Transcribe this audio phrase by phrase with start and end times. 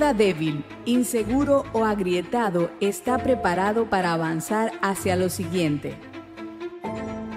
[0.00, 5.94] Nada débil, inseguro o agrietado está preparado para avanzar hacia lo siguiente.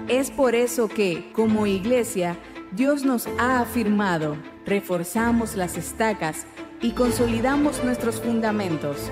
[0.08, 2.38] Es por eso que, como iglesia,
[2.72, 6.46] Dios nos ha afirmado, reforzamos las estacas
[6.80, 9.10] y consolidamos nuestros fundamentos.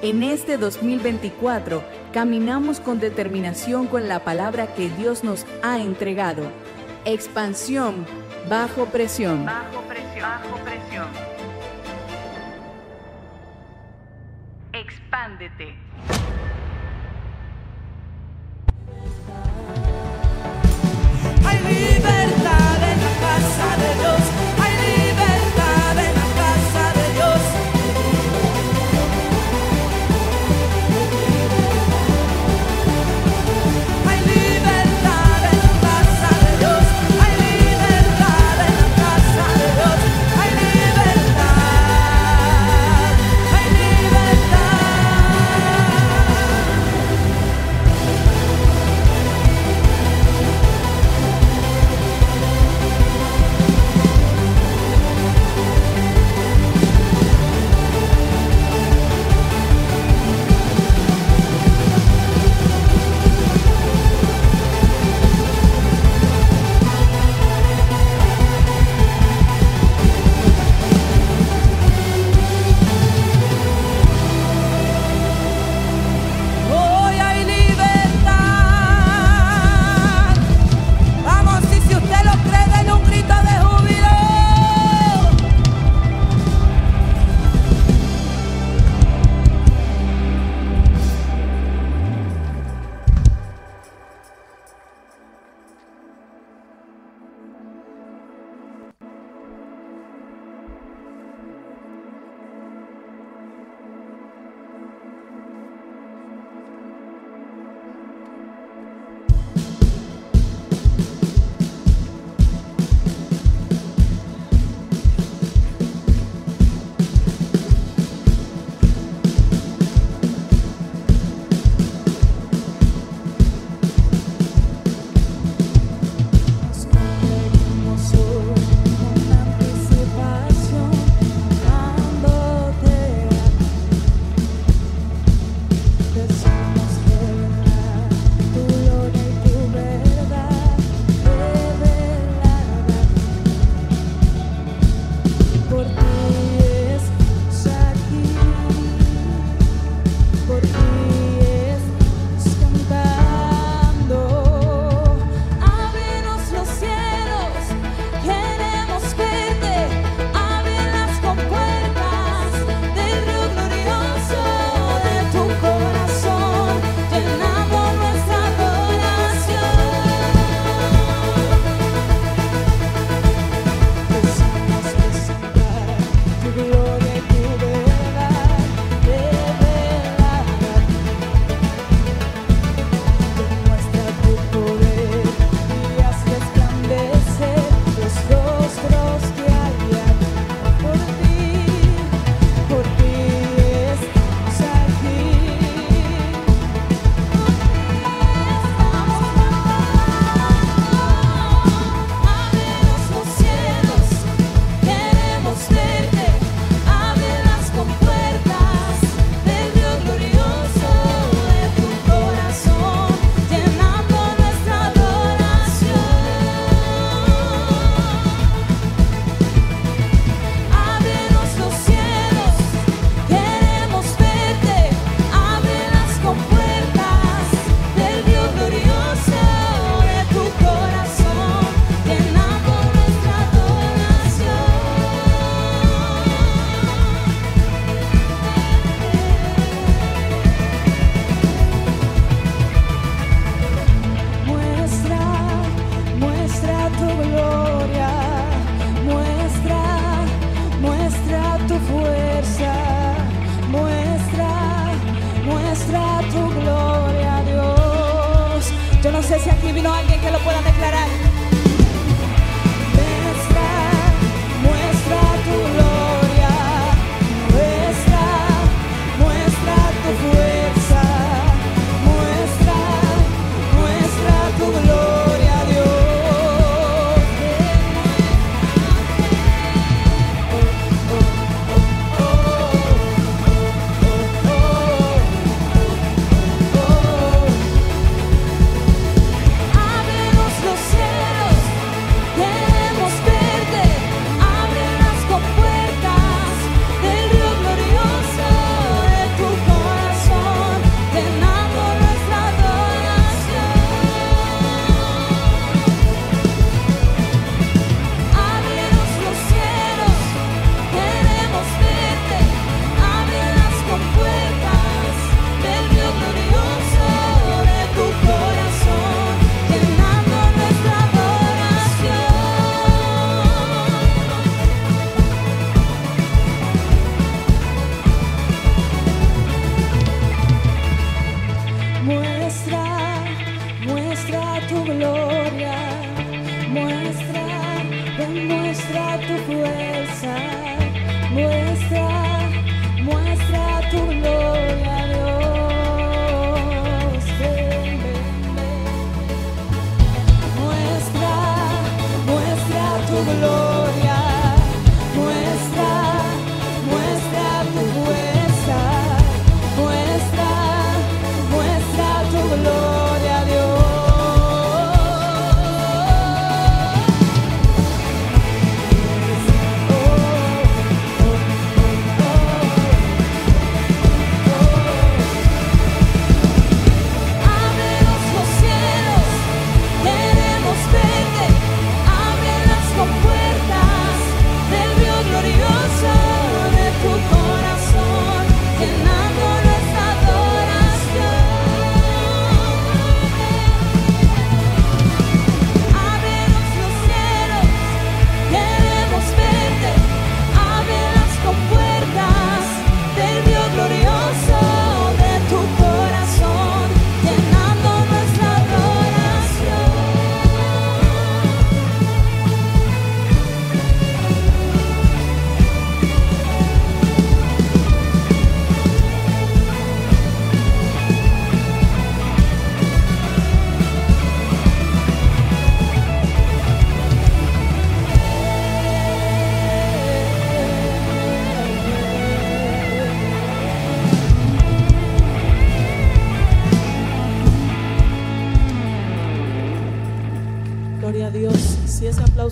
[0.00, 6.44] En este 2024 caminamos con determinación con la palabra que Dios nos ha entregado.
[7.04, 8.06] Expansión
[8.48, 8.86] bajo.
[8.86, 9.44] Bajo.
[9.44, 11.29] Bajo presión.
[14.90, 15.76] Expándete.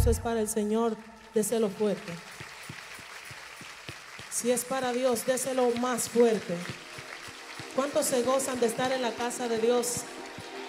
[0.08, 0.96] Es para el Señor,
[1.34, 2.12] déselo fuerte.
[4.30, 6.54] Si es para Dios, déselo más fuerte.
[7.74, 10.02] ¿Cuántos se gozan de estar en la casa de Dios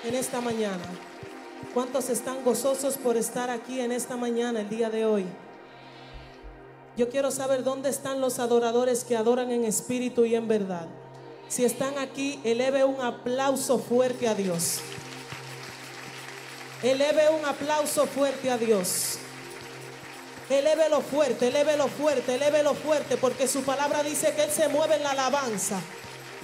[0.03, 0.83] en esta mañana?
[1.73, 5.25] ¿Cuántos están gozosos por estar aquí en esta mañana, el día de hoy?
[6.97, 10.87] Yo quiero saber dónde están los adoradores que adoran en espíritu y en verdad.
[11.47, 14.79] Si están aquí, eleve un aplauso fuerte a Dios.
[16.83, 19.19] Eleve un aplauso fuerte a Dios.
[20.49, 25.03] Elévelo fuerte, elévelo fuerte, elévelo fuerte, porque su palabra dice que Él se mueve en
[25.03, 25.79] la alabanza.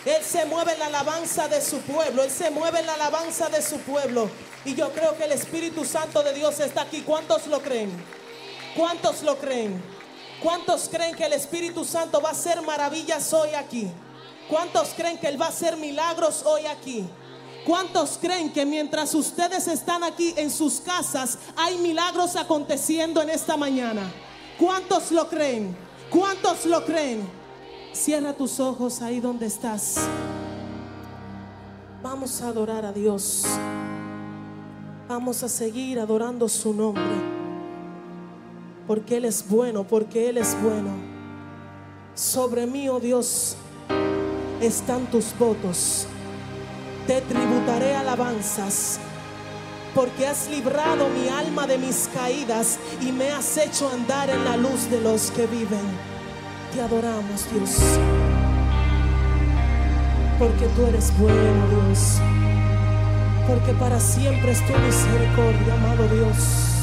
[0.05, 3.49] Él se mueve en la alabanza de su pueblo, Él se mueve en la alabanza
[3.49, 4.29] de su pueblo.
[4.63, 7.01] Y yo creo que el Espíritu Santo de Dios está aquí.
[7.01, 7.91] ¿Cuántos lo creen?
[8.75, 9.81] ¿Cuántos lo creen?
[10.43, 13.89] ¿Cuántos creen que el Espíritu Santo va a hacer maravillas hoy aquí?
[14.47, 17.07] ¿Cuántos creen que Él va a hacer milagros hoy aquí?
[17.65, 23.57] ¿Cuántos creen que mientras ustedes están aquí en sus casas hay milagros aconteciendo en esta
[23.57, 24.03] mañana?
[24.59, 25.75] ¿Cuántos lo creen?
[26.11, 27.27] ¿Cuántos lo creen?
[27.91, 29.95] Cierra tus ojos ahí donde estás.
[32.03, 33.45] Vamos a adorar a Dios.
[35.07, 37.03] Vamos a seguir adorando su nombre.
[38.85, 40.91] Porque Él es bueno, porque Él es bueno.
[42.13, 43.55] Sobre mí, oh Dios,
[44.61, 46.05] están tus votos.
[47.07, 48.99] Te tributaré alabanzas,
[49.93, 54.57] porque has librado mi alma de mis caídas y me has hecho andar en la
[54.57, 55.85] luz de los que viven.
[56.73, 57.77] Te adoramos, Dios,
[60.39, 62.19] porque tú eres bueno, Dios,
[63.47, 66.74] porque para siempre es tu misericordia, amado Dios.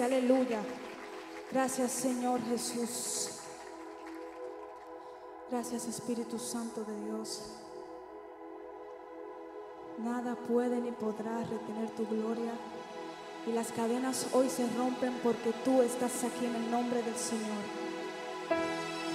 [0.00, 0.60] aleluya.
[1.50, 3.40] Gracias Señor Jesús.
[5.50, 7.50] Gracias Espíritu Santo de Dios.
[9.98, 12.52] Nada puede ni podrá retener tu gloria.
[13.46, 17.62] Y las cadenas hoy se rompen porque tú estás aquí en el nombre del Señor.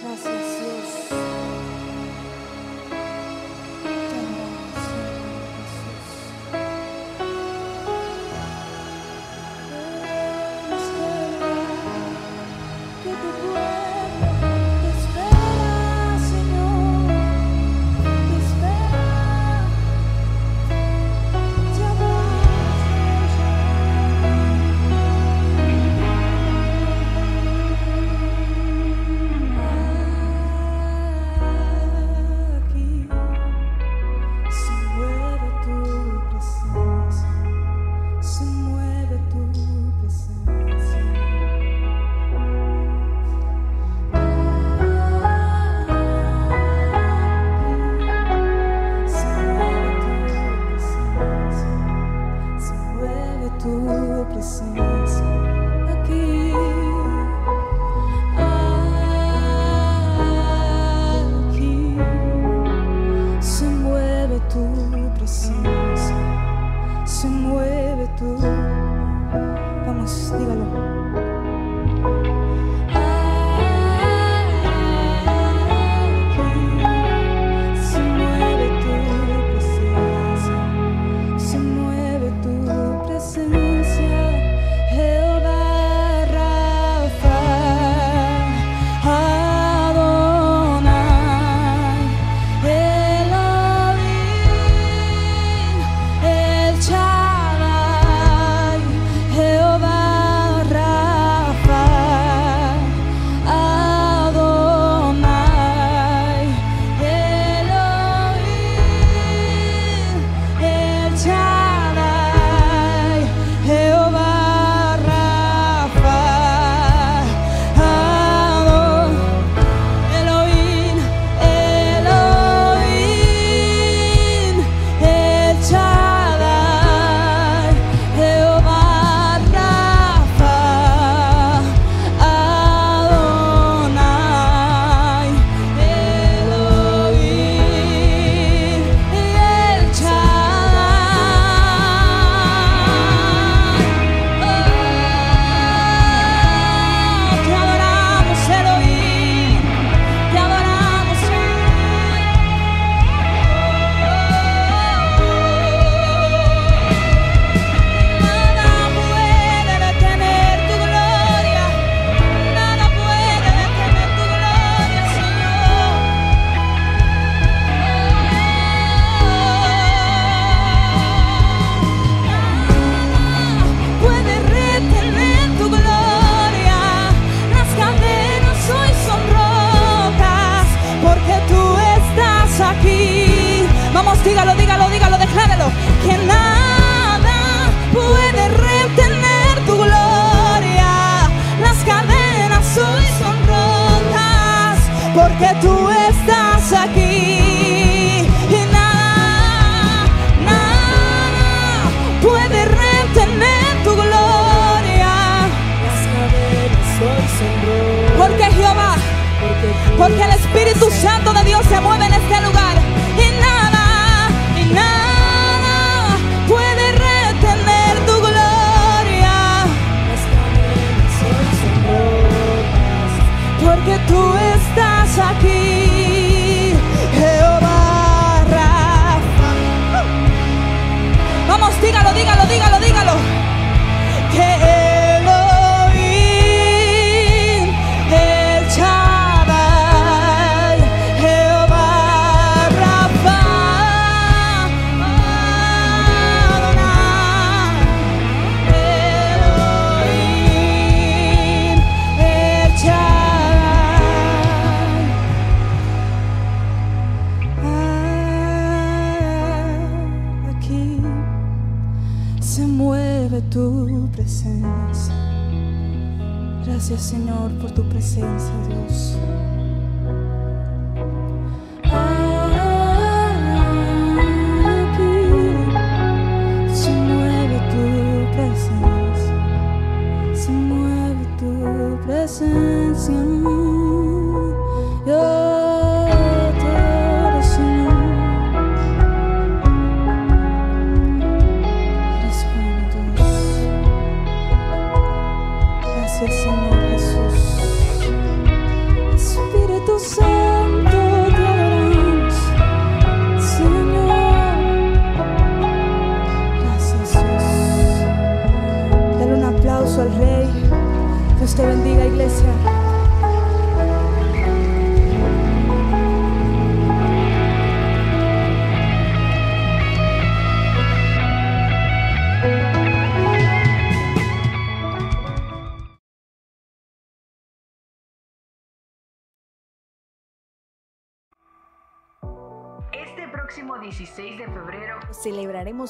[0.04, 1.57] Gracias Dios.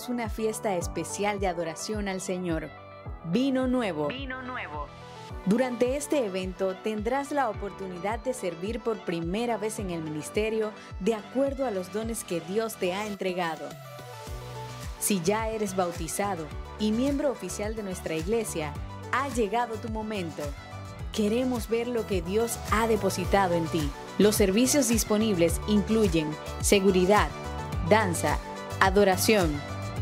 [0.09, 2.69] Una fiesta especial de adoración al Señor.
[3.25, 4.07] Vino nuevo.
[4.07, 4.87] Vino Nuevo.
[5.45, 11.15] Durante este evento tendrás la oportunidad de servir por primera vez en el ministerio de
[11.15, 13.67] acuerdo a los dones que Dios te ha entregado.
[14.99, 16.45] Si ya eres bautizado
[16.79, 18.73] y miembro oficial de nuestra iglesia,
[19.11, 20.43] ha llegado tu momento.
[21.13, 23.89] Queremos ver lo que Dios ha depositado en ti.
[24.17, 26.29] Los servicios disponibles incluyen
[26.61, 27.29] seguridad,
[27.89, 28.37] danza,
[28.79, 29.49] adoración,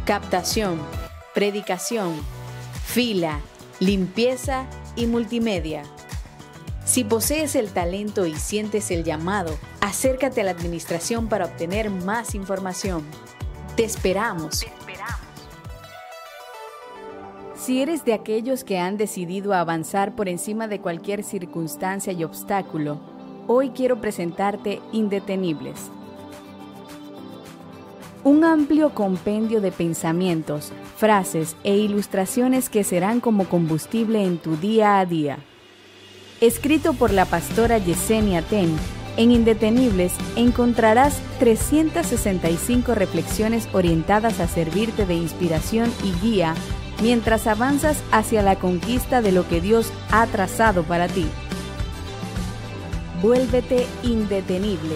[0.06, 0.80] captación,
[1.34, 2.14] predicación,
[2.86, 3.40] fila,
[3.80, 5.82] limpieza y multimedia.
[6.86, 12.36] Si posees el talento y sientes el llamado, acércate a la administración para obtener más
[12.36, 13.04] información.
[13.76, 14.60] Te esperamos.
[14.60, 15.16] Te esperamos.
[17.56, 23.00] Si eres de aquellos que han decidido avanzar por encima de cualquier circunstancia y obstáculo,
[23.48, 25.90] hoy quiero presentarte Indetenibles.
[28.26, 34.98] Un amplio compendio de pensamientos, frases e ilustraciones que serán como combustible en tu día
[34.98, 35.38] a día.
[36.42, 38.76] Escrito por la pastora Yesenia Ten,
[39.18, 46.56] en Indetenibles encontrarás 365 reflexiones orientadas a servirte de inspiración y guía
[47.04, 51.28] mientras avanzas hacia la conquista de lo que Dios ha trazado para ti.
[53.22, 54.96] Vuélvete indetenible.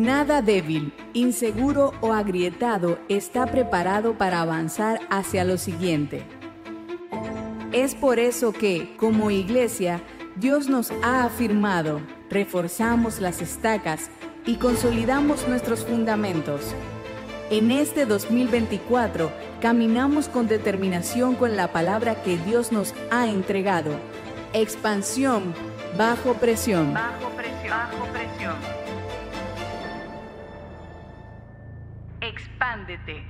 [0.00, 6.22] Nada débil, inseguro o agrietado está preparado para avanzar hacia lo siguiente.
[7.72, 10.00] Es por eso que, como iglesia,
[10.36, 14.08] Dios nos ha afirmado, reforzamos las estacas
[14.46, 16.74] y consolidamos nuestros fundamentos.
[17.50, 23.90] En este 2024 caminamos con determinación con la palabra que Dios nos ha entregado.
[24.54, 25.52] Expansión
[25.98, 26.94] bajo presión.
[26.94, 28.79] Bajo presión.
[32.40, 33.22] Expándete.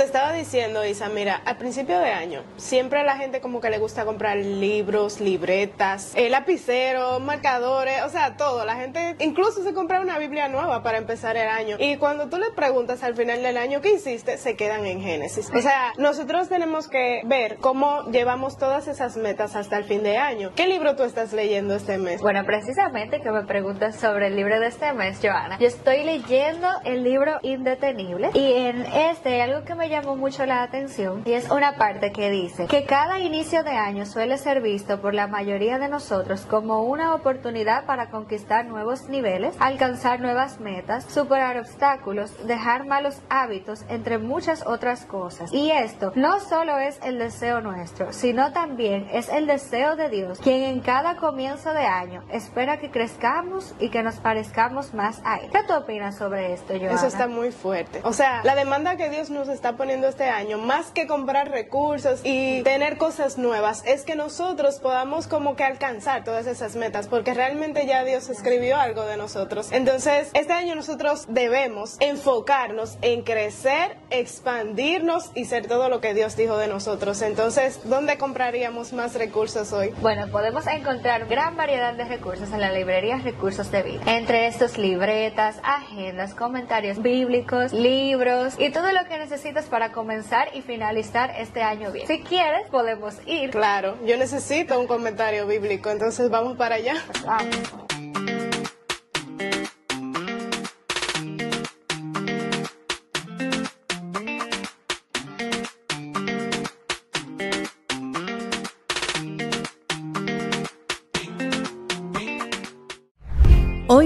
[0.00, 3.68] Te estaba diciendo, Isa, mira, al principio de año, siempre a la gente como que
[3.68, 8.64] le gusta comprar libros, libretas, eh, lapiceros, marcadores, o sea, todo.
[8.64, 11.76] La gente incluso se compra una Biblia nueva para empezar el año.
[11.78, 15.50] Y cuando tú le preguntas al final del año qué hiciste, se quedan en Génesis.
[15.54, 20.16] O sea, nosotros tenemos que ver cómo llevamos todas esas metas hasta el fin de
[20.16, 20.52] año.
[20.56, 22.22] ¿Qué libro tú estás leyendo este mes?
[22.22, 25.58] Bueno, precisamente que me preguntas sobre el libro de este mes, Joana.
[25.58, 30.62] Yo estoy leyendo el libro Indetenible y en este algo que me llamó mucho la
[30.62, 35.00] atención y es una parte que dice que cada inicio de año suele ser visto
[35.00, 41.04] por la mayoría de nosotros como una oportunidad para conquistar nuevos niveles, alcanzar nuevas metas,
[41.04, 45.52] superar obstáculos, dejar malos hábitos, entre muchas otras cosas.
[45.52, 50.38] Y esto no solo es el deseo nuestro, sino también es el deseo de Dios,
[50.38, 55.38] quien en cada comienzo de año espera que crezcamos y que nos parezcamos más a
[55.38, 55.50] Él.
[55.50, 56.94] ¿Qué tú opinas sobre esto, Joana?
[56.94, 58.00] Eso está muy fuerte.
[58.04, 62.20] O sea, la demanda que Dios nos está poniendo este año, más que comprar recursos
[62.24, 67.34] y tener cosas nuevas, es que nosotros podamos como que alcanzar todas esas metas, porque
[67.34, 69.72] realmente ya Dios escribió algo de nosotros.
[69.72, 76.36] Entonces, este año nosotros debemos enfocarnos en crecer, expandirnos y ser todo lo que Dios
[76.36, 77.22] dijo de nosotros.
[77.22, 79.92] Entonces, ¿dónde compraríamos más recursos hoy?
[80.00, 84.02] Bueno, podemos encontrar gran variedad de recursos en la librería Recursos de Vida.
[84.06, 90.62] Entre estos, libretas, agendas, comentarios bíblicos, libros y todo lo que necesitas para comenzar y
[90.62, 92.06] finalizar este año bien.
[92.06, 93.50] Si quieres, podemos ir.
[93.50, 96.94] Claro, yo necesito un comentario bíblico, entonces vamos para allá.
[97.24, 97.99] Vamos.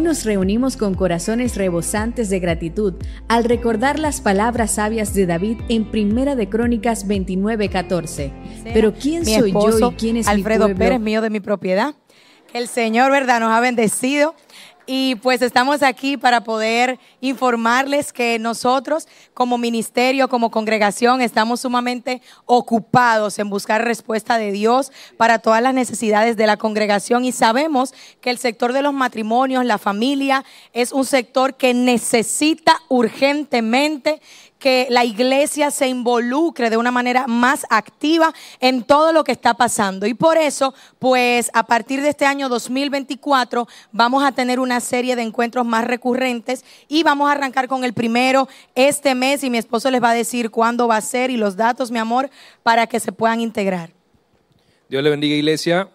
[0.04, 2.94] Nos reunimos con corazones rebosantes de gratitud
[3.26, 8.30] al recordar las palabras sabias de David en Primera de Crónicas 29:14.
[8.72, 10.84] Pero ¿quién mi soy esposo, yo y quién es Alfredo mi pueblo?
[10.84, 11.94] Pérez, mío de mi propiedad.
[12.52, 14.34] El Señor, ¿verdad?, nos ha bendecido.
[14.86, 22.20] Y pues estamos aquí para poder informarles que nosotros como ministerio, como congregación, estamos sumamente
[22.44, 27.24] ocupados en buscar respuesta de Dios para todas las necesidades de la congregación.
[27.24, 32.76] Y sabemos que el sector de los matrimonios, la familia, es un sector que necesita
[32.88, 34.20] urgentemente
[34.64, 39.52] que la iglesia se involucre de una manera más activa en todo lo que está
[39.52, 40.06] pasando.
[40.06, 45.16] Y por eso, pues a partir de este año 2024 vamos a tener una serie
[45.16, 49.58] de encuentros más recurrentes y vamos a arrancar con el primero este mes y mi
[49.58, 52.30] esposo les va a decir cuándo va a ser y los datos, mi amor,
[52.62, 53.90] para que se puedan integrar.
[54.88, 55.90] Dios le bendiga, iglesia.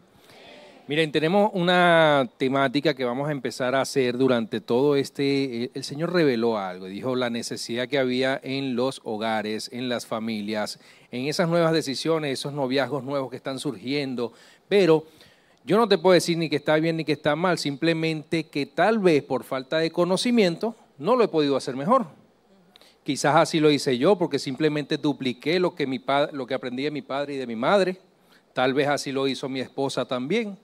[0.90, 5.66] Miren, tenemos una temática que vamos a empezar a hacer durante todo este.
[5.66, 10.08] eh, El Señor reveló algo, dijo la necesidad que había en los hogares, en las
[10.08, 10.80] familias,
[11.12, 14.34] en esas nuevas decisiones, esos noviazgos nuevos que están surgiendo.
[14.68, 15.06] Pero
[15.64, 18.66] yo no te puedo decir ni que está bien ni que está mal, simplemente que
[18.66, 22.08] tal vez por falta de conocimiento no lo he podido hacer mejor.
[23.04, 26.82] Quizás así lo hice yo porque simplemente dupliqué lo que, mi pa- lo que aprendí
[26.82, 27.98] de mi padre y de mi madre.
[28.54, 30.58] Tal vez así lo hizo mi esposa también.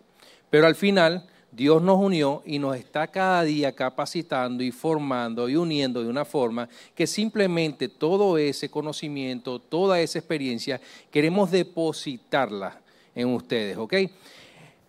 [0.49, 5.55] Pero al final Dios nos unió y nos está cada día capacitando y formando y
[5.55, 12.81] uniendo de una forma que simplemente todo ese conocimiento, toda esa experiencia, queremos depositarla
[13.15, 13.93] en ustedes, ¿ok?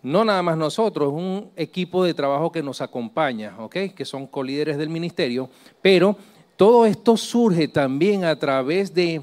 [0.02, 3.76] No nada más nosotros, un equipo de trabajo que nos acompaña, ¿ok?
[3.94, 5.48] Que son colíderes del ministerio,
[5.80, 6.16] pero
[6.56, 9.22] todo esto surge también a través de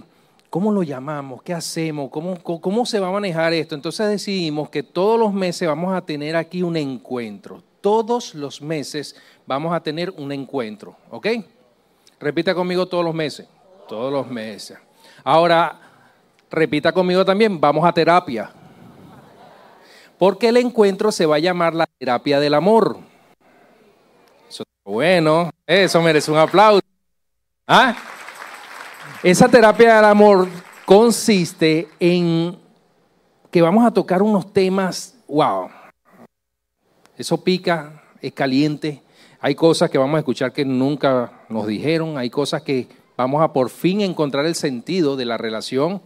[0.53, 3.73] cómo lo llamamos, qué hacemos, cómo, cómo, se va a manejar esto.
[3.73, 7.63] Entonces decidimos que todos los meses vamos a tener aquí un encuentro.
[7.81, 9.15] Todos los meses
[9.47, 11.27] vamos a tener un encuentro, ¿ok?
[12.19, 13.47] Repita conmigo todos los meses.
[13.87, 14.77] Todos los meses.
[15.23, 15.79] Ahora,
[16.51, 18.51] repita conmigo también, vamos a terapia.
[20.19, 22.99] Porque el encuentro se va a llamar la terapia del amor.
[24.47, 26.85] Eso bueno, eso merece un aplauso.
[27.65, 27.95] ¿Ah?
[29.23, 30.49] Esa terapia del amor
[30.85, 32.57] consiste en
[33.49, 35.69] que vamos a tocar unos temas, wow,
[37.17, 39.01] eso pica, es caliente,
[39.39, 43.53] hay cosas que vamos a escuchar que nunca nos dijeron, hay cosas que vamos a
[43.53, 46.01] por fin encontrar el sentido de la relación.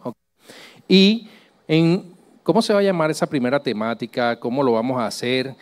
[0.88, 1.28] Y
[1.68, 2.13] en
[2.43, 5.55] cómo se va a llamar esa primera temática, cómo lo vamos a hacer,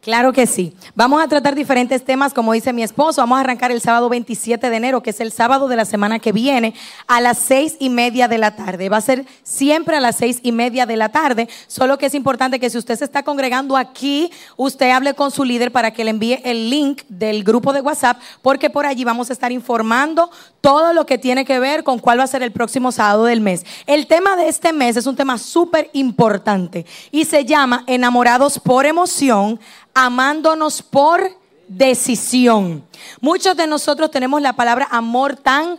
[0.00, 0.74] Claro que sí.
[0.94, 3.20] Vamos a tratar diferentes temas, como dice mi esposo.
[3.20, 6.18] Vamos a arrancar el sábado 27 de enero, que es el sábado de la semana
[6.18, 6.72] que viene,
[7.06, 8.88] a las seis y media de la tarde.
[8.88, 11.50] Va a ser siempre a las seis y media de la tarde.
[11.66, 15.44] Solo que es importante que si usted se está congregando aquí, usted hable con su
[15.44, 19.28] líder para que le envíe el link del grupo de WhatsApp, porque por allí vamos
[19.28, 20.30] a estar informando
[20.62, 23.42] todo lo que tiene que ver con cuál va a ser el próximo sábado del
[23.42, 23.66] mes.
[23.86, 28.86] El tema de este mes es un tema súper importante y se llama Enamorados por
[28.86, 29.60] emoción
[29.94, 31.36] amándonos por
[31.68, 32.84] decisión.
[33.20, 35.78] Muchos de nosotros tenemos la palabra amor tan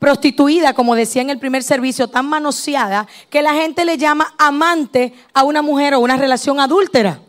[0.00, 5.12] prostituida, como decía en el primer servicio, tan manoseada, que la gente le llama amante
[5.34, 7.20] a una mujer o una relación adúltera.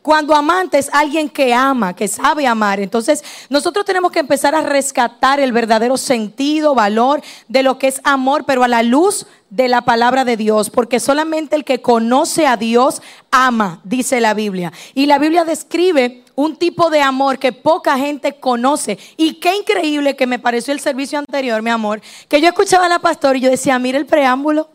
[0.00, 2.80] Cuando amante es alguien que ama, que sabe amar.
[2.80, 8.00] Entonces, nosotros tenemos que empezar a rescatar el verdadero sentido, valor de lo que es
[8.02, 12.46] amor, pero a la luz de la palabra de Dios, porque solamente el que conoce
[12.46, 14.72] a Dios ama, dice la Biblia.
[14.94, 18.98] Y la Biblia describe un tipo de amor que poca gente conoce.
[19.18, 22.88] Y qué increíble que me pareció el servicio anterior, mi amor, que yo escuchaba a
[22.88, 24.70] la pastora y yo decía, mira el preámbulo.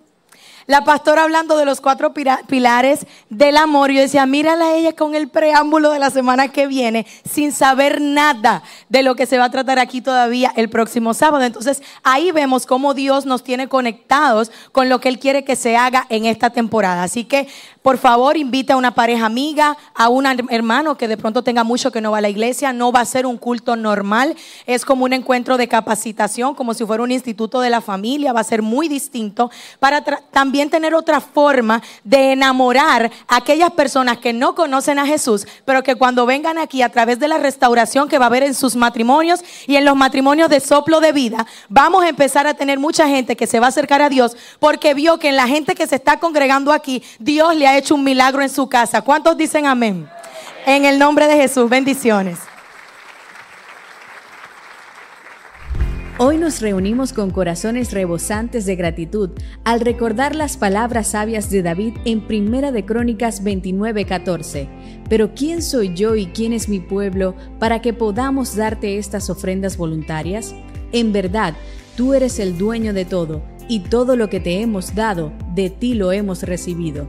[0.68, 3.90] La pastora hablando de los cuatro pilares del amor.
[3.90, 8.02] Yo decía, mírala a ella con el preámbulo de la semana que viene, sin saber
[8.02, 11.46] nada de lo que se va a tratar aquí todavía el próximo sábado.
[11.46, 15.78] Entonces, ahí vemos cómo Dios nos tiene conectados con lo que Él quiere que se
[15.78, 17.04] haga en esta temporada.
[17.04, 17.48] Así que,
[17.82, 21.92] por favor, invita a una pareja amiga, a un hermano que de pronto tenga mucho
[21.92, 22.74] que no va a la iglesia.
[22.74, 24.36] No va a ser un culto normal.
[24.66, 28.34] Es como un encuentro de capacitación, como si fuera un instituto de la familia.
[28.34, 34.18] Va a ser muy distinto para también tener otra forma de enamorar a aquellas personas
[34.18, 38.10] que no conocen a Jesús, pero que cuando vengan aquí a través de la restauración
[38.10, 41.46] que va a haber en sus matrimonios y en los matrimonios de soplo de vida,
[41.70, 44.94] vamos a empezar a tener mucha gente que se va a acercar a Dios porque
[44.94, 48.04] vio que en la gente que se está congregando aquí, Dios le ha hecho un
[48.04, 49.02] milagro en su casa.
[49.02, 50.08] ¿Cuántos dicen amén?
[50.66, 52.40] En el nombre de Jesús, bendiciones.
[56.20, 59.30] Hoy nos reunimos con corazones rebosantes de gratitud
[59.64, 64.68] al recordar las palabras sabias de David en Primera de Crónicas 29:14.
[65.10, 69.78] Pero ¿quién soy yo y quién es mi pueblo para que podamos darte estas ofrendas
[69.78, 70.56] voluntarias?
[70.92, 71.54] En verdad,
[71.96, 75.94] tú eres el dueño de todo, y todo lo que te hemos dado, de ti
[75.94, 77.08] lo hemos recibido.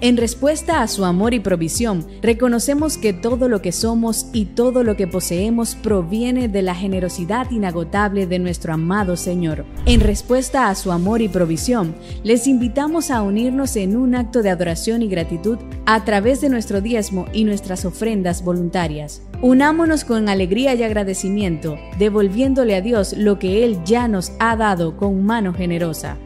[0.00, 4.84] En respuesta a su amor y provisión, reconocemos que todo lo que somos y todo
[4.84, 9.64] lo que poseemos proviene de la generosidad inagotable de nuestro amado Señor.
[9.86, 14.50] En respuesta a su amor y provisión, les invitamos a unirnos en un acto de
[14.50, 19.22] adoración y gratitud a través de nuestro diezmo y nuestras ofrendas voluntarias.
[19.42, 24.96] Unámonos con alegría y agradecimiento, devolviéndole a Dios lo que Él ya nos ha dado
[24.96, 26.18] con mano generosa.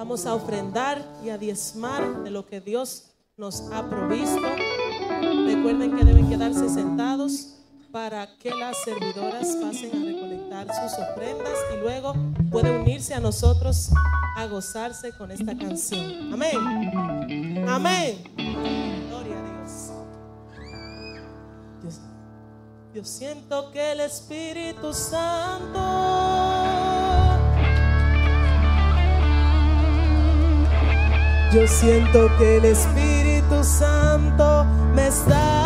[0.00, 4.40] Vamos a ofrendar y a diezmar de lo que Dios nos ha provisto.
[5.44, 7.58] Recuerden que deben quedarse sentados
[7.92, 12.14] para que las servidoras pasen a recolectar sus ofrendas y luego
[12.50, 13.90] puede unirse a nosotros
[14.38, 16.32] a gozarse con esta canción.
[16.32, 17.68] Amén.
[17.68, 18.22] Amén.
[19.06, 19.90] Gloria a Dios.
[21.82, 22.00] Dios.
[22.94, 26.29] Yo siento que el Espíritu Santo
[31.52, 35.59] Yo siento que el Espíritu Santo me está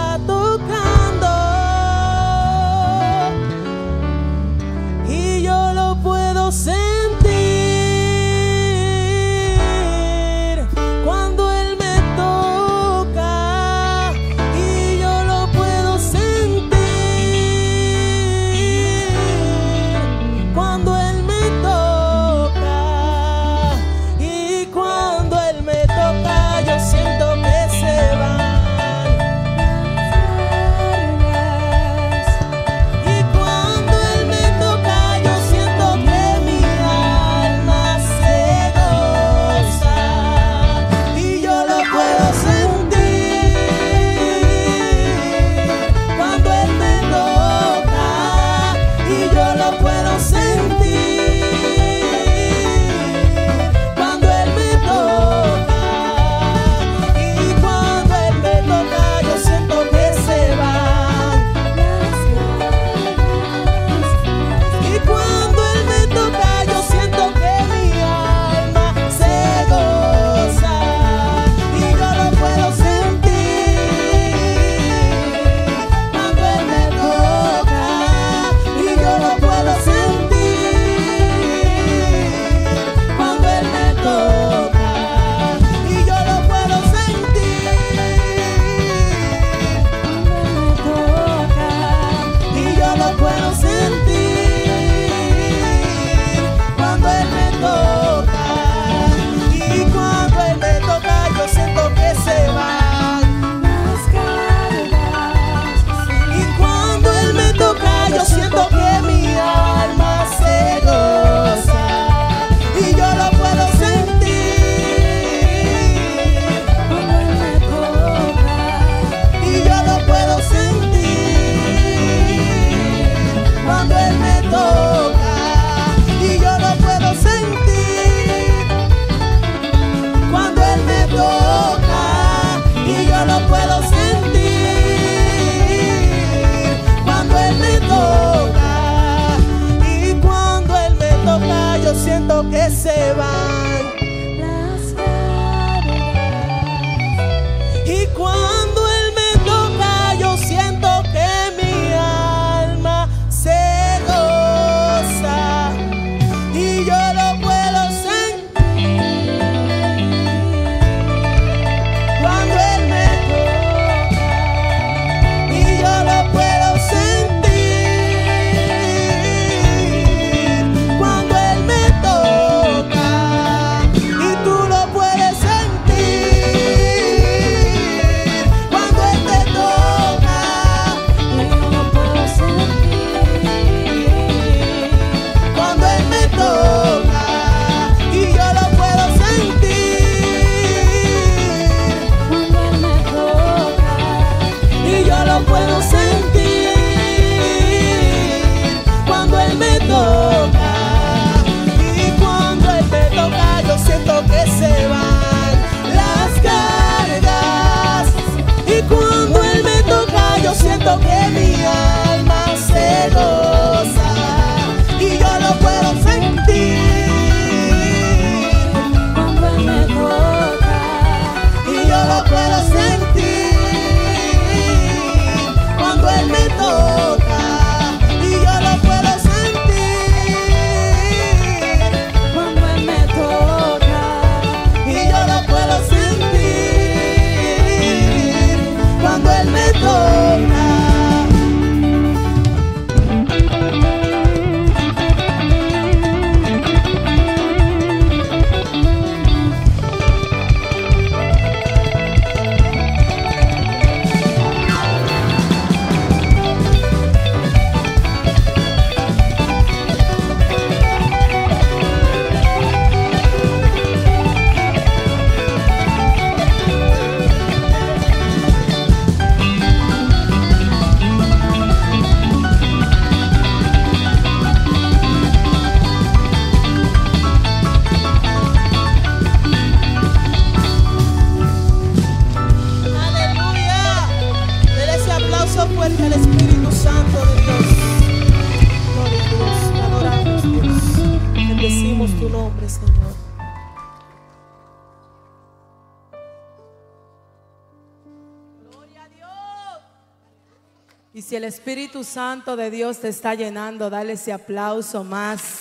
[301.45, 305.59] el Espíritu Santo de Dios te está llenando, dale ese aplauso más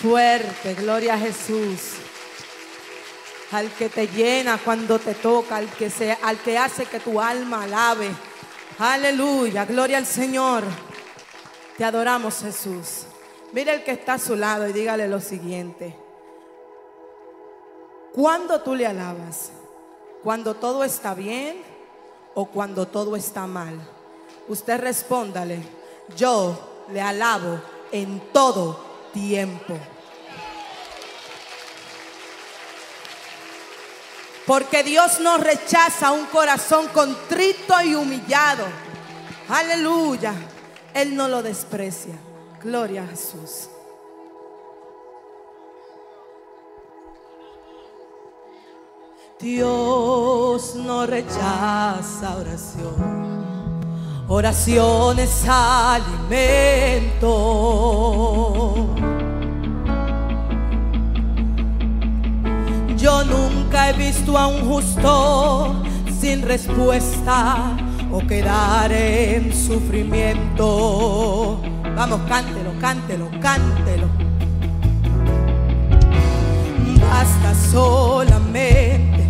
[0.00, 0.74] fuerte.
[0.74, 1.94] Gloria a Jesús.
[3.50, 7.20] Al que te llena cuando te toca, al que, se, al que hace que tu
[7.20, 8.08] alma alabe.
[8.78, 10.62] Aleluya, gloria al Señor.
[11.76, 13.06] Te adoramos Jesús.
[13.52, 15.96] Mira el que está a su lado y dígale lo siguiente.
[18.12, 19.50] ¿Cuándo tú le alabas?
[20.22, 21.60] ¿Cuando todo está bien
[22.34, 23.80] o cuando todo está mal?
[24.50, 25.62] Usted respóndale,
[26.16, 27.60] yo le alabo
[27.92, 29.78] en todo tiempo.
[34.48, 38.64] Porque Dios no rechaza un corazón contrito y humillado.
[39.50, 40.34] Aleluya.
[40.94, 42.18] Él no lo desprecia.
[42.60, 43.68] Gloria a Jesús.
[49.38, 53.39] Dios no rechaza oración.
[54.32, 57.26] Oración es alimento.
[62.96, 65.82] Yo nunca he visto a un justo
[66.20, 67.76] sin respuesta
[68.12, 71.60] o quedar en sufrimiento.
[71.96, 74.06] Vamos, cántelo, cántelo, cántelo.
[77.00, 79.26] Basta solamente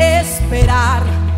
[0.00, 1.29] esperar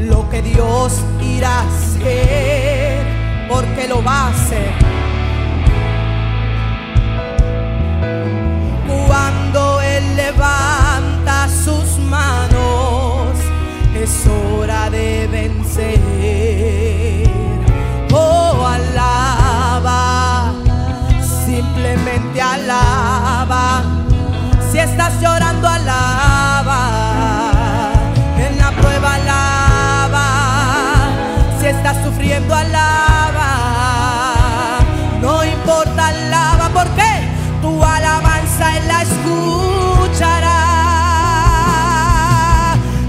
[0.00, 3.04] lo que Dios irá a hacer,
[3.48, 4.72] porque lo va a hacer.
[9.06, 13.36] Cuando Él levanta sus manos,
[13.94, 16.00] es hora de vencer.
[18.12, 20.52] Oh, alaba,
[21.44, 23.82] simplemente alaba.
[24.70, 26.49] Si estás llorando, alaba.
[39.02, 40.56] Escuchará.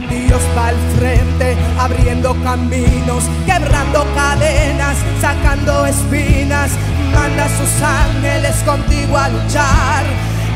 [0.09, 6.71] Dios va al frente, abriendo caminos, quebrando cadenas, sacando espinas.
[7.13, 10.05] Manda a sus ángeles contigo a luchar.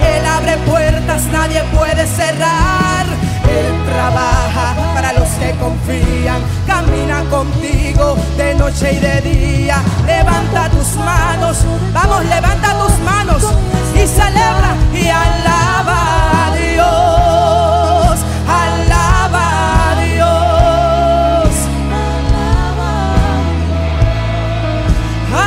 [0.01, 3.05] Él abre puertas, nadie puede cerrar.
[3.47, 6.41] Él trabaja para los que confían.
[6.65, 9.81] Camina contigo de noche y de día.
[10.05, 11.57] Levanta tus manos,
[11.93, 13.43] vamos, levanta tus manos
[14.05, 18.19] y celebra y alaba a Dios.
[18.47, 19.45] Alaba
[19.89, 21.49] a Dios.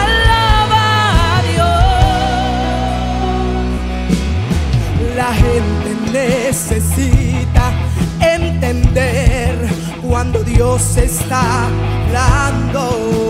[0.00, 0.86] Alaba
[1.36, 1.86] a Dios.
[5.16, 7.64] La gente necesita
[8.20, 9.54] entender
[10.02, 13.27] cuando Dios está hablando.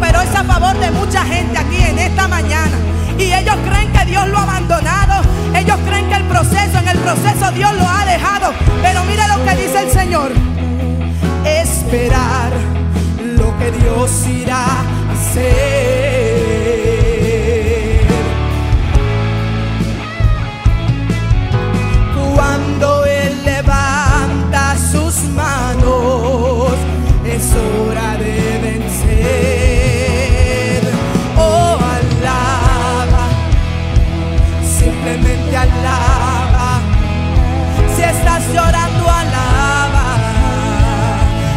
[0.00, 2.76] Pero es a favor de mucha gente aquí en esta mañana.
[3.18, 5.22] Y ellos creen que Dios lo ha abandonado.
[5.54, 8.52] Ellos creen que el proceso, en el proceso Dios lo ha dejado.
[8.82, 10.32] Pero mira lo que dice el Señor.
[11.44, 12.52] Esperar
[13.22, 16.40] lo que Dios irá a hacer.
[22.34, 26.72] Cuando Él levanta sus manos,
[27.24, 29.49] es hora de vencer.
[35.50, 36.80] Simplemente alaba.
[37.94, 40.16] Si estás llorando, alaba.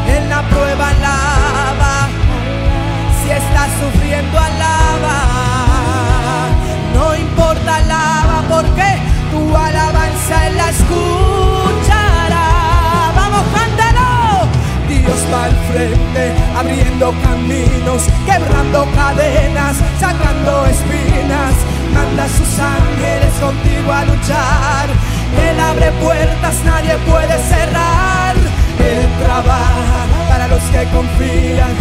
[0.08, 2.08] En la prueba, alaba.
[3.22, 5.18] Si estás sufriendo, alaba.
[6.94, 9.00] No importa, alaba, porque
[9.32, 12.48] tu alabanza Él la escuchará.
[13.16, 14.48] Vamos, cántalo.
[14.88, 21.73] Dios va al frente, abriendo caminos, quebrando cadenas, sacando espinas.
[21.94, 24.88] Manda sus ángeles contigo a luchar.
[25.48, 28.36] Él abre puertas, nadie puede cerrar.
[28.80, 31.74] Él trabaja para los que confían.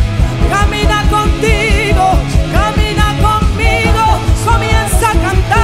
[0.50, 2.04] Camina contigo,
[2.52, 4.04] camina conmigo.
[4.44, 5.61] Comienza a cantar,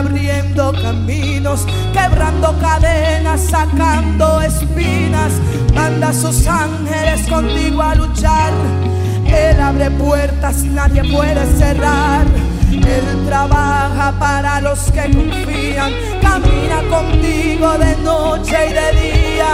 [0.00, 5.32] abriendo caminos, quebrando cadenas, sacando espinas.
[5.74, 8.52] Manda a sus ángeles contigo a luchar.
[9.26, 12.26] Él abre puertas, nadie puede cerrar.
[12.72, 15.92] Él trabaja para los que confían.
[16.22, 19.50] Camina contigo de noche y de día.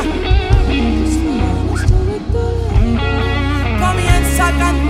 [3.81, 4.86] Comienza a cantar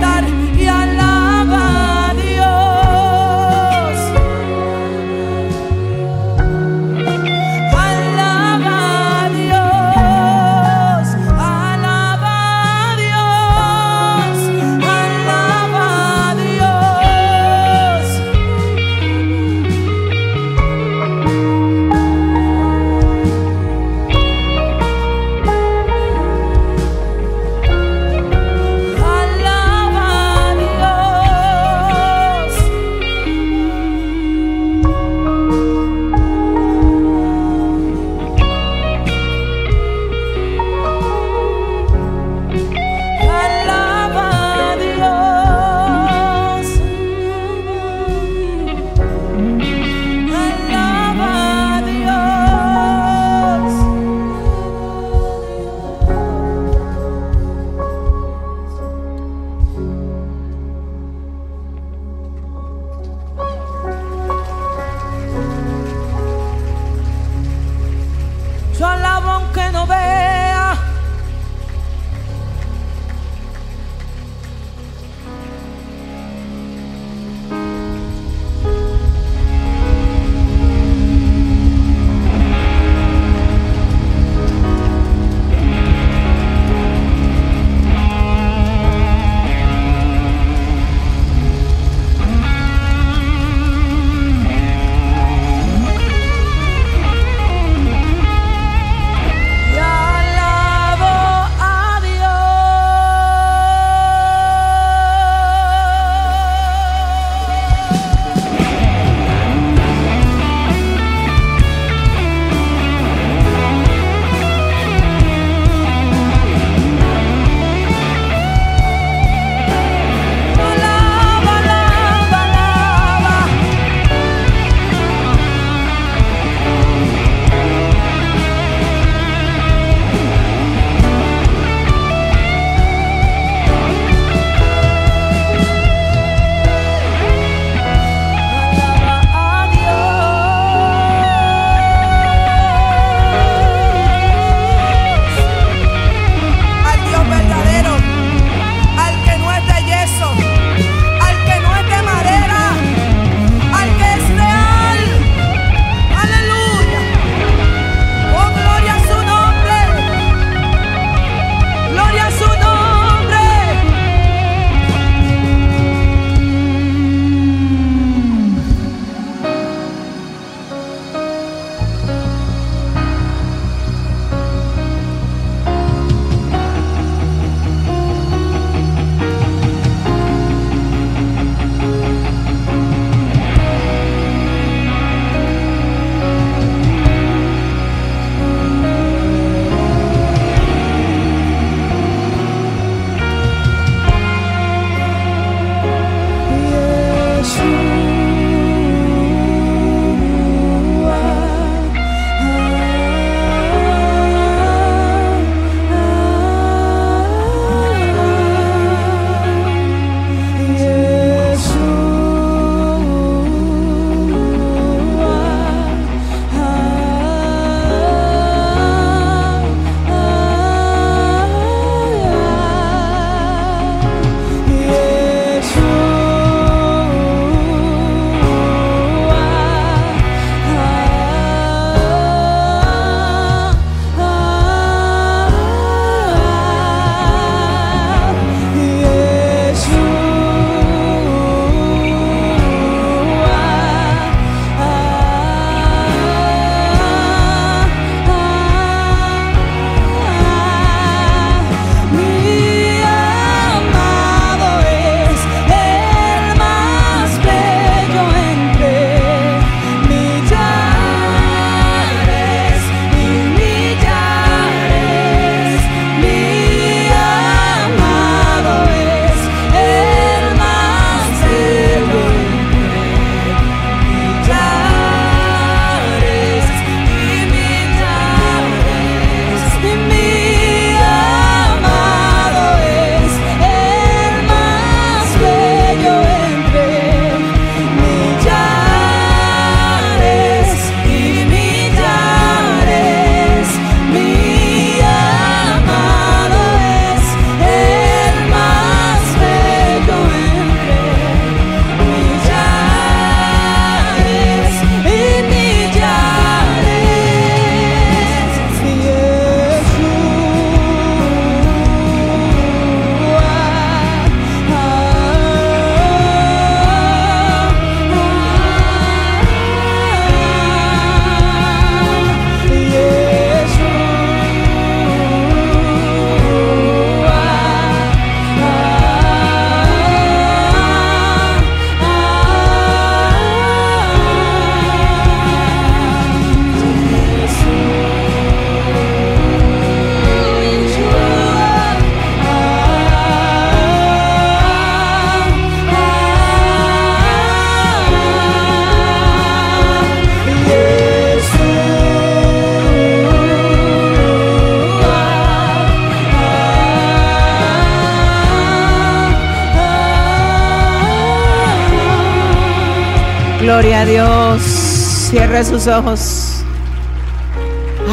[365.57, 366.63] Cierre sus ojos.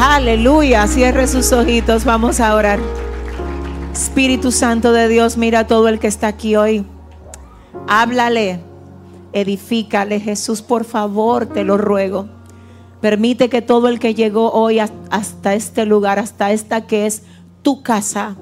[0.01, 0.87] Aleluya.
[0.87, 2.03] Cierre sus ojitos.
[2.03, 2.79] Vamos a orar.
[3.93, 6.87] Espíritu Santo de Dios, mira todo el que está aquí hoy.
[7.87, 8.61] Háblale.
[9.31, 10.19] Edifícale.
[10.19, 12.27] Jesús, por favor, te lo ruego.
[12.99, 17.21] Permite que todo el que llegó hoy hasta este lugar, hasta esta que es
[17.61, 18.37] tu casa,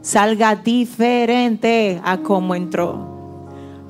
[0.00, 3.06] salga diferente a como entró.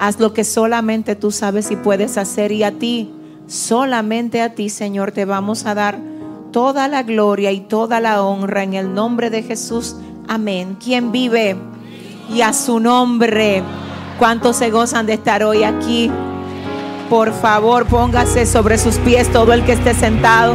[0.00, 3.14] Haz lo que solamente tú sabes y puedes hacer y a ti,
[3.50, 5.98] solamente a ti, Señor, te vamos a dar
[6.52, 9.96] toda la gloria y toda la honra en el nombre de Jesús.
[10.28, 10.76] Amén.
[10.82, 11.56] ¿Quién vive?
[12.32, 13.62] Y a su nombre.
[14.18, 16.10] ¿Cuántos se gozan de estar hoy aquí?
[17.08, 20.52] Por favor, póngase sobre sus pies todo el que esté sentado.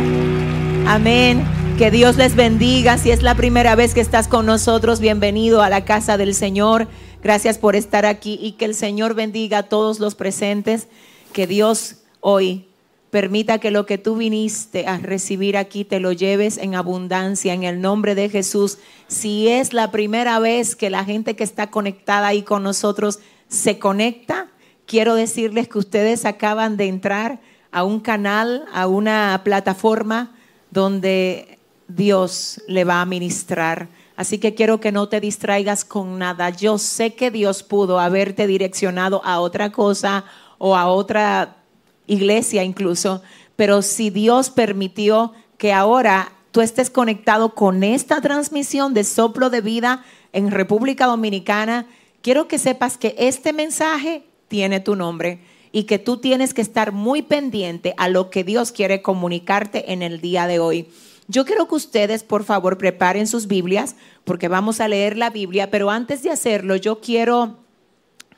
[0.88, 1.44] Amén.
[1.78, 2.98] Que Dios les bendiga.
[2.98, 6.88] Si es la primera vez que estás con nosotros, bienvenido a la casa del Señor.
[7.22, 10.88] Gracias por estar aquí y que el Señor bendiga a todos los presentes.
[11.34, 12.68] Que Dios hoy
[13.16, 17.64] permita que lo que tú viniste a recibir aquí te lo lleves en abundancia en
[17.64, 18.78] el nombre de Jesús.
[19.08, 23.80] Si es la primera vez que la gente que está conectada ahí con nosotros se
[23.80, 24.48] conecta,
[24.86, 27.40] quiero decirles que ustedes acaban de entrar
[27.72, 30.36] a un canal, a una plataforma
[30.70, 31.58] donde
[31.88, 33.88] Dios le va a ministrar.
[34.18, 36.50] Así que quiero que no te distraigas con nada.
[36.50, 40.26] Yo sé que Dios pudo haberte direccionado a otra cosa
[40.58, 41.62] o a otra
[42.08, 43.22] iglesia incluso,
[43.56, 49.62] pero si Dios permitió que ahora tú estés conectado con esta transmisión de soplo de
[49.62, 51.86] vida en República Dominicana,
[52.22, 55.42] quiero que sepas que este mensaje tiene tu nombre
[55.72, 60.02] y que tú tienes que estar muy pendiente a lo que Dios quiere comunicarte en
[60.02, 60.88] el día de hoy.
[61.28, 65.72] Yo quiero que ustedes, por favor, preparen sus Biblias porque vamos a leer la Biblia,
[65.72, 67.58] pero antes de hacerlo, yo quiero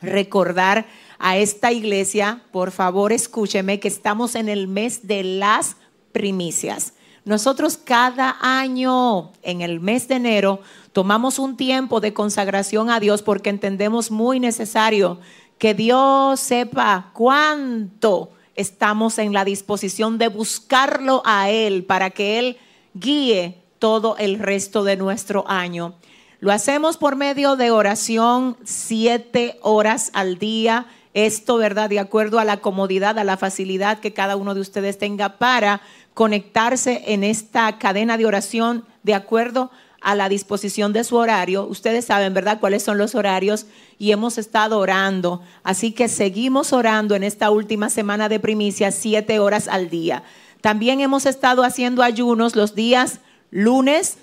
[0.01, 0.87] recordar
[1.19, 5.77] a esta iglesia, por favor escúcheme, que estamos en el mes de las
[6.11, 6.93] primicias.
[7.25, 10.61] Nosotros cada año, en el mes de enero,
[10.93, 15.19] tomamos un tiempo de consagración a Dios porque entendemos muy necesario
[15.57, 22.57] que Dios sepa cuánto estamos en la disposición de buscarlo a Él para que Él
[22.93, 25.95] guíe todo el resto de nuestro año.
[26.39, 30.85] Lo hacemos por medio de oración siete horas al día.
[31.17, 31.89] Esto, ¿verdad?
[31.89, 35.81] De acuerdo a la comodidad, a la facilidad que cada uno de ustedes tenga para
[36.13, 41.65] conectarse en esta cadena de oración de acuerdo a la disposición de su horario.
[41.65, 43.65] Ustedes saben, ¿verdad?, cuáles son los horarios
[43.97, 45.41] y hemos estado orando.
[45.63, 50.21] Así que seguimos orando en esta última semana de primicia, siete horas al día.
[50.61, 54.19] También hemos estado haciendo ayunos los días lunes,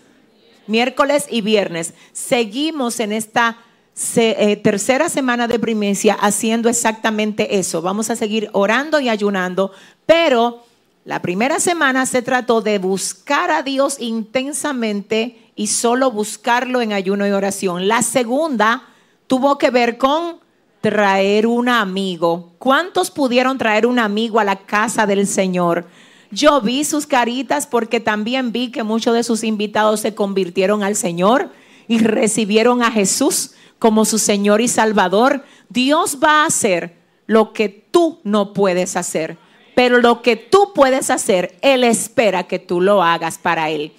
[0.69, 1.93] miércoles y viernes.
[2.13, 3.57] Seguimos en esta
[3.95, 7.81] se- eh, tercera semana de primicia haciendo exactamente eso.
[7.81, 9.73] Vamos a seguir orando y ayunando,
[10.05, 10.65] pero
[11.05, 17.27] la primera semana se trató de buscar a Dios intensamente y solo buscarlo en ayuno
[17.27, 17.87] y oración.
[17.89, 18.83] La segunda
[19.27, 20.39] tuvo que ver con
[20.81, 22.53] traer un amigo.
[22.59, 25.87] ¿Cuántos pudieron traer un amigo a la casa del Señor?
[26.31, 30.97] Yo vi sus caritas porque también vi que muchos de sus invitados se convirtieron al
[30.97, 31.51] Señor
[31.87, 33.53] y recibieron a Jesús
[33.85, 35.45] como su Señor y Salvador.
[35.69, 36.95] Dios va a hacer
[37.27, 39.37] lo que tú no puedes hacer,
[39.75, 43.93] pero lo que tú puedes hacer, Él espera que tú lo hagas para Él.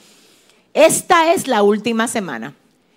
[0.74, 2.56] Esta es la última semana.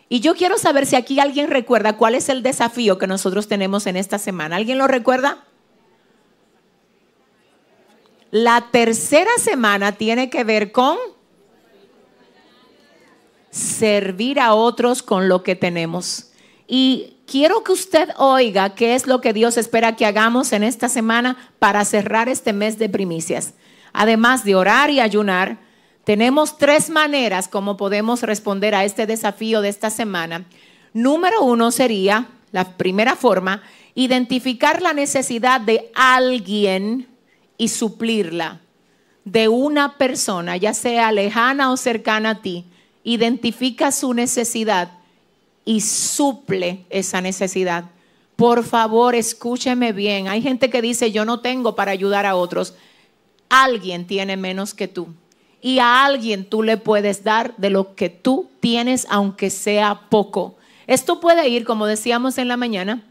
[0.08, 3.86] Y yo quiero saber si aquí alguien recuerda cuál es el desafío que nosotros tenemos
[3.86, 4.56] en esta semana.
[4.56, 5.44] ¿Alguien lo recuerda?
[8.30, 10.96] La tercera semana tiene que ver con
[13.50, 16.28] servir a otros con lo que tenemos.
[16.68, 20.90] Y quiero que usted oiga qué es lo que Dios espera que hagamos en esta
[20.90, 23.54] semana para cerrar este mes de primicias.
[23.94, 25.58] Además de orar y ayunar,
[26.04, 30.44] tenemos tres maneras como podemos responder a este desafío de esta semana.
[30.92, 33.62] Número uno sería, la primera forma,
[33.94, 37.08] identificar la necesidad de alguien
[37.56, 38.60] y suplirla.
[39.24, 42.66] De una persona, ya sea lejana o cercana a ti,
[43.04, 44.97] identifica su necesidad
[45.68, 47.90] y suple esa necesidad.
[48.36, 50.26] Por favor, escúcheme bien.
[50.26, 52.72] Hay gente que dice, yo no tengo para ayudar a otros.
[53.50, 55.08] Alguien tiene menos que tú.
[55.60, 60.56] Y a alguien tú le puedes dar de lo que tú tienes, aunque sea poco.
[60.86, 63.04] Esto puede ir, como decíamos en la mañana,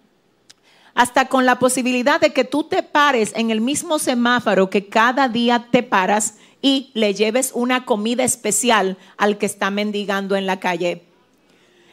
[0.95, 5.29] hasta con la posibilidad de que tú te pares en el mismo semáforo que cada
[5.29, 10.59] día te paras y le lleves una comida especial al que está mendigando en la
[10.59, 11.06] calle.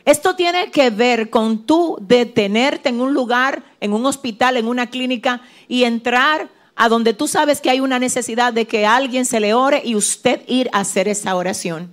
[0.04, 4.88] Esto tiene que ver con tú detenerte en un lugar, en un hospital, en una
[4.88, 9.40] clínica y entrar a donde tú sabes que hay una necesidad de que alguien se
[9.40, 11.90] le ore y usted ir a hacer esa oración.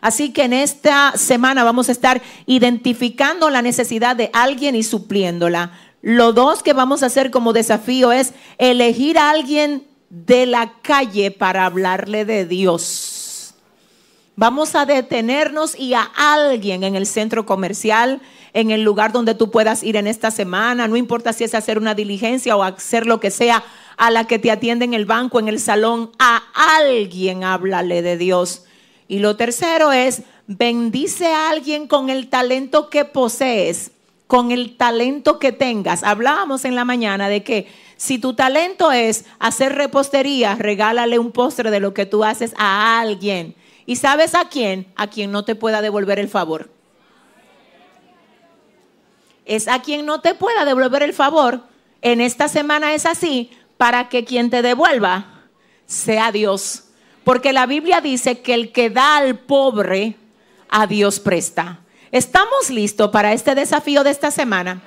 [0.00, 5.78] Así que en esta semana vamos a estar identificando la necesidad de alguien y supliéndola.
[6.00, 11.30] Lo dos que vamos a hacer como desafío es elegir a alguien de la calle
[11.30, 13.11] para hablarle de Dios.
[14.34, 18.22] Vamos a detenernos y a alguien en el centro comercial,
[18.54, 21.76] en el lugar donde tú puedas ir en esta semana, no importa si es hacer
[21.76, 23.62] una diligencia o hacer lo que sea,
[23.98, 26.42] a la que te atiende en el banco, en el salón, a
[26.78, 28.64] alguien háblale de Dios.
[29.06, 33.90] Y lo tercero es, bendice a alguien con el talento que posees,
[34.26, 36.02] con el talento que tengas.
[36.02, 37.66] Hablábamos en la mañana de que
[37.98, 42.98] si tu talento es hacer repostería, regálale un postre de lo que tú haces a
[42.98, 43.54] alguien.
[43.86, 44.92] ¿Y sabes a quién?
[44.96, 46.70] A quien no te pueda devolver el favor.
[49.44, 51.62] Es a quien no te pueda devolver el favor.
[52.00, 55.46] En esta semana es así, para que quien te devuelva
[55.86, 56.84] sea Dios.
[57.24, 60.16] Porque la Biblia dice que el que da al pobre,
[60.68, 61.80] a Dios presta.
[62.10, 64.82] ¿Estamos listos para este desafío de esta semana?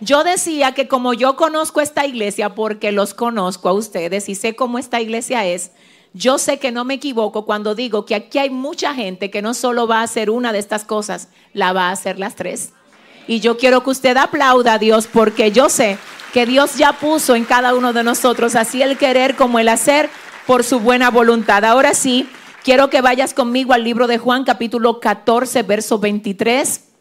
[0.00, 4.54] Yo decía que como yo conozco esta iglesia, porque los conozco a ustedes y sé
[4.54, 5.70] cómo esta iglesia es,
[6.14, 9.52] yo sé que no me equivoco cuando digo que aquí hay mucha gente que no
[9.52, 12.72] solo va a hacer una de estas cosas, la va a hacer las tres.
[13.26, 15.98] Y yo quiero que usted aplauda a Dios porque yo sé
[16.32, 20.08] que Dios ya puso en cada uno de nosotros así el querer como el hacer
[20.46, 21.64] por su buena voluntad.
[21.64, 22.28] Ahora sí,
[22.62, 26.93] quiero que vayas conmigo al libro de Juan capítulo 14, verso 23.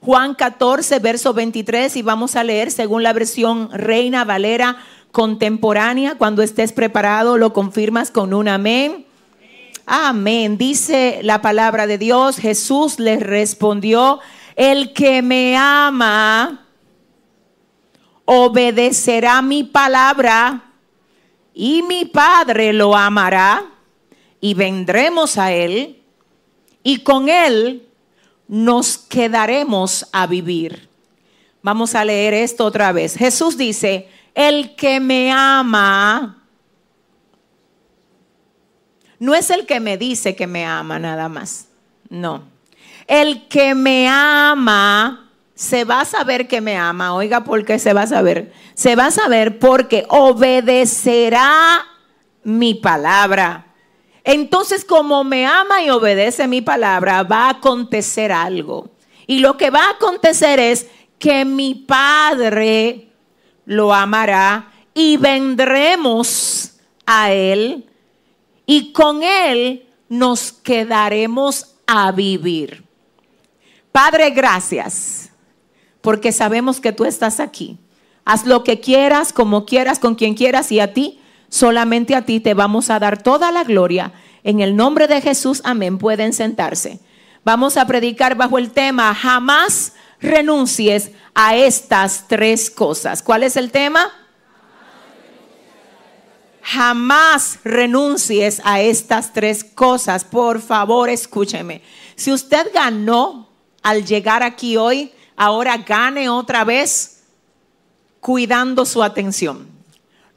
[0.00, 4.78] Juan 14, verso 23 y vamos a leer según la versión Reina Valera
[5.12, 6.16] contemporánea.
[6.16, 9.06] Cuando estés preparado lo confirmas con un amén.
[9.84, 10.56] Amén.
[10.56, 12.38] Dice la palabra de Dios.
[12.38, 14.20] Jesús les respondió
[14.56, 16.66] el que me ama
[18.32, 20.62] obedecerá mi palabra
[21.52, 23.64] y mi Padre lo amará
[24.40, 26.00] y vendremos a él
[26.84, 27.89] y con él
[28.50, 30.88] nos quedaremos a vivir.
[31.62, 33.14] Vamos a leer esto otra vez.
[33.14, 36.42] Jesús dice, el que me ama,
[39.20, 41.68] no es el que me dice que me ama nada más,
[42.08, 42.42] no.
[43.06, 47.14] El que me ama, se va a saber que me ama.
[47.14, 48.52] Oiga, ¿por qué se va a saber?
[48.74, 51.86] Se va a saber porque obedecerá
[52.42, 53.69] mi palabra.
[54.24, 58.90] Entonces, como me ama y obedece mi palabra, va a acontecer algo.
[59.26, 60.86] Y lo que va a acontecer es
[61.18, 63.08] que mi Padre
[63.64, 66.72] lo amará y vendremos
[67.06, 67.86] a Él
[68.66, 72.84] y con Él nos quedaremos a vivir.
[73.92, 75.30] Padre, gracias,
[76.00, 77.78] porque sabemos que tú estás aquí.
[78.24, 81.19] Haz lo que quieras, como quieras, con quien quieras y a ti,
[81.50, 84.12] solamente a ti te vamos a dar toda la gloria.
[84.42, 85.98] En el nombre de Jesús, amén.
[85.98, 87.00] Pueden sentarse.
[87.44, 93.22] Vamos a predicar bajo el tema, jamás renuncies a estas tres cosas.
[93.22, 94.12] ¿Cuál es el tema?
[96.62, 100.24] Jamás renuncies a estas tres cosas.
[100.24, 101.82] Por favor, escúcheme.
[102.14, 103.48] Si usted ganó
[103.82, 107.22] al llegar aquí hoy, ahora gane otra vez
[108.20, 109.69] cuidando su atención.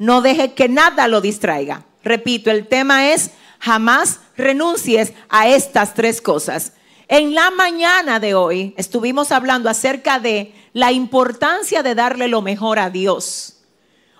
[0.03, 1.85] No deje que nada lo distraiga.
[2.03, 6.73] Repito, el tema es jamás renuncies a estas tres cosas.
[7.07, 12.79] En la mañana de hoy estuvimos hablando acerca de la importancia de darle lo mejor
[12.79, 13.61] a Dios.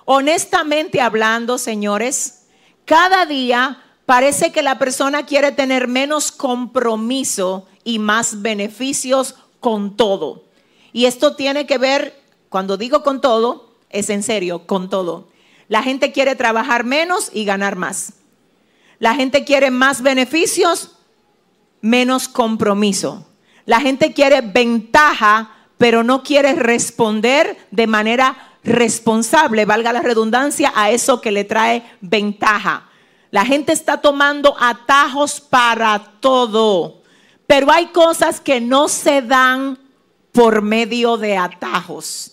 [0.06, 2.46] Honestamente hablando, señores,
[2.86, 10.46] cada día parece que la persona quiere tener menos compromiso y más beneficios con todo.
[10.94, 15.33] Y esto tiene que ver, cuando digo con todo, es en serio, con todo.
[15.68, 18.14] La gente quiere trabajar menos y ganar más.
[19.00, 20.98] La gente quiere más beneficios,
[21.82, 23.28] menos compromiso.
[23.66, 30.92] La gente quiere ventaja, pero no quiere responder de manera responsable, valga la redundancia, a
[30.92, 32.90] eso que le trae ventaja.
[33.32, 37.02] La gente está tomando atajos para todo.
[37.48, 39.78] Pero hay cosas que no se dan
[40.32, 42.33] por medio de atajos.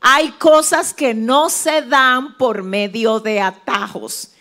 [0.00, 4.32] Hay cosas que no se dan por medio de atajos.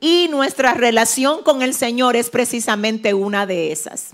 [0.00, 4.10] Y nuestra relación con el Señor es precisamente una de esas.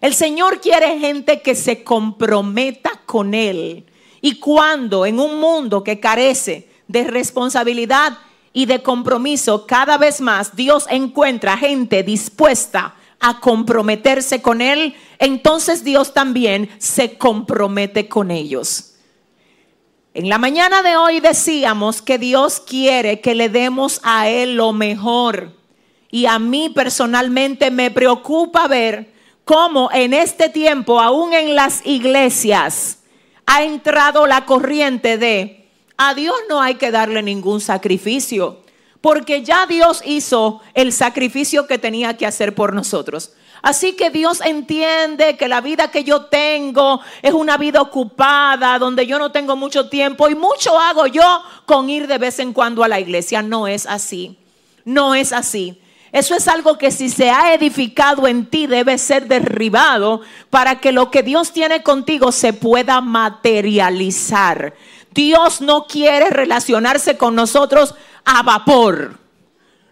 [0.00, 3.84] El Señor quiere gente que se comprometa con Él.
[4.20, 8.18] Y cuando en un mundo que carece de responsabilidad
[8.52, 15.84] y de compromiso, cada vez más Dios encuentra gente dispuesta a comprometerse con Él, entonces
[15.84, 18.94] Dios también se compromete con ellos.
[20.18, 24.72] En la mañana de hoy decíamos que Dios quiere que le demos a Él lo
[24.72, 25.52] mejor.
[26.10, 29.12] Y a mí personalmente me preocupa ver
[29.44, 32.98] cómo en este tiempo, aún en las iglesias,
[33.46, 38.64] ha entrado la corriente de a Dios no hay que darle ningún sacrificio,
[39.00, 43.34] porque ya Dios hizo el sacrificio que tenía que hacer por nosotros.
[43.62, 49.06] Así que Dios entiende que la vida que yo tengo es una vida ocupada, donde
[49.06, 52.84] yo no tengo mucho tiempo y mucho hago yo con ir de vez en cuando
[52.84, 53.42] a la iglesia.
[53.42, 54.38] No es así,
[54.84, 55.80] no es así.
[56.12, 60.92] Eso es algo que si se ha edificado en ti debe ser derribado para que
[60.92, 64.74] lo que Dios tiene contigo se pueda materializar.
[65.12, 67.94] Dios no quiere relacionarse con nosotros
[68.24, 69.18] a vapor.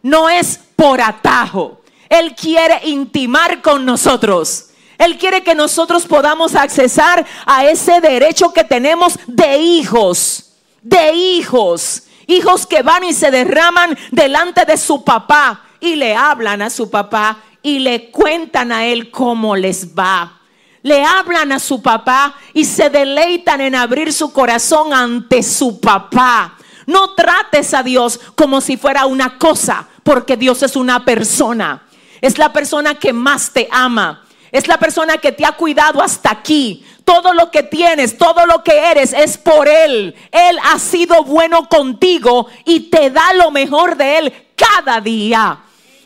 [0.02, 1.80] No es por atajo.
[2.08, 4.70] Él quiere intimar con nosotros.
[4.98, 12.04] Él quiere que nosotros podamos accesar a ese derecho que tenemos de hijos, de hijos,
[12.26, 16.90] hijos que van y se derraman delante de su papá y le hablan a su
[16.90, 20.40] papá y le cuentan a él cómo les va.
[20.82, 26.56] Le hablan a su papá y se deleitan en abrir su corazón ante su papá.
[26.86, 31.85] No trates a Dios como si fuera una cosa, porque Dios es una persona.
[32.20, 34.26] Es la persona que más te ama.
[34.52, 36.84] Es la persona que te ha cuidado hasta aquí.
[37.04, 40.14] Todo lo que tienes, todo lo que eres es por Él.
[40.32, 45.60] Él ha sido bueno contigo y te da lo mejor de Él cada día.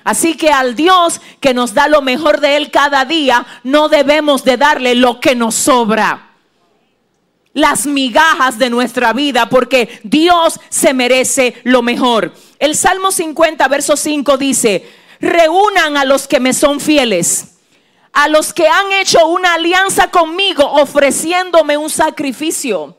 [0.04, 4.44] Así que al Dios que nos da lo mejor de Él cada día, no debemos
[4.44, 6.30] de darle lo que nos sobra.
[7.52, 12.32] Las migajas de nuestra vida, porque Dios se merece lo mejor.
[12.58, 14.88] El Salmo 50, verso 5 dice,
[15.20, 17.56] reúnan a los que me son fieles,
[18.12, 22.96] a los que han hecho una alianza conmigo ofreciéndome un sacrificio.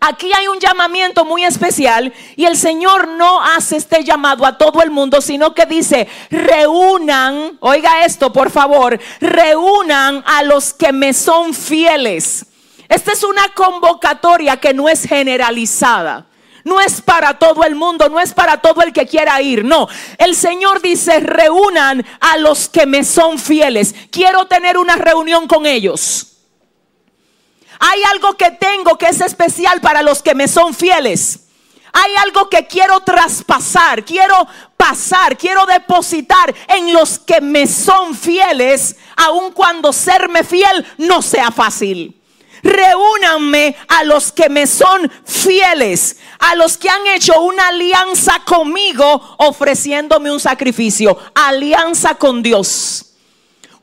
[0.00, 4.82] Aquí hay un llamamiento muy especial y el Señor no hace este llamado a todo
[4.82, 11.14] el mundo, sino que dice, reúnan, oiga esto por favor, reúnan a los que me
[11.14, 12.44] son fieles.
[12.86, 16.26] Esta es una convocatoria que no es generalizada.
[16.64, 19.86] No es para todo el mundo, no es para todo el que quiera ir, no.
[20.16, 23.94] El Señor dice, reúnan a los que me son fieles.
[24.10, 26.38] Quiero tener una reunión con ellos.
[27.78, 31.40] Hay algo que tengo que es especial para los que me son fieles.
[31.92, 38.96] Hay algo que quiero traspasar, quiero pasar, quiero depositar en los que me son fieles,
[39.16, 42.20] aun cuando serme fiel no sea fácil
[42.64, 49.36] reúnanme a los que me son fieles, a los que han hecho una alianza conmigo
[49.38, 53.12] ofreciéndome un sacrificio, alianza con Dios.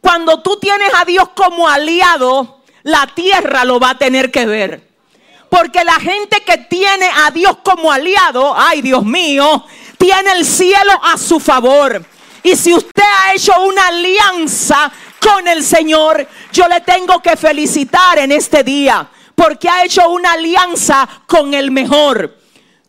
[0.02, 4.90] Cuando tú tienes a Dios como aliado, la tierra lo va a tener que ver.
[5.48, 9.64] Porque la gente que tiene a Dios como aliado, ay Dios mío,
[9.98, 12.04] tiene el cielo a su favor.
[12.42, 14.92] Y si usted ha hecho una alianza
[15.22, 20.34] con el Señor, yo le tengo que felicitar en este día porque ha hecho una
[20.34, 22.38] alianza con el mejor.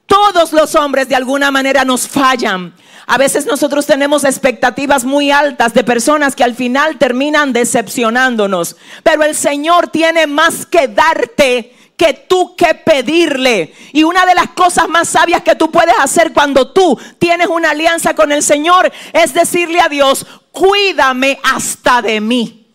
[0.07, 2.75] Todos los hombres de alguna manera nos fallan.
[3.07, 8.77] A veces nosotros tenemos expectativas muy altas de personas que al final terminan decepcionándonos.
[9.03, 13.73] Pero el Señor tiene más que darte que tú que pedirle.
[13.93, 17.71] Y una de las cosas más sabias que tú puedes hacer cuando tú tienes una
[17.71, 22.67] alianza con el Señor es decirle a Dios, cuídame hasta de mí.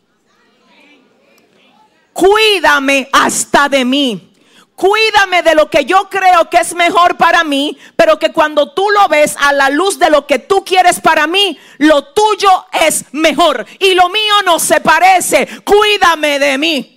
[2.14, 4.34] Cuídame hasta de mí.
[4.78, 8.90] Cuídame de lo que yo creo que es mejor para mí, pero que cuando tú
[8.92, 13.04] lo ves a la luz de lo que tú quieres para mí, lo tuyo es
[13.12, 15.50] mejor y lo mío no se parece.
[15.66, 16.97] Cuídame de mí.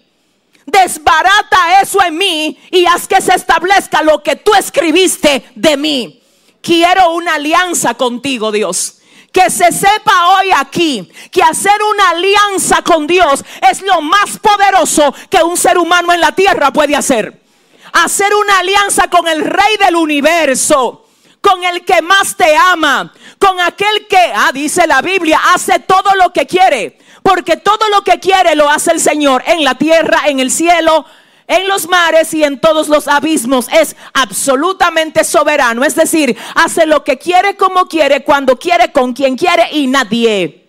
[0.70, 6.22] Desbarata eso en mí y haz que se establezca lo que tú escribiste de mí.
[6.62, 8.98] Quiero una alianza contigo, Dios.
[9.32, 15.14] Que se sepa hoy aquí que hacer una alianza con Dios es lo más poderoso
[15.30, 17.40] que un ser humano en la tierra puede hacer.
[17.92, 21.06] Hacer una alianza con el rey del universo,
[21.40, 26.14] con el que más te ama, con aquel que, ah, dice la Biblia, hace todo
[26.16, 26.98] lo que quiere.
[27.22, 31.04] Porque todo lo que quiere lo hace el Señor en la tierra, en el cielo,
[31.46, 33.66] en los mares y en todos los abismos.
[33.72, 35.84] Es absolutamente soberano.
[35.84, 40.60] Es decir, hace lo que quiere como quiere, cuando quiere, con quien quiere y nadie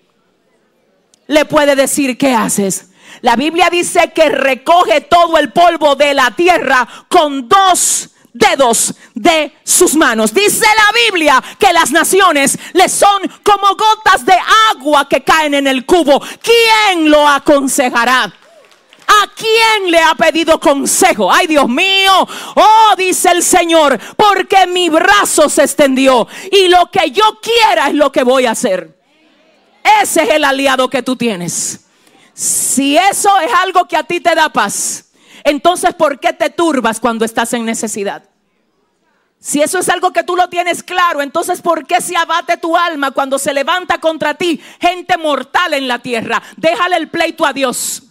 [1.28, 2.90] le puede decir qué haces.
[3.22, 9.54] La Biblia dice que recoge todo el polvo de la tierra con dos dedos de
[9.64, 10.34] sus manos.
[10.34, 14.36] Dice la Biblia que las naciones le son como gotas de
[14.72, 16.22] agua que caen en el cubo.
[16.42, 18.24] ¿Quién lo aconsejará?
[18.24, 21.32] ¿A quién le ha pedido consejo?
[21.32, 22.28] Ay, Dios mío.
[22.56, 27.96] Oh, dice el Señor, porque mi brazo se extendió y lo que yo quiera es
[27.96, 28.98] lo que voy a hacer.
[30.02, 31.82] Ese es el aliado que tú tienes.
[32.34, 35.11] Si eso es algo que a ti te da paz,
[35.44, 38.24] entonces ¿por qué te turbas cuando estás en necesidad?
[39.40, 42.78] Si eso es algo que tú lo tienes claro, entonces ¿por qué se abate tu
[42.78, 46.42] alma cuando se levanta contra ti gente mortal en la tierra?
[46.58, 48.04] Déjale el pleito a Dios.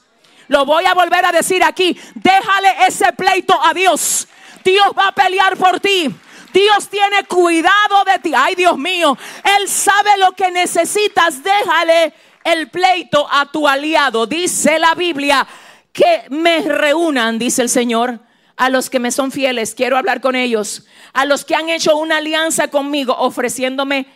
[0.48, 1.96] Lo voy a volver a decir aquí.
[2.16, 4.26] Déjale ese pleito a Dios.
[4.64, 6.12] Dios va a pelear por ti.
[6.52, 8.32] Dios tiene cuidado de ti.
[8.36, 9.16] Ay, Dios mío.
[9.44, 11.44] Él sabe lo que necesitas.
[11.44, 12.12] Déjale
[12.42, 14.26] el pleito a tu aliado.
[14.26, 15.46] Dice la Biblia
[15.92, 18.20] que me reúnan, dice el Señor,
[18.56, 19.74] a los que me son fieles.
[19.74, 20.86] Quiero hablar con ellos.
[21.12, 24.06] A los que han hecho una alianza conmigo ofreciéndome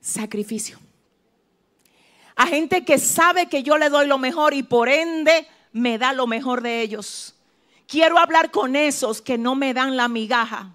[0.00, 0.80] sacrificio.
[2.34, 6.12] A gente que sabe que yo le doy lo mejor y por ende me da
[6.12, 7.36] lo mejor de ellos.
[7.86, 10.70] Quiero hablar con esos que no me dan la migaja.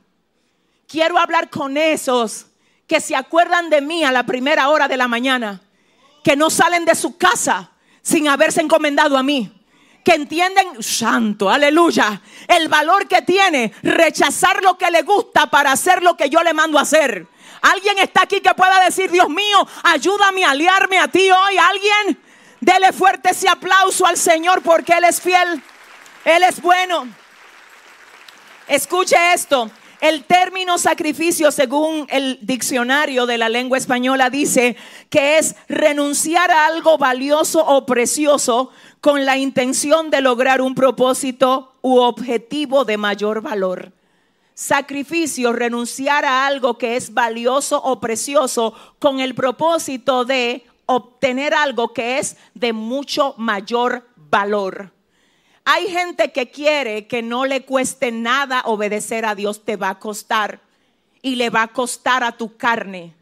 [0.88, 2.46] Quiero hablar con esos
[2.88, 5.62] que se acuerdan de mí a la primera hora de la mañana.
[6.24, 7.72] Que no salen de su casa
[8.08, 9.52] sin haberse encomendado a mí.
[10.06, 16.02] Que entienden, santo, aleluya, el valor que tiene rechazar lo que le gusta para hacer
[16.02, 17.28] lo que yo le mando a hacer.
[17.62, 21.58] Alguien está aquí que pueda decir, Dios mío, ayúdame a aliarme a ti hoy.
[21.58, 22.24] Alguien,
[22.62, 25.62] dele fuerte ese aplauso al Señor porque Él es fiel.
[26.24, 27.10] Él es bueno.
[28.70, 29.70] Escuche esto.
[30.00, 34.78] El término sacrificio, según el diccionario de la lengua española, dice
[35.10, 38.70] que es renunciar a algo valioso o precioso
[39.02, 43.92] con la intención de lograr un propósito u objetivo de mayor valor.
[44.54, 51.94] Sacrificio, renunciar a algo que es valioso o precioso con el propósito de obtener algo
[51.94, 54.97] que es de mucho mayor valor.
[55.70, 60.00] Hay gente que quiere que no le cueste nada obedecer a Dios, te va a
[60.00, 60.62] costar
[61.22, 63.14] y le va a costar a tu carne.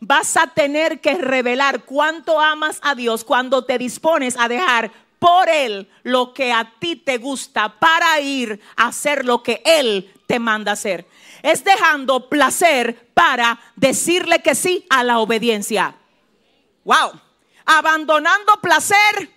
[0.00, 4.90] Vas a tener que revelar cuánto amas a Dios cuando te dispones a dejar
[5.20, 10.12] por Él lo que a ti te gusta para ir a hacer lo que Él
[10.26, 11.06] te manda hacer.
[11.44, 15.94] Es dejando placer para decirle que sí a la obediencia.
[16.82, 17.20] Wow.
[17.64, 19.30] Abandonando placer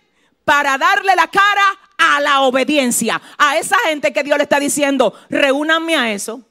[0.44, 3.22] para darle la cara a la obediencia.
[3.38, 6.42] A esa gente que Dios le está diciendo, reúnanme a eso.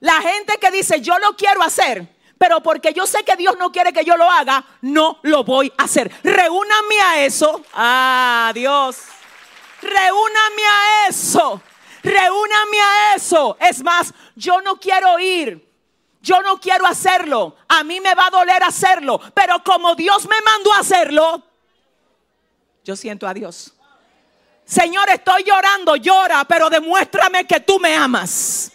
[0.00, 2.06] La gente que dice, yo lo quiero hacer,
[2.38, 5.72] pero porque yo sé que Dios no quiere que yo lo haga, no lo voy
[5.78, 6.10] a hacer.
[6.22, 7.62] Reúnanme a eso.
[7.72, 8.98] Ah, Dios.
[9.80, 11.62] Reúnanme a eso.
[12.02, 13.56] Reúnanme a eso.
[13.60, 15.66] Es más, yo no quiero ir.
[16.20, 17.56] Yo no quiero hacerlo.
[17.68, 19.20] A mí me va a doler hacerlo.
[19.32, 21.42] Pero como Dios me mandó a hacerlo,
[22.86, 23.72] yo siento a Dios.
[24.64, 28.70] Señor, estoy llorando, llora, pero demuéstrame que tú me amas.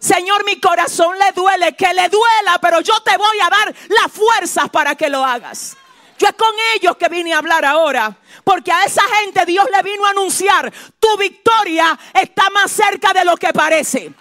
[0.00, 4.10] Señor, mi corazón le duele, que le duela, pero yo te voy a dar las
[4.12, 5.76] fuerzas para que lo hagas.
[6.18, 8.16] Yo es con ellos que vine a hablar ahora.
[8.42, 13.24] Porque a esa gente Dios le vino a anunciar, tu victoria está más cerca de
[13.24, 14.12] lo que parece.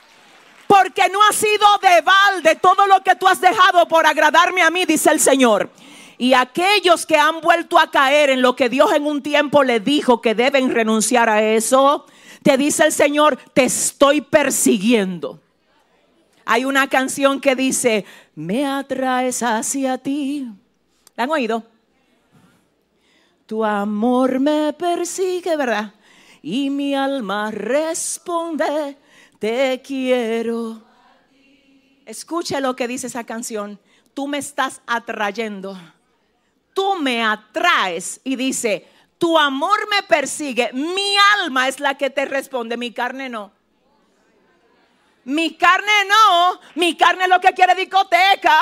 [0.67, 4.69] Porque no ha sido de balde todo lo que tú has dejado por agradarme a
[4.69, 5.71] mí, dice el Señor.
[6.17, 9.79] Y aquellos que han vuelto a caer en lo que Dios en un tiempo le
[9.79, 12.05] dijo que deben renunciar a eso,
[12.43, 15.39] te dice el Señor, te estoy persiguiendo.
[16.45, 20.47] Hay una canción que dice, me atraes hacia ti.
[21.15, 21.63] ¿La han oído?
[23.45, 25.93] Tu amor me persigue, ¿verdad?
[26.41, 28.97] Y mi alma responde,
[29.39, 30.81] te quiero.
[32.05, 33.79] Escuche lo que dice esa canción.
[34.13, 35.77] Tú me estás atrayendo.
[36.73, 38.19] Tú me atraes.
[38.23, 38.87] Y dice,
[39.17, 40.71] tu amor me persigue.
[40.73, 43.51] Mi alma es la que te responde, mi carne no.
[45.25, 46.59] Mi carne no.
[46.75, 48.59] Mi carne lo que quiere discoteca.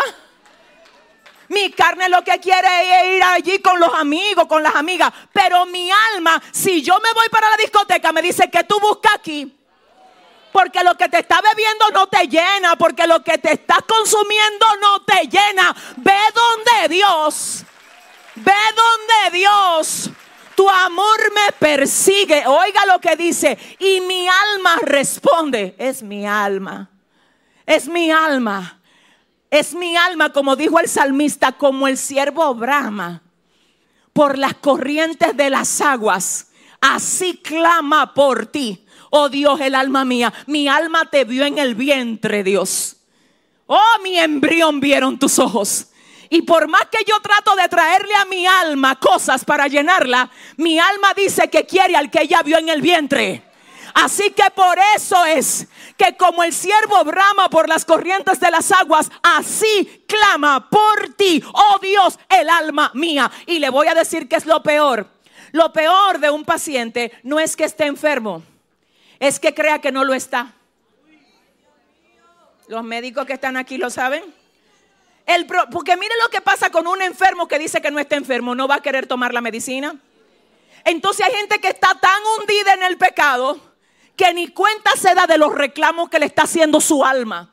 [1.47, 5.11] Mi carne lo que quiere es ir allí con los amigos, con las amigas.
[5.33, 9.15] Pero mi alma, si yo me voy para la discoteca, me dice que tú buscas
[9.15, 9.57] aquí.
[10.51, 12.75] Porque lo que te está bebiendo no te llena.
[12.75, 15.75] Porque lo que te estás consumiendo no te llena.
[15.97, 17.65] Ve donde Dios.
[18.35, 20.09] Ve donde Dios.
[20.55, 22.45] Tu amor me persigue.
[22.45, 23.57] Oiga lo que dice.
[23.79, 25.75] Y mi alma responde.
[25.77, 26.89] Es mi alma.
[27.65, 28.79] Es mi alma.
[29.49, 33.21] Es mi alma, como dijo el salmista, como el siervo brama
[34.13, 36.51] por las corrientes de las aguas.
[36.79, 38.85] Así clama por ti.
[39.09, 40.33] Oh Dios, el alma mía.
[40.47, 42.97] Mi alma te vio en el vientre, Dios.
[43.67, 45.90] Oh, mi embrión vieron tus ojos.
[46.33, 50.79] Y por más que yo trato de traerle a mi alma cosas para llenarla, mi
[50.79, 53.43] alma dice que quiere al que ella vio en el vientre.
[53.93, 55.67] Así que por eso es
[55.97, 61.43] que como el siervo brama por las corrientes de las aguas, así clama por ti,
[61.51, 63.29] oh Dios, el alma mía.
[63.45, 65.09] Y le voy a decir que es lo peor.
[65.51, 68.41] Lo peor de un paciente no es que esté enfermo,
[69.19, 70.53] es que crea que no lo está.
[72.69, 74.39] Los médicos que están aquí lo saben.
[75.71, 78.67] Porque mire lo que pasa con un enfermo que dice que no está enfermo, no
[78.67, 79.95] va a querer tomar la medicina.
[80.83, 83.59] Entonces hay gente que está tan hundida en el pecado
[84.15, 87.51] que ni cuenta se da de los reclamos que le está haciendo su alma.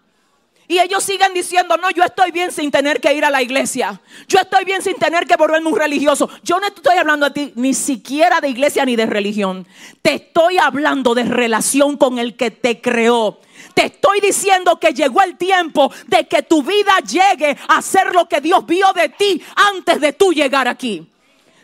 [0.70, 4.02] Y ellos siguen diciendo, no, yo estoy bien sin tener que ir a la iglesia.
[4.28, 6.28] Yo estoy bien sin tener que volverme un religioso.
[6.42, 9.66] Yo no estoy hablando a ti ni siquiera de iglesia ni de religión.
[10.02, 13.40] Te estoy hablando de relación con el que te creó.
[13.78, 18.28] Te estoy diciendo que llegó el tiempo de que tu vida llegue a ser lo
[18.28, 21.08] que Dios vio de ti antes de tú llegar aquí.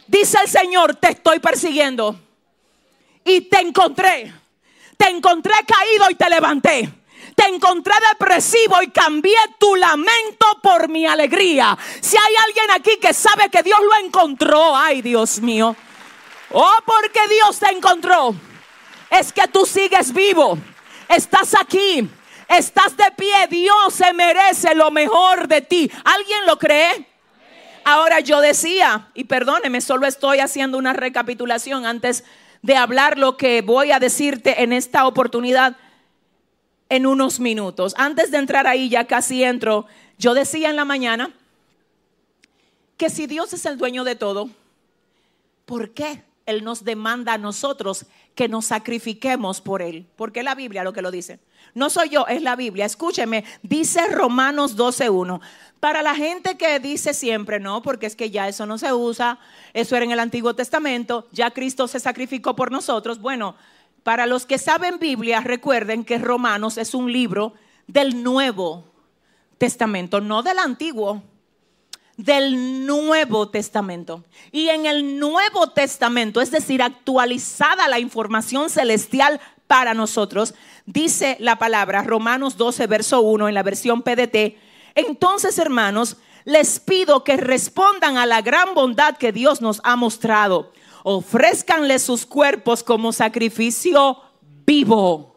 [0.07, 2.15] Dice el Señor, te estoy persiguiendo.
[3.25, 4.33] Y te encontré.
[4.97, 6.89] Te encontré caído y te levanté.
[7.35, 11.77] Te encontré depresivo y cambié tu lamento por mi alegría.
[12.01, 15.75] Si hay alguien aquí que sabe que Dios lo encontró, ay Dios mío.
[16.53, 18.37] Oh, porque Dios te encontró.
[19.11, 20.57] Es que tú sigues vivo.
[21.09, 22.09] Estás aquí.
[22.49, 23.47] Estás de pie.
[23.51, 25.91] Dios se merece lo mejor de ti.
[26.05, 27.07] ¿Alguien lo cree?
[27.85, 32.25] Ahora yo decía, y perdóneme, solo estoy haciendo una recapitulación antes
[32.63, 35.77] de hablar lo que voy a decirte en esta oportunidad
[36.89, 37.95] en unos minutos.
[37.99, 39.87] Antes de entrar ahí, ya casi entro,
[40.17, 41.35] yo decía en la mañana
[42.97, 44.49] que si Dios es el dueño de todo,
[45.67, 50.07] ¿por qué Él nos demanda a nosotros que nos sacrifiquemos por Él?
[50.17, 51.41] Porque la Biblia lo que lo dice.
[51.75, 52.85] No soy yo, es la Biblia.
[52.85, 55.41] Escúcheme, dice Romanos 12.1.
[55.81, 59.39] Para la gente que dice siempre, no, porque es que ya eso no se usa,
[59.73, 63.21] eso era en el Antiguo Testamento, ya Cristo se sacrificó por nosotros.
[63.21, 63.57] Bueno,
[64.03, 67.55] para los que saben Biblia, recuerden que Romanos es un libro
[67.87, 68.85] del Nuevo
[69.59, 71.23] Testamento, no del Antiguo,
[72.17, 74.25] del Nuevo Testamento.
[74.53, 80.55] Y en el Nuevo Testamento, es decir, actualizada la información celestial para nosotros,
[80.87, 84.57] dice la palabra Romanos 12, verso 1 en la versión PDT.
[84.95, 90.73] Entonces, hermanos, les pido que respondan a la gran bondad que Dios nos ha mostrado.
[91.03, 94.21] Ofrézcanle sus cuerpos como sacrificio
[94.67, 95.34] vivo.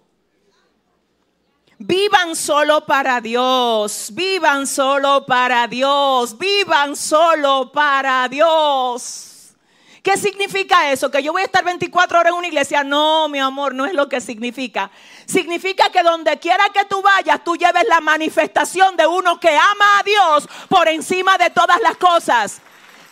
[1.80, 9.54] Vivan solo para Dios, vivan solo para Dios, vivan solo para Dios.
[10.02, 11.12] ¿Qué significa eso?
[11.12, 12.84] ¿Que yo voy a estar 24 horas en una iglesia?
[12.84, 14.90] No, mi amor, no es lo que significa.
[15.28, 20.00] Significa que donde quiera que tú vayas, tú lleves la manifestación de uno que ama
[20.00, 22.60] a Dios por encima de todas las cosas.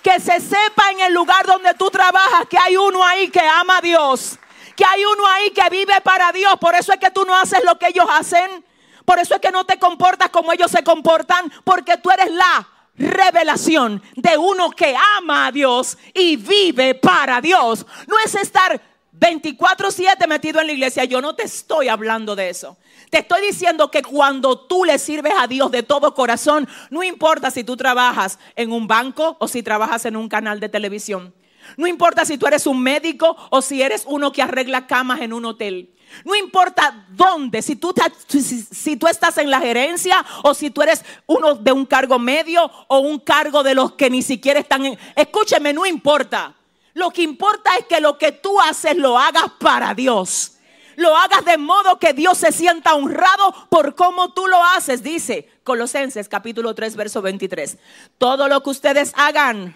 [0.02, 3.78] Que se sepa en el lugar donde tú trabajas que hay uno ahí que ama
[3.78, 4.40] a Dios.
[4.76, 6.56] Que hay uno ahí que vive para Dios.
[6.60, 8.66] Por eso es que tú no haces lo que ellos hacen.
[9.06, 11.52] Por eso es que no te comportas como ellos se comportan.
[11.64, 17.86] Porque tú eres la revelación de uno que ama a Dios y vive para Dios.
[18.08, 18.82] No es estar
[19.12, 21.06] 24/7 metido en la iglesia.
[21.06, 22.78] Yo no te estoy hablando de eso.
[23.10, 27.52] Te estoy diciendo que cuando tú le sirves a Dios de todo corazón, no importa
[27.52, 31.34] si tú trabajas en un banco o si trabajas en un canal de televisión.
[31.78, 35.34] No importa si tú eres un médico o si eres uno que arregla camas en
[35.34, 35.96] un hotel.
[36.24, 37.94] No importa dónde, si tú,
[38.28, 42.70] si, tú estás en la gerencia o si tú eres uno de un cargo medio
[42.88, 45.00] o un cargo de los que ni siquiera están en...
[45.16, 46.56] Escúcheme, no importa.
[46.94, 50.54] Lo que importa es que lo que tú haces lo hagas para Dios.
[50.96, 55.50] Lo hagas de modo que Dios se sienta honrado por cómo tú lo haces, dice
[55.64, 57.78] Colosenses capítulo 3, verso 23.
[58.18, 59.76] Todo lo que ustedes hagan,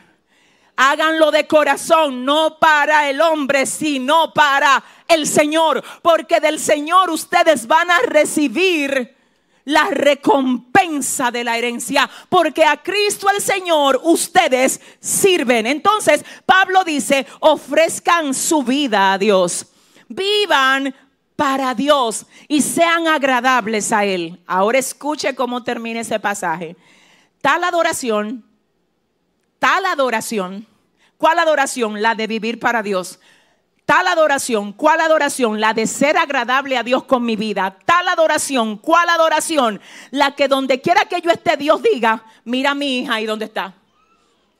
[0.82, 7.68] háganlo de corazón, no para el hombre, sino para el Señor, porque del Señor ustedes
[7.68, 9.14] van a recibir
[9.66, 15.68] la recompensa de la herencia, porque a Cristo el Señor ustedes sirven.
[15.68, 19.66] Entonces, Pablo dice, ofrezcan su vida a Dios,
[20.08, 20.96] vivan
[21.36, 24.42] para Dios y sean agradables a Él.
[24.48, 26.78] Ahora escuche cómo termina ese pasaje.
[27.42, 28.46] Tal adoración,
[29.60, 30.69] tal adoración,
[31.20, 32.02] ¿cuál adoración?
[32.02, 33.20] La de vivir para Dios.
[33.86, 35.60] Tal adoración, ¿cuál adoración?
[35.60, 37.78] La de ser agradable a Dios con mi vida.
[37.86, 39.82] Tal adoración, ¿cuál adoración?
[40.12, 43.46] La que donde quiera que yo esté, Dios diga, mira a mi hija ahí donde
[43.46, 43.74] está.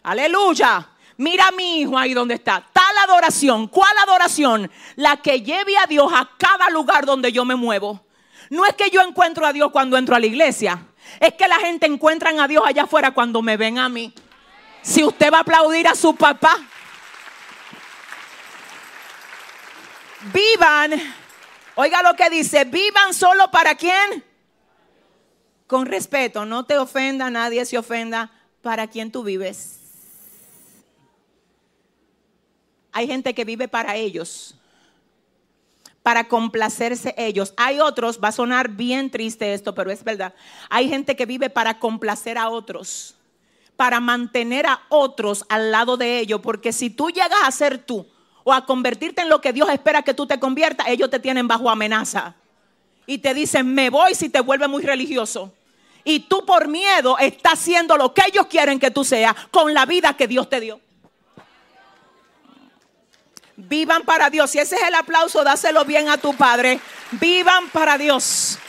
[0.04, 0.90] Aleluya.
[1.18, 2.66] Mira a mi hijo ahí donde está.
[2.74, 4.72] Tal adoración, ¿cuál adoración?
[4.96, 8.04] La que lleve a Dios a cada lugar donde yo me muevo.
[8.50, 10.88] No es que yo encuentro a Dios cuando entro a la iglesia.
[11.20, 14.14] Es que la gente encuentra a Dios allá afuera cuando me ven a mí.
[14.82, 16.58] Si usted va a aplaudir a su papá,
[20.34, 20.94] vivan,
[21.76, 24.24] oiga lo que dice, vivan solo para quién?
[25.68, 28.32] Con respeto, no te ofenda, nadie se ofenda,
[28.62, 29.80] para quién tú vives.
[32.92, 34.56] Hay gente que vive para ellos,
[36.02, 37.54] para complacerse ellos.
[37.56, 40.34] Hay otros, va a sonar bien triste esto, pero es verdad.
[40.70, 43.16] Hay gente que vive para complacer a otros,
[43.80, 48.06] para mantener a otros al lado de ellos, porque si tú llegas a ser tú
[48.44, 51.48] o a convertirte en lo que Dios espera que tú te conviertas, ellos te tienen
[51.48, 52.36] bajo amenaza.
[53.06, 55.54] Y te dicen, me voy si te vuelves muy religioso.
[56.04, 59.86] Y tú por miedo estás haciendo lo que ellos quieren que tú seas con la
[59.86, 60.82] vida que Dios te dio.
[63.56, 64.52] Vivan para Dios.
[64.52, 66.82] Si ese es el aplauso, dáselo bien a tu Padre.
[67.12, 68.60] Vivan para Dios.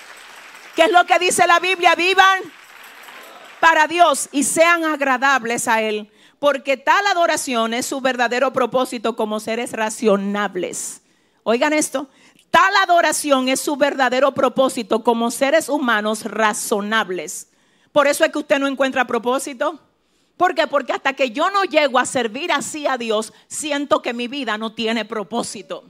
[0.77, 1.97] ¿Qué es lo que dice la Biblia?
[1.97, 2.60] Vivan
[3.61, 6.11] para Dios y sean agradables a Él.
[6.39, 11.03] Porque tal adoración es su verdadero propósito como seres racionables.
[11.43, 12.09] Oigan esto.
[12.51, 17.49] Tal adoración es su verdadero propósito como seres humanos razonables.
[17.93, 19.79] Por eso es que usted no encuentra propósito.
[20.37, 20.67] ¿Por qué?
[20.67, 24.57] Porque hasta que yo no llego a servir así a Dios, siento que mi vida
[24.59, 25.85] no tiene propósito.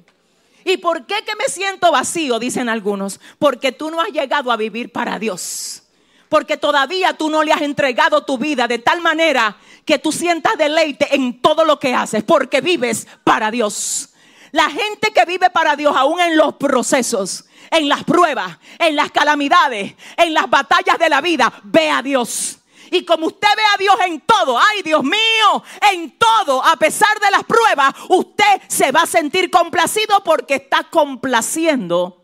[0.65, 2.39] ¿Y por qué que me siento vacío?
[2.39, 3.21] Dicen algunos.
[3.39, 5.85] Porque tú no has llegado a vivir para Dios.
[6.31, 10.57] Porque todavía tú no le has entregado tu vida de tal manera que tú sientas
[10.57, 12.23] deleite en todo lo que haces.
[12.23, 14.11] Porque vives para Dios.
[14.53, 19.11] La gente que vive para Dios, aún en los procesos, en las pruebas, en las
[19.11, 22.59] calamidades, en las batallas de la vida, ve a Dios.
[22.93, 27.19] Y como usted ve a Dios en todo, ay Dios mío, en todo, a pesar
[27.21, 32.23] de las pruebas, usted se va a sentir complacido porque está complaciendo.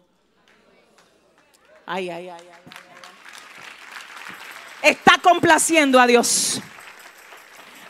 [1.86, 2.55] Ay, ay, ay.
[4.82, 6.60] Está complaciendo a Dios.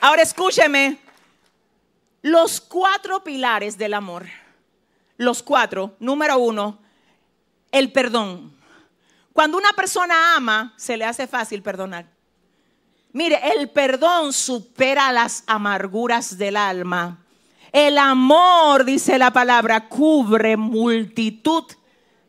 [0.01, 0.99] Ahora escúcheme,
[2.23, 4.27] los cuatro pilares del amor.
[5.17, 5.97] Los cuatro.
[5.99, 6.79] Número uno,
[7.71, 8.55] el perdón.
[9.33, 12.07] Cuando una persona ama, se le hace fácil perdonar.
[13.13, 17.25] Mire, el perdón supera las amarguras del alma.
[17.73, 21.65] El amor, dice la palabra, cubre multitud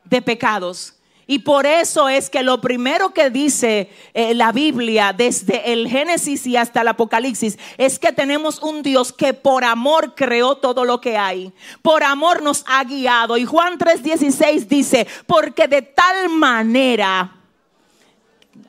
[0.04, 0.97] de pecados.
[1.30, 6.48] Y por eso es que lo primero que dice eh, la Biblia desde el Génesis
[6.48, 11.02] y hasta el Apocalipsis es que tenemos un Dios que por amor creó todo lo
[11.02, 11.52] que hay.
[11.82, 13.36] Por amor nos ha guiado.
[13.36, 17.36] Y Juan 3:16 dice, porque de tal manera,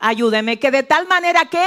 [0.00, 1.64] ayúdeme, que de tal manera que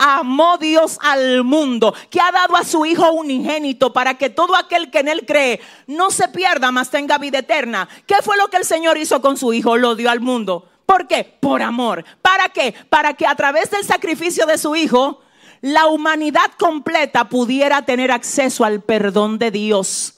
[0.00, 4.90] amó Dios al mundo, que ha dado a su Hijo unigénito para que todo aquel
[4.90, 7.86] que en Él cree no se pierda, mas tenga vida eterna.
[8.06, 9.76] ¿Qué fue lo que el Señor hizo con su Hijo?
[9.76, 10.66] Lo dio al mundo.
[10.86, 11.22] ¿Por qué?
[11.38, 12.02] Por amor.
[12.22, 12.74] ¿Para qué?
[12.88, 15.20] Para que a través del sacrificio de su Hijo,
[15.60, 20.14] la humanidad completa pudiera tener acceso al perdón de Dios.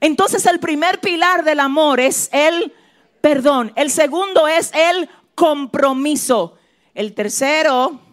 [0.00, 2.72] Entonces el primer pilar del amor es el
[3.20, 3.72] perdón.
[3.74, 6.56] El segundo es el compromiso.
[6.94, 8.03] El tercero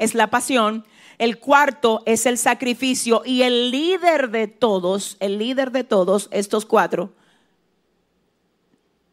[0.00, 0.84] es la pasión.
[1.18, 3.22] El cuarto es el sacrificio.
[3.24, 7.12] Y el líder de todos, el líder de todos, estos cuatro,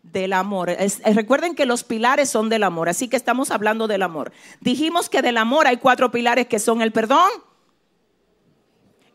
[0.04, 0.70] del amor.
[0.70, 4.32] Es- recuerden que los pilares son del amor, así que estamos hablando del amor.
[4.62, 7.30] Dijimos que del amor hay cuatro pilares que son el perdón,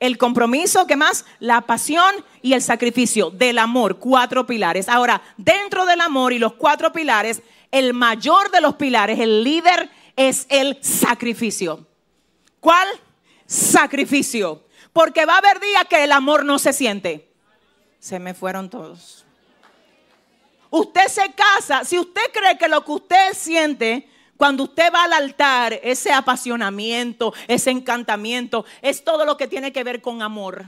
[0.00, 1.24] el compromiso, ¿qué más?
[1.38, 2.12] La pasión
[2.42, 4.88] y el sacrificio del amor, cuatro pilares.
[4.88, 7.40] Ahora, dentro del amor y los cuatro pilares,
[7.70, 11.86] el mayor de los pilares, el líder, es el sacrificio.
[12.60, 12.88] ¿Cuál?
[13.46, 14.64] Sacrificio.
[14.92, 17.30] Porque va a haber días que el amor no se siente.
[17.98, 19.24] Se me fueron todos.
[20.70, 25.12] Usted se casa, si usted cree que lo que usted siente cuando usted va al
[25.12, 30.64] altar, ese apasionamiento, ese encantamiento, es todo lo que tiene que ver con amor.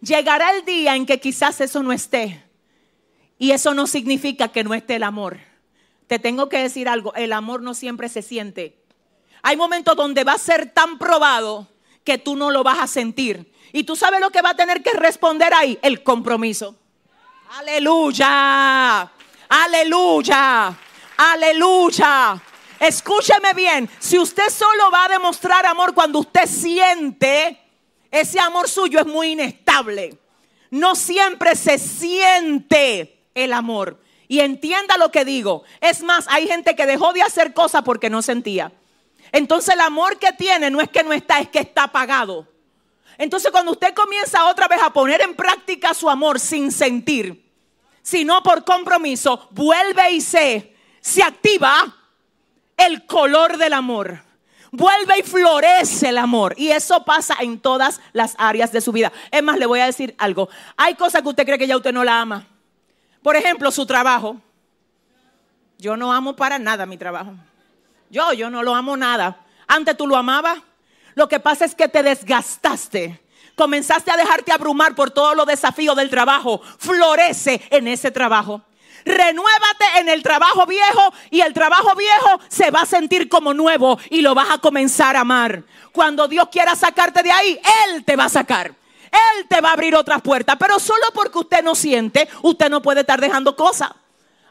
[0.00, 2.42] Llegará el día en que quizás eso no esté.
[3.38, 5.38] Y eso no significa que no esté el amor.
[6.08, 8.82] Te tengo que decir algo, el amor no siempre se siente.
[9.42, 11.68] Hay momentos donde va a ser tan probado
[12.02, 13.52] que tú no lo vas a sentir.
[13.72, 16.74] Y tú sabes lo que va a tener que responder ahí, el compromiso.
[17.50, 19.10] Aleluya,
[19.48, 20.78] aleluya,
[21.18, 22.42] aleluya.
[22.80, 27.60] Escúcheme bien, si usted solo va a demostrar amor cuando usted siente,
[28.10, 30.18] ese amor suyo es muy inestable.
[30.70, 34.00] No siempre se siente el amor.
[34.28, 35.64] Y entienda lo que digo.
[35.80, 38.70] Es más, hay gente que dejó de hacer cosas porque no sentía.
[39.32, 42.46] Entonces el amor que tiene no es que no está, es que está apagado.
[43.16, 47.44] Entonces cuando usted comienza otra vez a poner en práctica su amor sin sentir,
[48.02, 51.96] sino por compromiso, vuelve y se, se activa
[52.76, 54.22] el color del amor.
[54.70, 56.54] Vuelve y florece el amor.
[56.58, 59.10] Y eso pasa en todas las áreas de su vida.
[59.30, 60.48] Es más, le voy a decir algo.
[60.76, 62.46] Hay cosas que usted cree que ya usted no la ama.
[63.22, 64.40] Por ejemplo, su trabajo.
[65.78, 67.34] Yo no amo para nada mi trabajo.
[68.10, 69.44] Yo, yo no lo amo nada.
[69.66, 70.58] Antes tú lo amabas.
[71.14, 73.20] Lo que pasa es que te desgastaste.
[73.54, 76.60] Comenzaste a dejarte abrumar por todos los desafíos del trabajo.
[76.78, 78.62] Florece en ese trabajo.
[79.04, 83.98] Renuévate en el trabajo viejo y el trabajo viejo se va a sentir como nuevo
[84.10, 85.64] y lo vas a comenzar a amar.
[85.92, 88.74] Cuando Dios quiera sacarte de ahí, Él te va a sacar.
[89.10, 92.82] Él te va a abrir otras puertas, pero solo porque usted no siente, usted no
[92.82, 93.90] puede estar dejando cosas.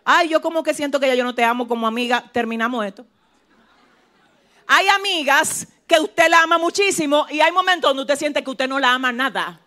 [0.03, 2.23] Ay, yo como que siento que ya yo no te amo como amiga.
[2.31, 3.05] Terminamos esto.
[4.65, 8.67] Hay amigas que usted la ama muchísimo y hay momentos donde usted siente que usted
[8.67, 9.59] no la ama nada.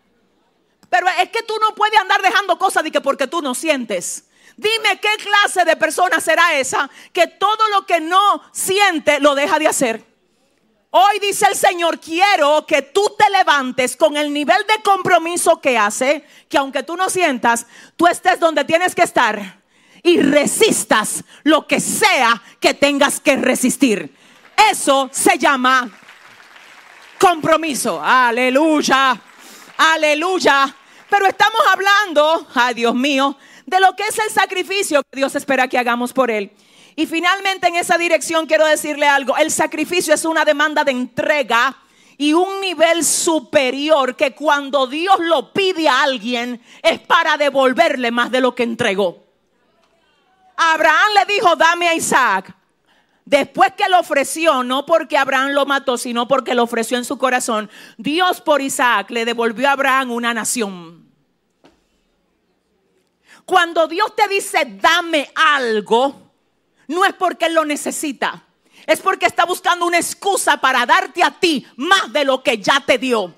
[0.88, 4.24] Pero es que tú no puedes andar dejando cosas de que porque tú no sientes.
[4.56, 9.58] Dime qué clase de persona será esa que todo lo que no siente lo deja
[9.58, 10.10] de hacer.
[10.92, 15.78] Hoy dice el Señor, quiero que tú te levantes con el nivel de compromiso que
[15.78, 19.60] hace, que aunque tú no sientas, tú estés donde tienes que estar
[20.02, 24.12] y resistas lo que sea que tengas que resistir.
[24.68, 25.88] Eso se llama
[27.20, 28.02] compromiso.
[28.02, 29.20] Aleluya,
[29.76, 30.74] aleluya.
[31.08, 35.68] Pero estamos hablando, ay Dios mío, de lo que es el sacrificio que Dios espera
[35.68, 36.50] que hagamos por Él.
[37.01, 41.74] Y finalmente en esa dirección quiero decirle algo, el sacrificio es una demanda de entrega
[42.18, 48.31] y un nivel superior que cuando Dios lo pide a alguien es para devolverle más
[48.31, 49.24] de lo que entregó.
[50.59, 52.55] Abraham le dijo, dame a Isaac.
[53.24, 57.16] Después que lo ofreció, no porque Abraham lo mató, sino porque lo ofreció en su
[57.16, 61.10] corazón, Dios por Isaac le devolvió a Abraham una nación.
[63.47, 66.30] Cuando Dios te dice, dame algo,
[66.90, 68.42] no es porque Él lo necesita.
[68.84, 72.80] Es porque está buscando una excusa para darte a ti más de lo que ya
[72.80, 73.32] te dio.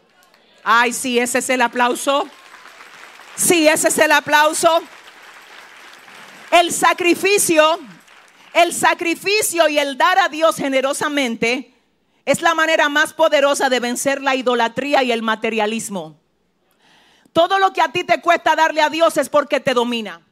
[0.64, 2.26] Ay, sí, ese es el aplauso.
[3.36, 4.82] Sí, ese es el aplauso.
[6.50, 7.78] El sacrificio,
[8.54, 11.74] el sacrificio y el dar a Dios generosamente
[12.24, 16.18] es la manera más poderosa de vencer la idolatría y el materialismo.
[17.34, 20.22] Todo lo que a ti te cuesta darle a Dios es porque te domina.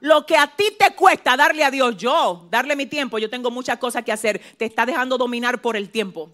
[0.00, 3.50] Lo que a ti te cuesta darle a Dios, yo, darle mi tiempo, yo tengo
[3.50, 6.30] muchas cosas que hacer, te está dejando dominar por el tiempo.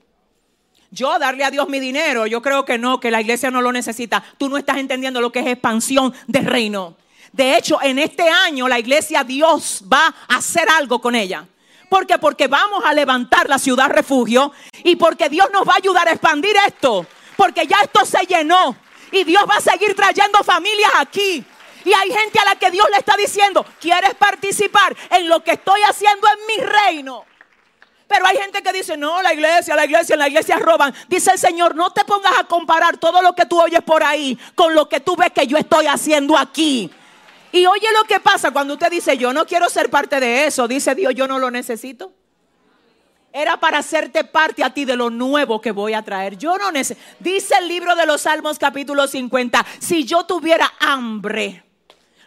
[0.91, 3.73] Yo darle a Dios mi dinero, yo creo que no, que la iglesia no lo
[3.73, 4.23] necesita.
[4.39, 6.97] Tú no estás entendiendo lo que es expansión de reino.
[7.33, 11.47] De hecho, en este año la iglesia Dios va a hacer algo con ella.
[11.91, 12.19] ¿Por qué?
[12.19, 14.53] Porque vamos a levantar la ciudad refugio
[14.85, 17.07] y porque Dios nos va a ayudar a expandir esto.
[17.37, 18.77] Porque ya esto se llenó
[19.13, 21.45] y Dios va a seguir trayendo familias aquí.
[21.87, 25.53] Y hay gente a la que Dios le está diciendo, ¿quieres participar en lo que
[25.53, 27.25] estoy haciendo en mi reino?
[28.09, 30.93] Pero hay gente que dice, no, la iglesia, la iglesia, la iglesia roban.
[31.07, 34.37] Dice el Señor, no te pongas a comparar todo lo que tú oyes por ahí
[34.57, 36.91] con lo que tú ves que yo estoy haciendo aquí.
[37.53, 40.67] Y oye lo que pasa cuando usted dice, yo no quiero ser parte de eso.
[40.67, 42.13] Dice Dios, yo no lo necesito.
[43.33, 46.37] Era para hacerte parte a ti de lo nuevo que voy a traer.
[46.37, 47.07] Yo no necesito.
[47.21, 51.66] Dice el libro de los Salmos capítulo 50, si yo tuviera hambre,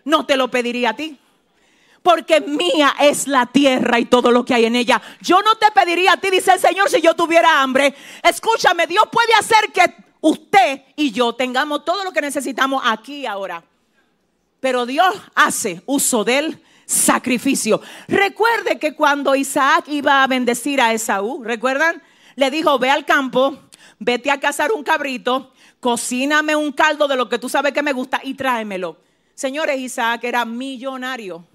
[0.10, 1.18] no te lo pediría a ti.
[2.02, 5.02] Porque mía es la tierra y todo lo que hay en ella.
[5.22, 7.94] Yo no te pediría a ti, dice el Señor, si yo tuviera hambre.
[8.24, 13.64] Escúchame, Dios puede hacer que usted y yo tengamos todo lo que necesitamos aquí ahora.
[14.60, 17.82] Pero Dios hace uso del sacrificio.
[18.08, 22.02] Recuerde que cuando Isaac iba a bendecir a Esaú, ¿recuerdan?
[22.36, 23.58] Le dijo, ve al campo,
[24.00, 27.94] vete a cazar un cabrito, cocíname un caldo de lo que tú sabes que me
[27.94, 28.98] gusta y tráemelo.
[29.40, 31.46] Señores, Isaac era millonario,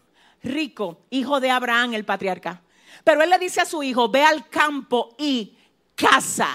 [0.43, 2.63] rico, hijo de Abraham, el patriarca.
[3.05, 5.55] Pero él le dice a su hijo, ve al campo y
[5.95, 6.49] caza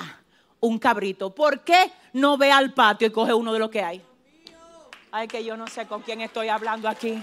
[0.59, 1.29] un cabrito.
[1.35, 4.01] ¿Por qué no ve al patio y coge uno de lo que hay?
[5.11, 7.21] Ay, que yo no sé con quién estoy hablando aquí.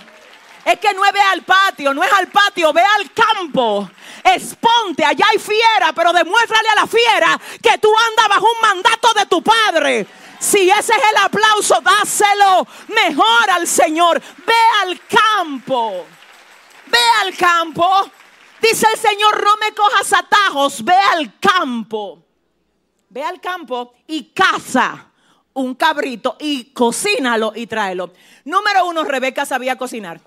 [0.65, 3.91] Es que no es ve al patio, no es al patio, ve al campo.
[4.23, 9.13] Exponte, allá hay fiera, pero demuéstrale a la fiera que tú andas bajo un mandato
[9.15, 10.07] de tu padre.
[10.39, 14.21] Si ese es el aplauso, dáselo mejor al Señor.
[14.21, 16.07] Ve al campo.
[16.87, 18.11] Ve al campo.
[18.61, 22.23] Dice el Señor, no me cojas atajos, ve al campo.
[23.09, 25.07] Ve al campo y caza
[25.55, 28.13] un cabrito y cocínalo y tráelo.
[28.45, 30.21] Número uno, Rebeca sabía cocinar.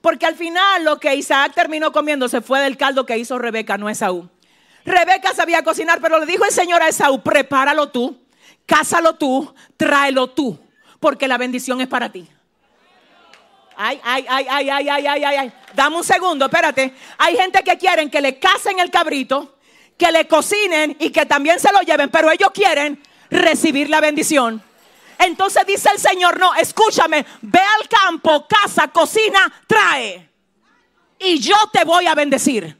[0.00, 3.78] Porque al final lo que Isaac terminó comiendo se fue del caldo que hizo Rebeca,
[3.78, 4.28] no Esaú.
[4.84, 8.16] Rebeca sabía cocinar, pero le dijo el Señor a Esaú, prepáralo tú,
[8.66, 10.58] Cásalo tú, tráelo tú,
[11.00, 12.28] porque la bendición es para ti.
[13.76, 15.52] Ay, ay, ay, ay, ay, ay, ay, ay, ay.
[15.74, 16.94] Dame un segundo, espérate.
[17.18, 19.56] Hay gente que quieren que le casen el cabrito,
[19.96, 24.62] que le cocinen y que también se lo lleven, pero ellos quieren recibir la bendición.
[25.18, 30.28] Entonces dice el Señor, no, escúchame, ve al campo, casa, cocina, trae.
[31.18, 32.76] Y yo te voy a bendecir.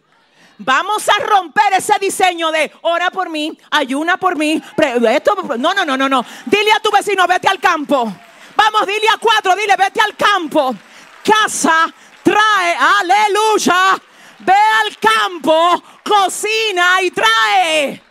[0.59, 4.63] Vamos a romper ese diseño de ora por mí, ayuna por mí.
[5.11, 6.25] esto- no, no, no, no, no.
[6.47, 8.11] Dile a tu vecino, vete al campo.
[8.57, 10.75] Vamos, dile a cuatro, dile, vete al campo.
[11.23, 11.93] Casa,
[12.23, 14.01] trae, aleluya.
[14.39, 18.03] Ve al campo, cocina y trae.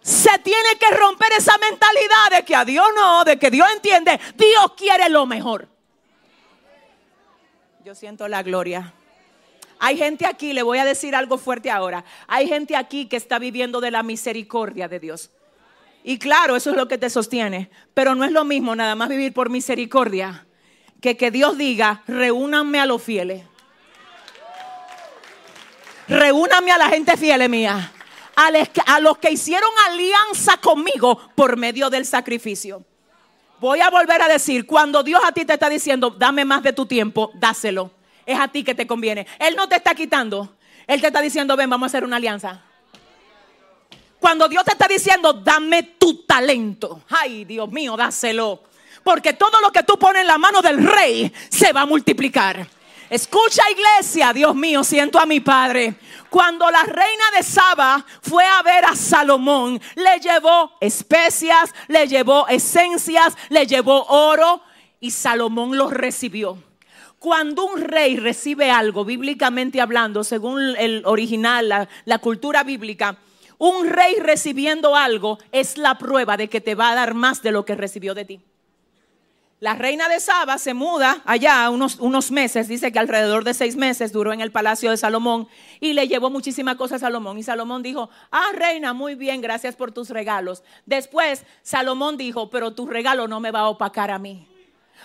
[0.00, 4.18] Se tiene que romper esa mentalidad de que a Dios no, de que Dios entiende.
[4.36, 5.68] Dios quiere lo mejor.
[7.84, 8.92] Yo siento la gloria.
[9.80, 12.04] Hay gente aquí, le voy a decir algo fuerte ahora.
[12.26, 15.30] Hay gente aquí que está viviendo de la misericordia de Dios.
[16.04, 17.70] Y claro, eso es lo que te sostiene.
[17.94, 20.46] Pero no es lo mismo nada más vivir por misericordia
[21.00, 23.44] que que Dios diga, reúnanme a los fieles.
[26.08, 27.92] Reúnanme a la gente fiel mía.
[28.34, 32.84] A los que hicieron alianza conmigo por medio del sacrificio.
[33.60, 36.72] Voy a volver a decir, cuando Dios a ti te está diciendo, dame más de
[36.72, 37.97] tu tiempo, dáselo.
[38.28, 39.26] Es a ti que te conviene.
[39.38, 40.58] Él no te está quitando.
[40.86, 42.60] Él te está diciendo, ven, vamos a hacer una alianza.
[44.20, 47.04] Cuando Dios te está diciendo, dame tu talento.
[47.08, 48.64] Ay, Dios mío, dáselo.
[49.02, 52.66] Porque todo lo que tú pones en la mano del rey se va a multiplicar.
[53.08, 55.94] Escucha iglesia, Dios mío, siento a mi padre.
[56.28, 62.46] Cuando la reina de Saba fue a ver a Salomón, le llevó especias, le llevó
[62.46, 64.60] esencias, le llevó oro
[65.00, 66.67] y Salomón los recibió.
[67.18, 73.18] Cuando un rey recibe algo, bíblicamente hablando, según el original, la, cultura bíblica,
[73.58, 77.50] un rey recibiendo algo es la prueba de que te va a dar más de
[77.50, 78.40] lo que recibió de ti.
[79.58, 83.74] La reina de Saba se muda allá unos, unos meses, dice que alrededor de seis
[83.74, 85.48] meses duró en el palacio de Salomón
[85.80, 87.36] y le llevó muchísimas cosas a Salomón.
[87.38, 90.62] Y Salomón dijo, ah, reina, muy bien, gracias por tus regalos.
[90.86, 94.46] Después Salomón dijo, pero tu regalo no me va a opacar a mí.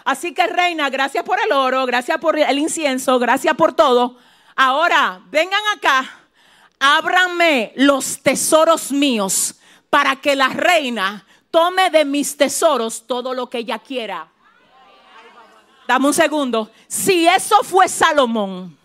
[0.06, 4.18] Así que reina, gracias por el oro, gracias por el incienso, gracias por todo.
[4.56, 6.10] Ahora, vengan acá,
[6.80, 9.56] ábranme los tesoros míos
[9.90, 14.28] para que la reina tome de mis tesoros todo lo que ella quiera.
[15.88, 16.72] Dame un segundo.
[16.88, 18.78] Si eso fue Salomón,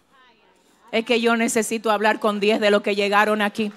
[0.90, 3.72] es que yo necesito hablar con 10 de los que llegaron aquí.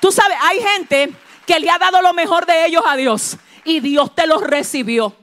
[0.00, 1.12] Tú sabes, hay gente
[1.46, 5.14] que le ha dado lo mejor de ellos a Dios y Dios te los recibió.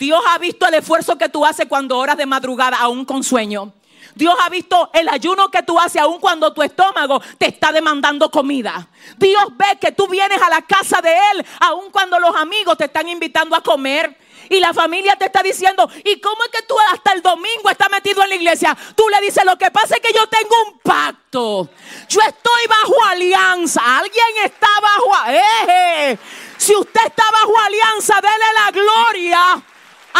[0.00, 3.74] Dios ha visto el esfuerzo que tú haces cuando oras de madrugada, aún con sueño.
[4.14, 8.30] Dios ha visto el ayuno que tú haces aún cuando tu estómago te está demandando
[8.30, 8.88] comida.
[9.18, 12.86] Dios ve que tú vienes a la casa de Él aún cuando los amigos te
[12.86, 14.16] están invitando a comer.
[14.48, 17.90] Y la familia te está diciendo, ¿y cómo es que tú hasta el domingo estás
[17.90, 18.76] metido en la iglesia?
[18.96, 21.68] Tú le dices, lo que pasa es que yo tengo un pacto.
[22.08, 23.98] Yo estoy bajo alianza.
[23.98, 25.28] Alguien está bajo...
[25.28, 26.18] ¡Eh!
[26.56, 29.64] Si usted está bajo alianza, dele la gloria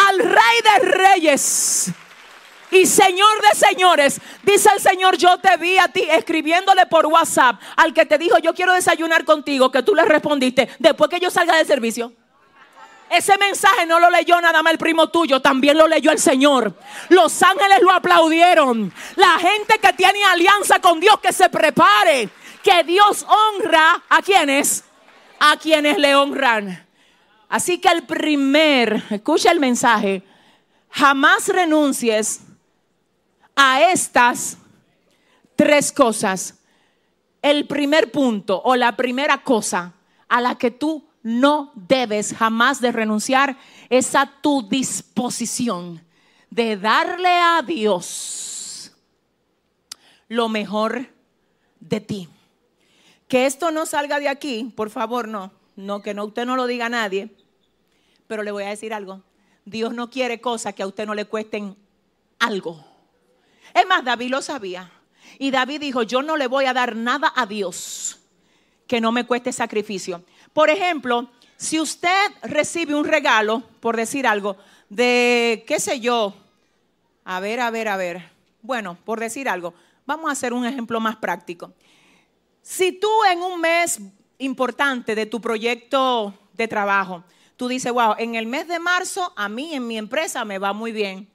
[0.09, 1.93] al Rey de Reyes
[2.70, 4.20] y Señor de señores.
[4.43, 8.39] Dice el Señor, yo te vi a ti escribiéndole por WhatsApp al que te dijo,
[8.39, 12.12] yo quiero desayunar contigo, que tú le respondiste después que yo salga del servicio.
[13.10, 16.72] Ese mensaje no lo leyó nada más el primo tuyo, también lo leyó el Señor.
[17.09, 18.94] Los ángeles lo aplaudieron.
[19.16, 22.28] La gente que tiene alianza con Dios, que se prepare.
[22.62, 24.85] Que Dios honra a quienes,
[25.40, 26.86] a quienes le honran.
[27.51, 30.22] Así que el primer, escucha el mensaje,
[30.89, 32.43] jamás renuncies
[33.56, 34.56] a estas
[35.56, 36.60] tres cosas.
[37.43, 39.94] El primer punto o la primera cosa
[40.28, 43.59] a la que tú no debes jamás de renunciar
[43.89, 46.05] es a tu disposición
[46.51, 48.93] de darle a Dios
[50.28, 51.09] lo mejor
[51.81, 52.28] de ti.
[53.27, 55.60] Que esto no salga de aquí, por favor, no.
[55.81, 57.31] No, que no, usted no lo diga a nadie.
[58.27, 59.23] Pero le voy a decir algo.
[59.65, 61.77] Dios no quiere cosas que a usted no le cuesten
[62.39, 62.85] algo.
[63.74, 64.90] Es más, David lo sabía.
[65.39, 68.19] Y David dijo, yo no le voy a dar nada a Dios
[68.86, 70.24] que no me cueste sacrificio.
[70.52, 74.57] Por ejemplo, si usted recibe un regalo, por decir algo,
[74.89, 76.35] de, qué sé yo,
[77.24, 78.31] a ver, a ver, a ver.
[78.62, 79.74] Bueno, por decir algo,
[80.07, 81.73] vamos a hacer un ejemplo más práctico.
[82.62, 84.01] Si tú en un mes
[84.41, 87.25] importante de tu proyecto de trabajo,
[87.57, 90.73] tú dices, wow, en el mes de marzo a mí en mi empresa me va
[90.73, 91.29] muy bien.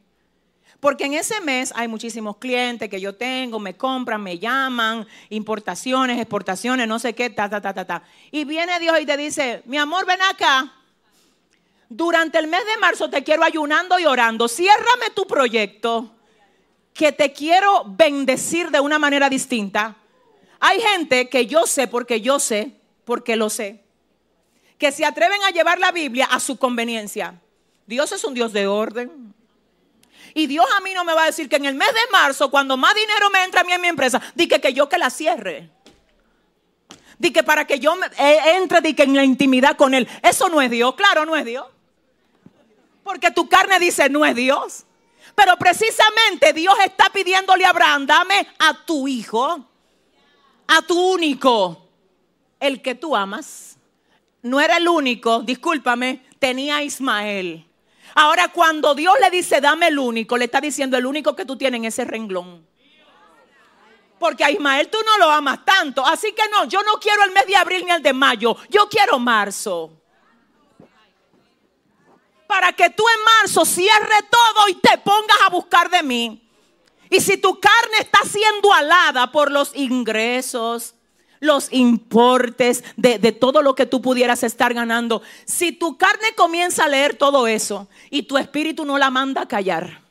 [0.80, 6.20] Porque en ese mes hay muchísimos clientes que yo tengo, me compran, me llaman, importaciones,
[6.20, 8.04] exportaciones, no sé qué, ta, ta, ta, ta, ta.
[8.30, 10.74] Y viene Dios y te dice, mi amor, ven acá.
[11.90, 14.48] Durante el mes de marzo te quiero ayunando y orando.
[14.48, 16.16] Ciérrame tu proyecto
[16.94, 19.96] que te quiero bendecir de una manera distinta.
[20.60, 23.84] Hay gente que yo sé porque yo sé, porque lo sé,
[24.78, 27.40] que se atreven a llevar la Biblia a su conveniencia.
[27.88, 29.34] Dios es un Dios de orden.
[30.34, 32.50] Y Dios a mí no me va a decir que en el mes de marzo,
[32.52, 34.98] cuando más dinero me entra a mí en mi empresa, di que, que yo que
[34.98, 35.70] la cierre.
[37.18, 40.10] Di que para que yo me- eh, entre di que en la intimidad con Él.
[40.22, 41.66] Eso no es Dios, claro, no es Dios.
[43.04, 44.84] Porque tu carne dice, no es Dios.
[45.36, 49.66] Pero precisamente Dios está pidiéndole a Abraham, dame a tu hijo,
[50.68, 51.85] a tu único,
[52.68, 53.78] el que tú amas.
[54.42, 57.66] No era el único, discúlpame, tenía a Ismael.
[58.14, 61.58] Ahora cuando Dios le dice, dame el único, le está diciendo el único que tú
[61.58, 62.66] tienes en ese renglón.
[64.20, 66.06] Porque a Ismael tú no lo amas tanto.
[66.06, 68.56] Así que no, yo no quiero el mes de abril ni el de mayo.
[68.70, 69.92] Yo quiero marzo.
[72.48, 76.50] Para que tú en marzo cierre todo y te pongas a buscar de mí.
[77.10, 80.95] Y si tu carne está siendo alada por los ingresos,
[81.46, 86.86] los importes de, de todo lo que tú pudieras estar ganando, si tu carne comienza
[86.86, 90.06] a leer todo eso y tu espíritu no la manda a callar,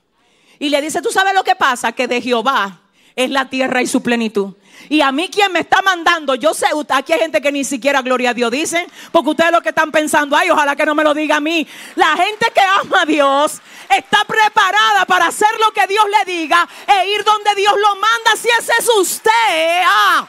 [0.58, 2.80] y le dice, tú sabes lo que pasa, que de Jehová
[3.16, 4.54] es la tierra y su plenitud.
[4.88, 8.02] Y a mí quien me está mandando, yo sé, aquí hay gente que ni siquiera
[8.02, 11.04] gloria a Dios dicen, porque ustedes lo que están pensando, ay, ojalá que no me
[11.04, 11.66] lo diga a mí.
[11.94, 16.68] La gente que ama a Dios está preparada para hacer lo que Dios le diga
[16.86, 19.82] e ir donde Dios lo manda, si ese es usted.
[19.86, 20.28] Ah.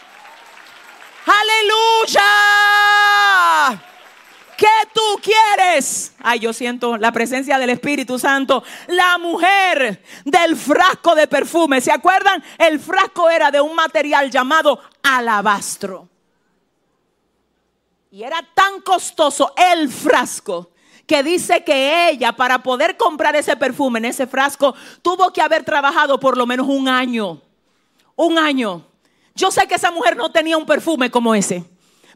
[1.26, 2.22] Aleluya.
[4.58, 6.14] ¿Qué tú quieres?
[6.20, 8.64] Ay, yo siento la presencia del Espíritu Santo.
[8.88, 11.82] La mujer del frasco de perfume.
[11.82, 12.44] ¿Se acuerdan?
[12.58, 16.08] El frasco era de un material llamado alabastro.
[18.12, 20.72] Y era tan costoso el frasco
[21.06, 25.64] que dice que ella para poder comprar ese perfume en ese frasco tuvo que haber
[25.64, 27.42] trabajado por lo menos un año.
[28.16, 28.86] Un año.
[29.36, 31.64] Yo sé que esa mujer no tenía un perfume como ese.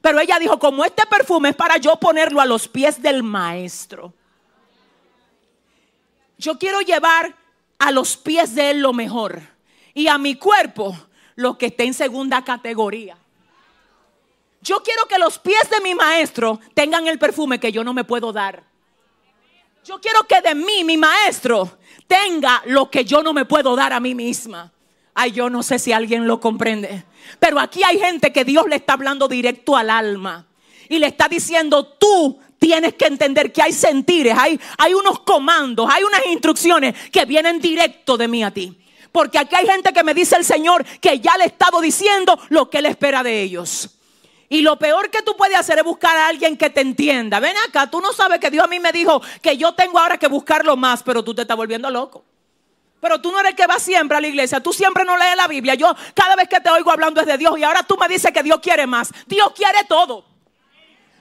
[0.02, 4.14] Pero ella dijo, como este perfume es para yo ponerlo a los pies del maestro.
[6.38, 7.36] Yo quiero llevar
[7.78, 9.42] a los pies de él lo mejor.
[9.94, 10.98] Y a mi cuerpo
[11.36, 13.18] lo que esté en segunda categoría.
[14.62, 18.06] Yo quiero que los pies de mi maestro tengan el perfume que yo no me
[18.06, 18.64] puedo dar.
[19.84, 23.92] Yo quiero que de mí, mi maestro, tenga lo que yo no me puedo dar
[23.92, 24.72] a mí misma.
[25.22, 27.04] Ay, yo no sé si alguien lo comprende.
[27.40, 30.48] Pero aquí hay gente que Dios le está hablando directo al alma.
[30.88, 35.90] Y le está diciendo, tú tienes que entender que hay sentires, hay, hay unos comandos,
[35.92, 38.74] hay unas instrucciones que vienen directo de mí a ti.
[39.12, 42.40] Porque aquí hay gente que me dice el Señor que ya le he estado diciendo
[42.48, 43.90] lo que Él espera de ellos.
[44.48, 47.42] Y lo peor que tú puedes hacer es buscar a alguien que te entienda.
[47.42, 50.18] Ven acá, tú no sabes que Dios a mí me dijo que yo tengo ahora
[50.18, 52.24] que buscarlo más, pero tú te estás volviendo loco.
[53.00, 54.60] Pero tú no eres el que va siempre a la iglesia.
[54.60, 55.76] Tú siempre no lees la Biblia.
[55.76, 57.58] Yo cada vez que te oigo hablando es de Dios.
[57.58, 59.12] Y ahora tú me dices que Dios quiere más.
[59.26, 60.26] Dios quiere todo.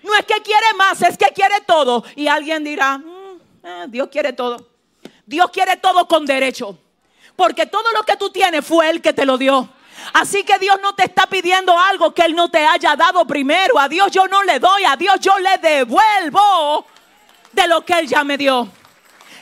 [0.03, 2.05] No es que quiere más, es que quiere todo.
[2.17, 4.69] Y alguien dirá, "Mm, eh, Dios quiere todo.
[5.27, 6.77] Dios quiere todo con derecho.
[7.37, 9.69] Porque todo lo que tú tienes fue Él que te lo dio.
[10.15, 13.79] Así que Dios no te está pidiendo algo que Él no te haya dado primero.
[13.79, 16.87] A Dios yo no le doy, a Dios yo le devuelvo
[17.53, 18.69] de lo que Él ya me dio.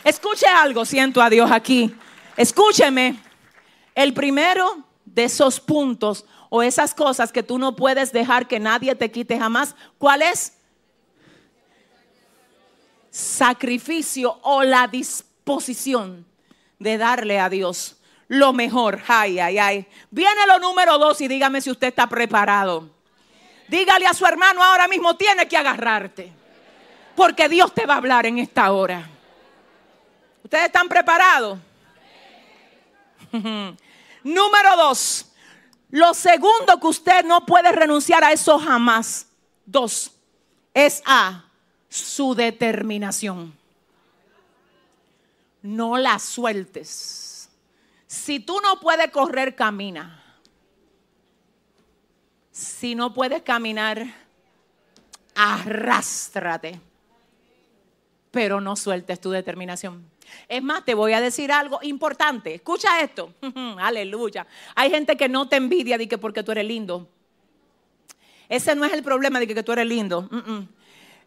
[0.05, 1.95] Escuche algo, siento a Dios aquí.
[2.37, 3.21] Escúcheme.
[3.95, 8.95] El primero de esos puntos o esas cosas que tú no puedes dejar que nadie
[8.95, 10.53] te quite jamás, ¿cuál es?
[13.11, 16.27] Sacrificio o la disposición
[16.79, 17.97] de darle a Dios
[18.29, 19.01] lo mejor.
[19.09, 19.87] Ay, ay, ay.
[20.11, 22.91] Viene lo número dos y dígame si usted está preparado.
[23.69, 26.33] Dígale a su hermano ahora mismo, tiene que agarrarte.
[27.15, 29.09] Porque Dios te va a hablar en esta hora.
[30.45, 31.59] ¿Ustedes están preparados?
[34.23, 35.33] Número dos.
[35.91, 39.27] Lo segundo que usted no puede renunciar a eso jamás.
[39.65, 40.13] Dos.
[40.75, 41.45] Es a
[41.89, 43.57] su determinación.
[45.63, 47.49] No la sueltes.
[48.07, 50.23] Si tú no puedes correr, camina.
[52.51, 54.07] Si no puedes caminar,
[55.35, 56.81] arrástrate.
[58.31, 60.16] Pero no sueltes tu determinación.
[60.49, 62.55] Es más, te voy a decir algo importante.
[62.55, 63.33] Escucha esto.
[63.79, 64.47] Aleluya.
[64.75, 67.09] Hay gente que no te envidia de que porque tú eres lindo.
[68.49, 70.29] Ese no es el problema de que, tú eres lindo.
[70.31, 70.69] Mm, mm.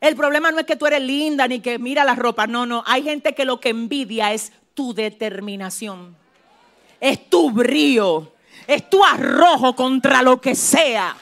[0.02, 2.48] El problema no es que tú eres linda ni que mira la ropa.
[2.48, 2.84] No, no.
[2.86, 6.16] Hay gente que lo que envidia es tu determinación.
[7.02, 8.32] Es tu brío.
[8.66, 11.16] Es tu arrojo contra lo que sea.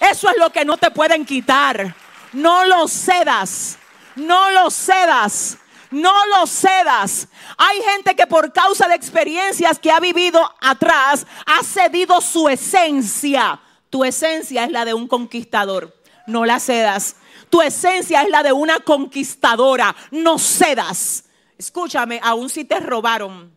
[0.00, 1.94] Eso es lo que no te pueden quitar.
[2.32, 3.78] No lo cedas.
[4.16, 5.58] No lo cedas.
[5.92, 7.28] No lo cedas.
[7.56, 13.60] Hay gente que por causa de experiencias que ha vivido atrás ha cedido su esencia.
[13.90, 15.94] Tu esencia es la de un conquistador.
[16.26, 17.16] No la cedas.
[17.50, 19.94] Tu esencia es la de una conquistadora.
[20.10, 21.24] No cedas.
[21.58, 23.54] Escúchame, aún si te robaron.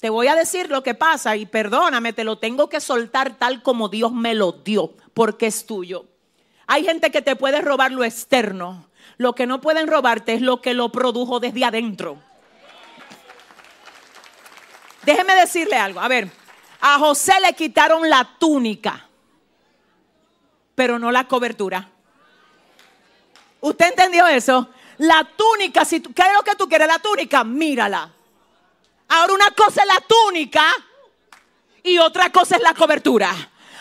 [0.00, 3.62] Te voy a decir lo que pasa y perdóname, te lo tengo que soltar tal
[3.62, 6.06] como Dios me lo dio, porque es tuyo.
[6.68, 8.87] Hay gente que te puede robar lo externo.
[9.18, 12.22] Lo que no pueden robarte es lo que lo produjo desde adentro.
[15.02, 16.00] Déjeme decirle algo.
[16.00, 16.30] A ver,
[16.80, 19.06] a José le quitaron la túnica,
[20.74, 21.88] pero no la cobertura.
[23.60, 24.68] ¿Usted entendió eso?
[24.98, 26.86] La túnica, si tú, ¿qué es lo que tú quieres?
[26.86, 28.12] La túnica, mírala.
[29.08, 30.64] Ahora una cosa es la túnica
[31.82, 33.34] y otra cosa es la cobertura.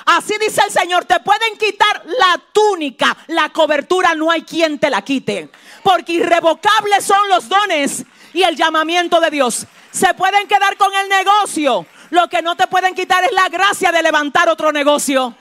[0.07, 4.89] Así dice el Señor, te pueden quitar la túnica, la cobertura no hay quien te
[4.89, 5.49] la quite.
[5.84, 9.67] Porque irrevocables son los dones y el llamamiento de Dios.
[9.91, 11.85] Se pueden quedar con el negocio.
[12.11, 15.35] Lo que no te pueden quitar es la gracia de levantar otro negocio.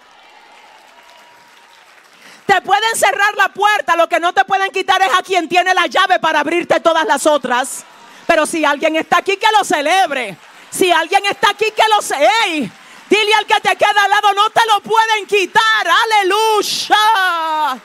[2.44, 5.74] Te pueden cerrar la puerta, lo que no te pueden quitar es a quien tiene
[5.74, 7.84] la llave para abrirte todas las otras.
[8.26, 10.36] Pero si alguien está aquí, que lo celebre.
[10.70, 12.72] Si alguien está aquí, que lo celebre.
[13.08, 15.86] Dile al que te queda al lado, no te lo pueden quitar.
[16.22, 17.80] Aleluya.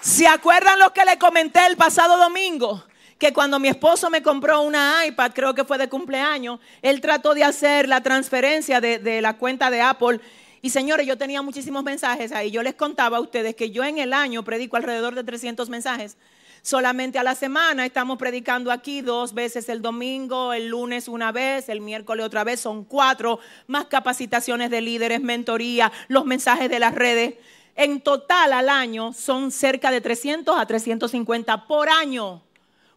[0.00, 2.84] ¿Se acuerdan lo que le comenté el pasado domingo?
[3.18, 7.34] Que cuando mi esposo me compró una iPad, creo que fue de cumpleaños, él trató
[7.34, 10.20] de hacer la transferencia de, de la cuenta de Apple.
[10.60, 12.50] Y señores, yo tenía muchísimos mensajes ahí.
[12.50, 16.16] Yo les contaba a ustedes que yo en el año predico alrededor de 300 mensajes
[16.68, 17.86] solamente a la semana.
[17.86, 22.60] Estamos predicando aquí dos veces el domingo, el lunes una vez, el miércoles otra vez,
[22.60, 27.36] son cuatro, más capacitaciones de líderes, mentoría, los mensajes de las redes.
[27.74, 32.42] En total al año son cerca de 300 a 350 por año.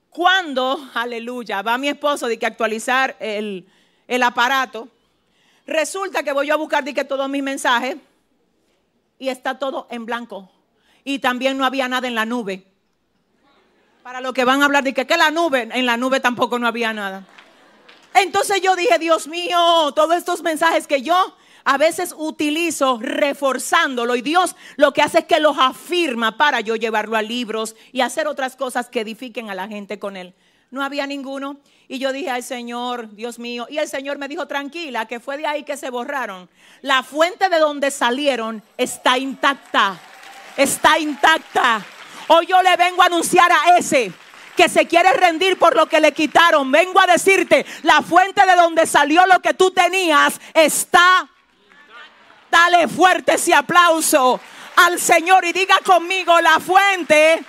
[0.10, 3.66] Cuando, aleluya, va mi esposo de que actualizar el,
[4.06, 4.90] el aparato,
[5.66, 7.96] resulta que voy yo a buscar de que todos mis mensajes
[9.18, 10.52] y está todo en blanco.
[11.06, 12.71] Y también no había nada en la nube.
[14.04, 16.58] Para lo que van a hablar de que, que la nube, en la nube tampoco
[16.58, 17.24] no había nada.
[18.16, 24.22] Entonces yo dije, Dios mío, todos estos mensajes que yo a veces utilizo reforzándolo y
[24.22, 28.28] Dios lo que hace es que los afirma para yo llevarlo a libros y hacer
[28.28, 30.34] otras cosas que edifiquen a la gente con él.
[30.72, 31.58] No había ninguno.
[31.88, 35.38] Y yo dije al Señor, Dios mío, y el Señor me dijo, tranquila, que fue
[35.38, 36.50] de ahí que se borraron.
[36.82, 40.00] La fuente de donde salieron está intacta.
[40.56, 41.86] Está intacta.
[42.34, 44.10] Hoy yo le vengo a anunciar a ese
[44.56, 46.72] que se quiere rendir por lo que le quitaron.
[46.72, 51.28] Vengo a decirte, la fuente de donde salió lo que tú tenías está.
[52.50, 54.40] Dale fuerte ese aplauso
[54.78, 57.44] al Señor y diga conmigo, la fuente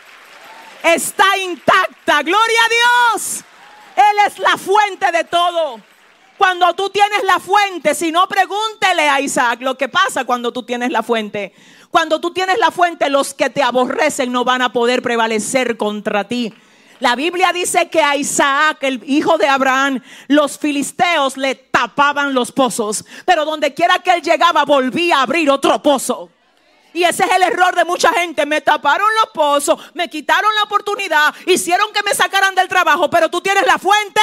[0.83, 2.25] está intacta.
[2.25, 3.45] Gloria a Dios.
[3.95, 5.81] Él es la fuente de todo.
[6.37, 10.65] Cuando tú tienes la fuente, si no pregúntele a Isaac lo que pasa cuando tú
[10.65, 11.55] tienes la fuente.
[11.93, 16.27] Cuando tú tienes la fuente, los que te aborrecen no van a poder prevalecer contra
[16.27, 16.51] ti.
[17.01, 22.51] La Biblia dice que a Isaac, el hijo de Abraham, los filisteos le tapaban los
[22.51, 26.31] pozos, pero donde quiera que él llegaba volvía a abrir otro pozo.
[26.95, 28.47] Y ese es el error de mucha gente.
[28.47, 33.29] Me taparon los pozos, me quitaron la oportunidad, hicieron que me sacaran del trabajo, pero
[33.29, 34.23] tú tienes la fuente.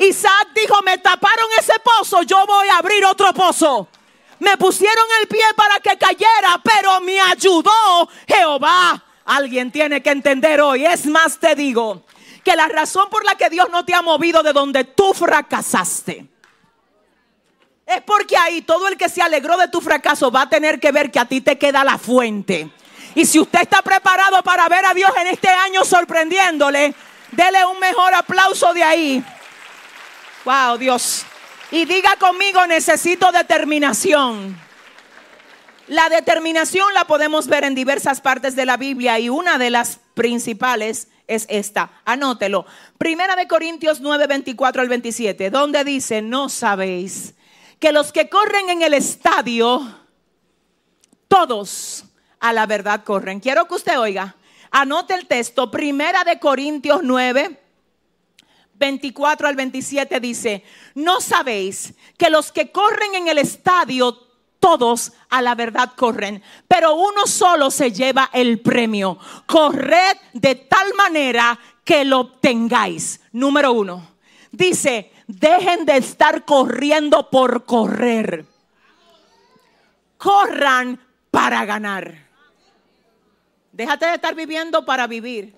[0.00, 3.86] Isaac dijo, me taparon ese pozo, yo voy a abrir otro pozo.
[4.40, 9.02] Me pusieron el pie para que cayera, pero me ayudó Jehová.
[9.24, 10.86] Alguien tiene que entender hoy.
[10.86, 12.04] Es más, te digo
[12.44, 16.28] que la razón por la que Dios no te ha movido de donde tú fracasaste
[17.88, 20.92] es porque ahí todo el que se alegró de tu fracaso va a tener que
[20.92, 22.70] ver que a ti te queda la fuente.
[23.14, 26.94] Y si usted está preparado para ver a Dios en este año sorprendiéndole,
[27.32, 29.24] dele un mejor aplauso de ahí.
[30.44, 31.24] Wow, Dios.
[31.70, 34.58] Y diga conmigo, necesito determinación.
[35.86, 40.00] La determinación la podemos ver en diversas partes de la Biblia y una de las
[40.14, 41.90] principales es esta.
[42.04, 42.64] Anótelo.
[42.96, 47.34] Primera de Corintios 9, 24 al 27, donde dice, no sabéis
[47.78, 49.80] que los que corren en el estadio,
[51.28, 52.04] todos
[52.40, 53.40] a la verdad corren.
[53.40, 54.36] Quiero que usted oiga.
[54.70, 57.60] Anote el texto, Primera de Corintios 9,
[58.78, 60.62] 24 al 27 dice,
[60.94, 64.28] no sabéis que los que corren en el estadio,
[64.60, 69.18] todos a la verdad corren, pero uno solo se lleva el premio.
[69.46, 73.20] Corred de tal manera que lo obtengáis.
[73.32, 74.16] Número uno,
[74.50, 78.46] dice, dejen de estar corriendo por correr.
[80.16, 81.00] Corran
[81.30, 82.26] para ganar.
[83.72, 85.54] Déjate de estar viviendo para vivir.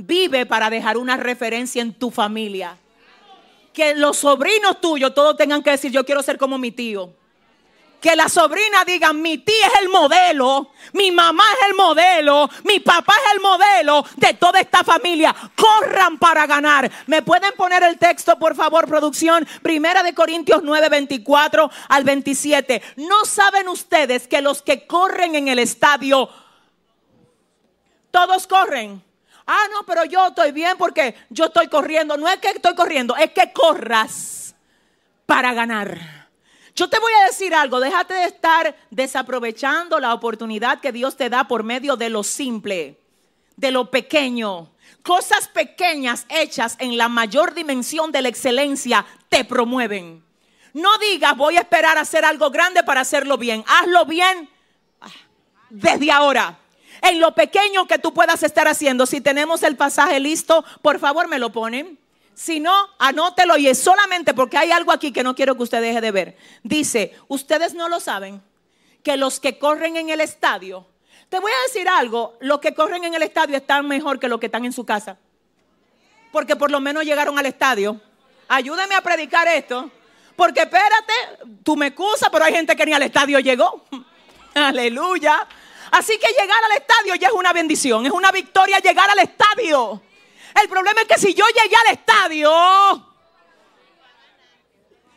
[0.00, 2.76] Vive para dejar una referencia en tu familia.
[3.72, 7.12] Que los sobrinos tuyos todos tengan que decir, yo quiero ser como mi tío.
[8.00, 12.78] Que la sobrina diga, mi tía es el modelo, mi mamá es el modelo, mi
[12.78, 15.34] papá es el modelo de toda esta familia.
[15.56, 16.88] Corran para ganar.
[17.08, 19.48] ¿Me pueden poner el texto, por favor, producción?
[19.62, 22.82] Primera de Corintios 9, 24 al 27.
[22.98, 26.30] ¿No saben ustedes que los que corren en el estadio,
[28.12, 29.07] todos corren?
[29.50, 32.18] Ah, no, pero yo estoy bien porque yo estoy corriendo.
[32.18, 34.54] No es que estoy corriendo, es que corras
[35.24, 36.28] para ganar.
[36.74, 41.30] Yo te voy a decir algo, déjate de estar desaprovechando la oportunidad que Dios te
[41.30, 43.00] da por medio de lo simple,
[43.56, 44.70] de lo pequeño.
[45.02, 50.22] Cosas pequeñas hechas en la mayor dimensión de la excelencia te promueven.
[50.74, 53.64] No digas voy a esperar a hacer algo grande para hacerlo bien.
[53.66, 54.50] Hazlo bien
[55.00, 55.08] ah,
[55.70, 56.58] desde ahora.
[57.02, 59.06] En lo pequeño que tú puedas estar haciendo.
[59.06, 61.98] Si tenemos el pasaje listo, por favor me lo ponen.
[62.34, 65.80] Si no, anótelo y es solamente porque hay algo aquí que no quiero que usted
[65.80, 66.36] deje de ver.
[66.62, 68.40] Dice, ustedes no lo saben,
[69.02, 70.86] que los que corren en el estadio,
[71.28, 74.38] te voy a decir algo, los que corren en el estadio están mejor que los
[74.38, 75.18] que están en su casa.
[76.32, 78.00] Porque por lo menos llegaron al estadio.
[78.48, 79.90] Ayúdame a predicar esto.
[80.36, 81.12] Porque espérate,
[81.64, 83.84] tú me excusas, pero hay gente que ni al estadio llegó.
[84.54, 85.46] Aleluya.
[85.90, 90.02] Así que llegar al estadio ya es una bendición, es una victoria llegar al estadio.
[90.60, 92.50] El problema es que si yo llegué al estadio,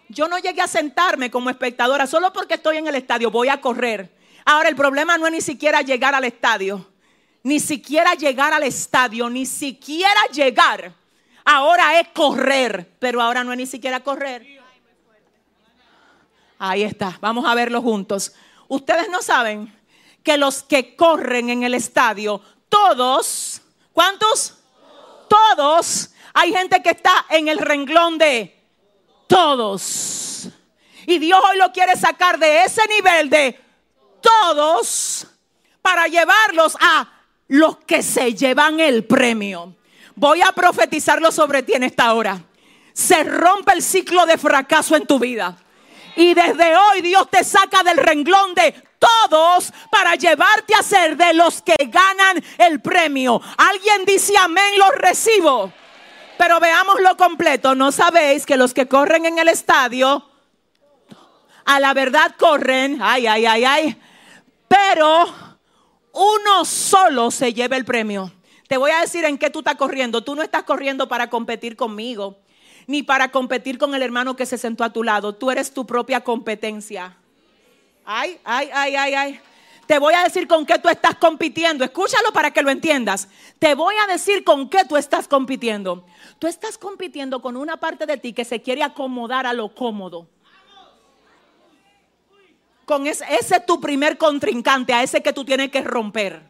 [0.10, 3.60] yo no llegué a sentarme como espectadora, solo porque estoy en el estadio, voy a
[3.60, 4.14] correr.
[4.46, 6.92] Ahora el problema no es ni siquiera llegar al estadio,
[7.44, 10.94] ni siquiera llegar al estadio, ni siquiera llegar.
[11.44, 14.62] Ahora es correr, pero ahora no es ni siquiera correr.
[16.60, 18.34] Ahí está, vamos a verlo juntos.
[18.68, 19.74] Ustedes no saben
[20.24, 23.62] que los que corren en el estadio, todos,
[23.94, 24.62] ¿cuántos?
[25.32, 28.54] todos, hay gente que está en el renglón de
[29.28, 30.50] todos.
[31.08, 33.58] Y Dios hoy lo quiere sacar de ese nivel de
[34.20, 35.26] todos
[35.82, 37.10] para llevarlos a
[37.48, 39.74] los que se llevan el premio.
[40.16, 42.44] Voy a profetizarlo sobre ti en esta hora.
[42.92, 45.58] Se rompe el ciclo de fracaso en tu vida.
[46.16, 51.34] Y desde hoy Dios te saca del renglón de todos para llevarte a ser de
[51.34, 53.42] los que ganan el premio.
[53.58, 55.72] Alguien dice amén, lo recibo.
[56.38, 57.76] Pero veamos lo completo.
[57.76, 60.28] No sabéis que los que corren en el estadio,
[61.66, 64.02] a la verdad corren, ay, ay, ay, ay,
[64.68, 65.26] pero
[66.14, 68.32] uno solo se lleva el premio.
[68.68, 70.24] Te voy a decir en qué tú estás corriendo.
[70.24, 72.40] Tú no estás corriendo para competir conmigo,
[72.88, 75.34] ni para competir con el hermano que se sentó a tu lado.
[75.34, 77.18] Tú eres tu propia competencia.
[78.06, 79.42] Ay, ay, ay, ay, ay.
[79.88, 81.84] Te voy a decir con qué tú estás compitiendo.
[81.84, 83.28] Escúchalo para que lo entiendas.
[83.60, 86.06] Te voy a decir con qué tú estás compitiendo.
[86.40, 90.28] Tú estás compitiendo con una parte de ti que se quiere acomodar a lo cómodo.
[92.86, 96.42] Con ese, ese es tu primer contrincante, a ese que tú tienes que romper.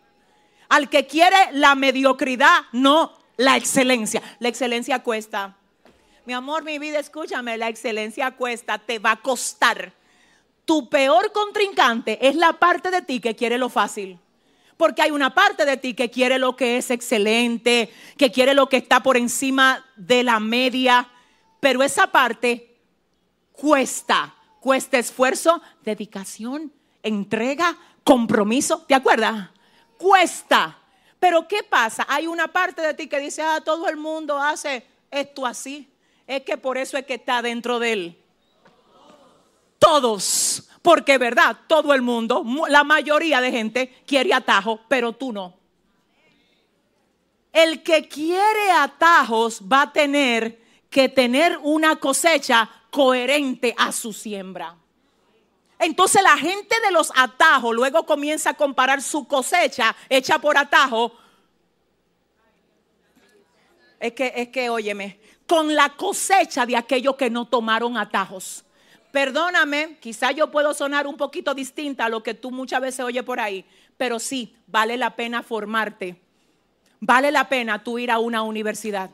[0.70, 4.22] Al que quiere la mediocridad, no la excelencia.
[4.40, 5.58] La excelencia cuesta.
[6.26, 9.94] Mi amor, mi vida, escúchame, la excelencia cuesta, te va a costar
[10.72, 14.18] tu peor contrincante es la parte de ti que quiere lo fácil.
[14.78, 18.70] Porque hay una parte de ti que quiere lo que es excelente, que quiere lo
[18.70, 21.10] que está por encima de la media.
[21.60, 22.80] Pero esa parte
[23.52, 26.72] cuesta, cuesta esfuerzo, dedicación,
[27.04, 28.86] entrega, compromiso.
[28.88, 29.50] ¿Te acuerdas?
[29.98, 30.80] Cuesta.
[31.20, 32.06] Pero ¿qué pasa?
[32.08, 35.91] Hay una parte de ti que dice, ah, todo el mundo hace esto así.
[36.32, 38.22] Es que por eso es que está dentro de él
[39.82, 40.70] todos.
[40.82, 45.58] Porque verdad, todo el mundo, la mayoría de gente quiere atajo, pero tú no.
[47.52, 54.76] El que quiere atajos va a tener que tener una cosecha coherente a su siembra.
[55.78, 61.12] Entonces la gente de los atajos luego comienza a comparar su cosecha hecha por atajo.
[64.00, 65.20] Es que, es que, óyeme,
[65.52, 68.64] con la cosecha de aquellos que no tomaron atajos.
[69.12, 73.24] Perdóname, quizá yo puedo sonar un poquito distinta a lo que tú muchas veces oyes
[73.24, 73.66] por ahí,
[73.98, 76.22] pero sí, vale la pena formarte.
[77.02, 79.10] Vale la pena tú ir a una universidad.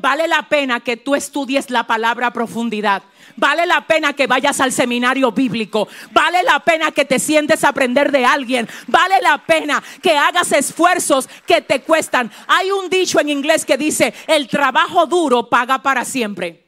[0.00, 3.02] Vale la pena que tú estudies la palabra a profundidad.
[3.36, 5.88] Vale la pena que vayas al seminario bíblico.
[6.12, 8.68] Vale la pena que te sientes a aprender de alguien.
[8.86, 12.30] Vale la pena que hagas esfuerzos que te cuestan.
[12.46, 16.67] Hay un dicho en inglés que dice, el trabajo duro paga para siempre.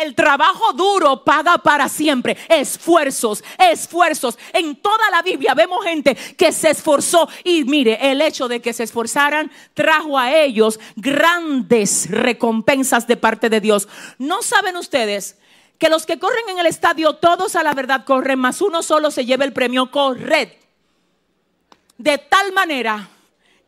[0.00, 2.36] El trabajo duro paga para siempre.
[2.48, 4.38] Esfuerzos, esfuerzos.
[4.52, 8.72] En toda la Biblia vemos gente que se esforzó y mire, el hecho de que
[8.72, 13.88] se esforzaran trajo a ellos grandes recompensas de parte de Dios.
[14.18, 15.36] ¿No saben ustedes
[15.78, 19.12] que los que corren en el estadio todos a la verdad corren, más uno solo
[19.12, 19.90] se lleva el premio?
[19.92, 20.48] Corred.
[21.96, 23.08] De tal manera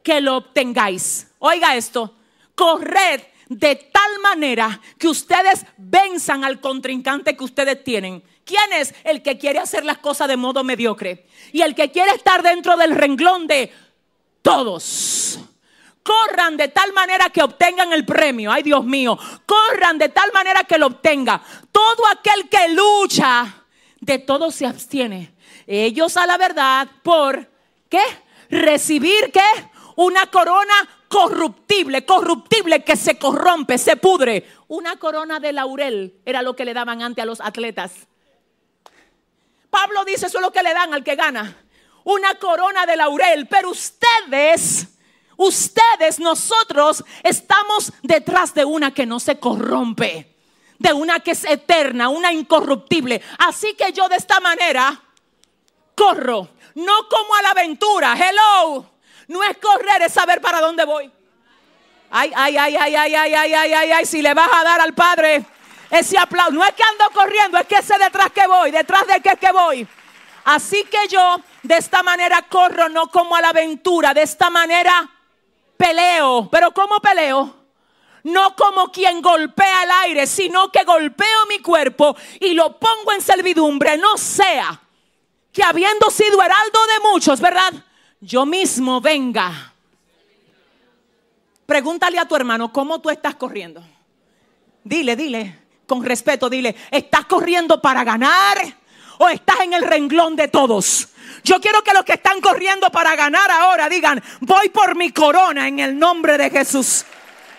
[0.03, 1.29] que lo obtengáis.
[1.39, 2.15] Oiga esto,
[2.55, 8.23] corred de tal manera que ustedes venzan al contrincante que ustedes tienen.
[8.45, 11.27] ¿Quién es el que quiere hacer las cosas de modo mediocre?
[11.53, 13.73] Y el que quiere estar dentro del renglón de
[14.41, 15.41] todos.
[16.05, 18.53] Corran de tal manera que obtengan el premio.
[18.53, 19.19] Ay, Dios mío.
[19.45, 21.43] Corran de tal manera que lo obtenga.
[21.73, 23.65] Todo aquel que lucha,
[23.99, 25.35] de todo se abstiene.
[25.67, 27.51] Ellos a la verdad por,
[27.89, 28.03] ¿qué?
[28.49, 29.41] Recibir, ¿qué?
[29.97, 34.49] Una corona corruptible, corruptible que se corrompe, se pudre.
[34.69, 38.07] Una corona de laurel era lo que le daban antes a los atletas.
[39.69, 41.65] Pablo dice, eso es lo que le dan al que gana.
[42.05, 43.49] Una corona de laurel.
[43.49, 44.87] Pero ustedes,
[45.37, 50.37] ustedes, nosotros estamos detrás de una que no se corrompe.
[50.79, 53.21] De una que es eterna, una incorruptible.
[53.39, 55.03] Así que yo de esta manera
[55.97, 56.51] corro.
[56.77, 58.15] No como a la aventura.
[58.17, 58.90] Hello.
[59.31, 61.09] No es correr, es saber para dónde voy.
[62.11, 64.81] Ay, ay, ay, ay, ay, ay, ay, ay, ay, ay, si le vas a dar
[64.81, 65.45] al Padre
[65.89, 66.51] ese aplauso.
[66.51, 69.39] No es que ando corriendo, es que sé detrás que voy, detrás de qué es
[69.39, 69.87] que voy.
[70.47, 75.09] Así que yo de esta manera corro, no como a la aventura, de esta manera
[75.77, 76.49] peleo.
[76.51, 77.55] Pero ¿cómo peleo?
[78.25, 83.21] No como quien golpea el aire, sino que golpeo mi cuerpo y lo pongo en
[83.21, 83.97] servidumbre.
[83.97, 84.81] No sea
[85.53, 87.73] que habiendo sido heraldo de muchos, ¿verdad?
[88.21, 89.73] Yo mismo venga.
[91.67, 93.83] Pregúntale a tu hermano, ¿cómo tú estás corriendo?
[94.83, 98.59] Dile, dile, con respeto, dile, ¿estás corriendo para ganar
[99.19, 101.09] o estás en el renglón de todos?
[101.45, 105.69] Yo quiero que los que están corriendo para ganar ahora digan, voy por mi corona
[105.69, 107.05] en el nombre de Jesús.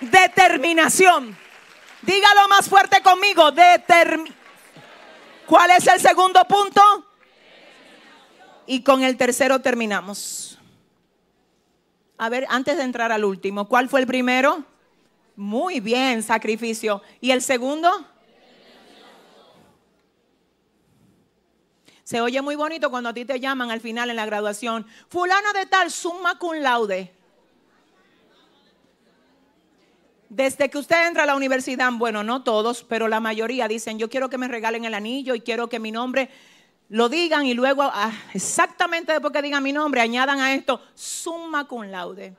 [0.01, 1.37] Determinación.
[2.01, 3.51] Dígalo más fuerte conmigo.
[3.51, 4.41] Determinación.
[5.51, 6.81] ¿Cuál es el segundo punto?
[8.67, 10.50] Y con el tercero terminamos.
[12.21, 14.63] A ver, antes de entrar al último, ¿cuál fue el primero?
[15.35, 17.01] Muy bien, sacrificio.
[17.19, 17.89] ¿Y el segundo?
[22.03, 24.85] Se oye muy bonito cuando a ti te llaman al final en la graduación.
[25.09, 27.11] Fulana de tal, summa cum laude.
[30.29, 34.11] Desde que usted entra a la universidad, bueno, no todos, pero la mayoría dicen, yo
[34.11, 36.29] quiero que me regalen el anillo y quiero que mi nombre
[36.91, 41.65] lo digan y luego ah, exactamente después que digan mi nombre añadan a esto summa
[41.65, 42.35] cum laude.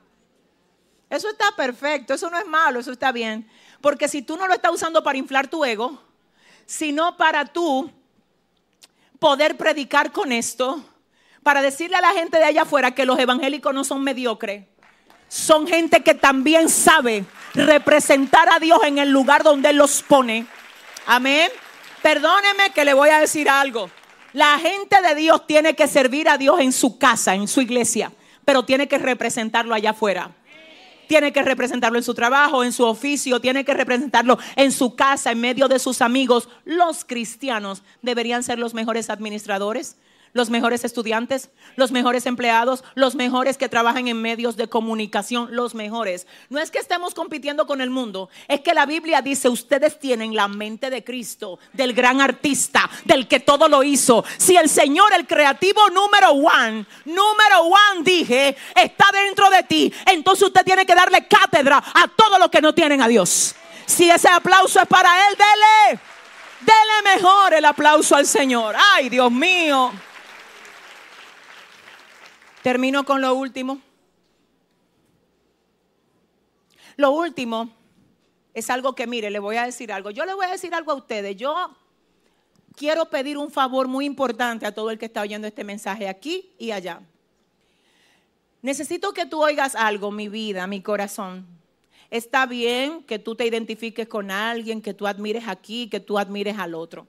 [1.09, 3.49] Eso está perfecto, eso no es malo, eso está bien.
[3.81, 5.99] Porque si tú no lo estás usando para inflar tu ego,
[6.67, 7.91] sino para tú
[9.17, 10.83] poder predicar con esto,
[11.41, 14.65] para decirle a la gente de allá afuera que los evangélicos no son mediocres,
[15.29, 17.25] son gente que también sabe
[17.55, 20.45] representar a Dios en el lugar donde Él los pone.
[21.07, 21.49] Amén.
[22.03, 23.89] Perdóneme que le voy a decir algo.
[24.33, 28.11] La gente de Dios tiene que servir a Dios en su casa, en su iglesia,
[28.43, 30.31] pero tiene que representarlo allá afuera.
[31.07, 35.31] Tiene que representarlo en su trabajo, en su oficio, tiene que representarlo en su casa,
[35.31, 36.49] en medio de sus amigos.
[36.65, 39.97] Los cristianos deberían ser los mejores administradores,
[40.33, 45.75] los mejores estudiantes, los mejores empleados, los mejores que trabajan en medios de comunicación, los
[45.75, 46.27] mejores.
[46.49, 50.35] No es que estemos compitiendo con el mundo, es que la Biblia dice, ustedes tienen
[50.35, 54.25] la mente de Cristo, del gran artista, del que todo lo hizo.
[54.37, 60.47] Si el Señor, el creativo número one, número one, dije, está dentro de ti, entonces
[60.47, 63.55] usted tiene que darle cátedra a todo lo que no tienen a Dios.
[63.85, 65.99] Si ese aplauso es para Él, dele.
[66.61, 68.75] Dele mejor el aplauso al Señor.
[68.95, 69.91] Ay, Dios mío.
[72.63, 73.79] Termino con lo último.
[76.95, 77.69] Lo último
[78.53, 80.11] es algo que, mire, le voy a decir algo.
[80.11, 81.35] Yo le voy a decir algo a ustedes.
[81.35, 81.75] Yo
[82.75, 86.51] quiero pedir un favor muy importante a todo el que está oyendo este mensaje aquí
[86.57, 87.01] y allá.
[88.61, 91.45] Necesito que tú oigas algo, mi vida, mi corazón.
[92.09, 96.57] Está bien que tú te identifiques con alguien, que tú admires aquí, que tú admires
[96.57, 97.07] al otro.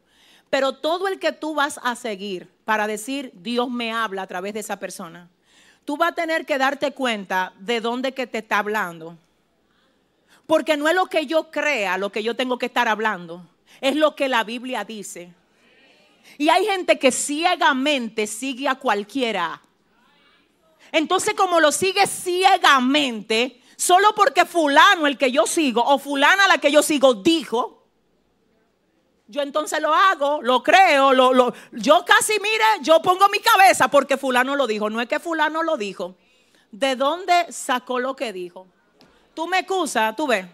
[0.51, 4.55] Pero todo el que tú vas a seguir para decir Dios me habla a través
[4.55, 5.31] de esa persona,
[5.85, 9.17] tú vas a tener que darte cuenta de dónde que te está hablando.
[10.47, 13.47] Porque no es lo que yo crea, lo que yo tengo que estar hablando,
[13.81, 15.33] es lo que la Biblia dice.
[16.39, 19.61] Y hay gente que ciegamente sigue a cualquiera.
[20.93, 26.59] Entonces, como lo sigue ciegamente, solo porque fulano el que yo sigo o fulana la
[26.59, 27.84] que yo sigo dijo,
[29.27, 33.89] yo entonces lo hago, lo creo, lo, lo- yo casi, mire, yo pongo mi cabeza
[33.89, 34.91] porque fulano lo dijo.
[34.91, 36.15] No es que fulano lo dijo.
[36.71, 38.67] ¿De dónde sacó lo que dijo?
[39.35, 40.47] Tú me excusas, tú ves,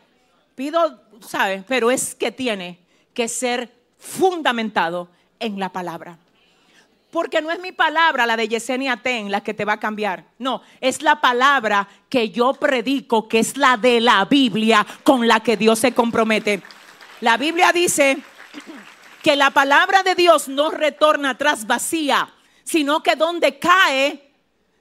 [0.54, 1.64] pido, ¿sabes?
[1.66, 2.78] Pero es que tiene
[3.14, 6.18] que ser fundamentado en la palabra.
[7.10, 10.26] Porque no es mi palabra, la de Yesenia Ten, la que te va a cambiar.
[10.38, 15.40] No, es la palabra que yo predico, que es la de la Biblia con la
[15.40, 16.62] que Dios se compromete.
[17.20, 18.18] La Biblia dice
[19.22, 22.32] que la palabra de Dios no retorna atrás vacía,
[22.64, 24.30] sino que donde cae,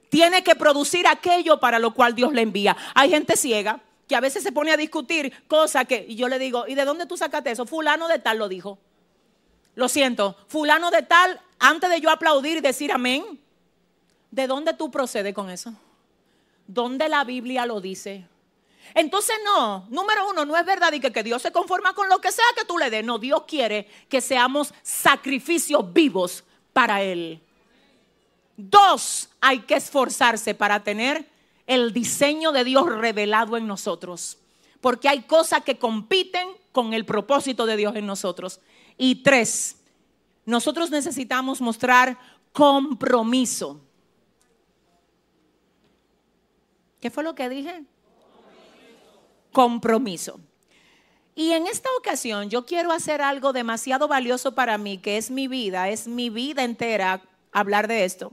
[0.08, 2.76] tiene que producir aquello para lo cual Dios le envía.
[2.94, 6.38] Hay gente ciega que a veces se pone a discutir cosas que, y yo le
[6.38, 7.64] digo, ¿y de dónde tú sacaste eso?
[7.64, 8.78] Fulano de tal lo dijo.
[9.76, 13.40] Lo siento, fulano de tal, antes de yo aplaudir y decir amén,
[14.32, 15.72] ¿de dónde tú procedes con eso?
[16.66, 18.26] ¿Dónde la Biblia lo dice?
[18.94, 22.20] Entonces no, número uno, no es verdad y que, que Dios se conforma con lo
[22.20, 23.04] que sea que tú le des.
[23.04, 27.42] No, Dios quiere que seamos sacrificios vivos para Él.
[28.56, 31.26] Dos, hay que esforzarse para tener
[31.66, 34.38] el diseño de Dios revelado en nosotros.
[34.80, 38.60] Porque hay cosas que compiten con el propósito de Dios en nosotros.
[38.96, 39.76] Y tres,
[40.44, 42.18] nosotros necesitamos mostrar
[42.52, 43.80] compromiso.
[47.00, 47.84] ¿Qué fue lo que dije?
[49.52, 50.40] Compromiso.
[51.34, 55.48] Y en esta ocasión yo quiero hacer algo demasiado valioso para mí, que es mi
[55.48, 57.22] vida, es mi vida entera
[57.52, 58.32] hablar de esto.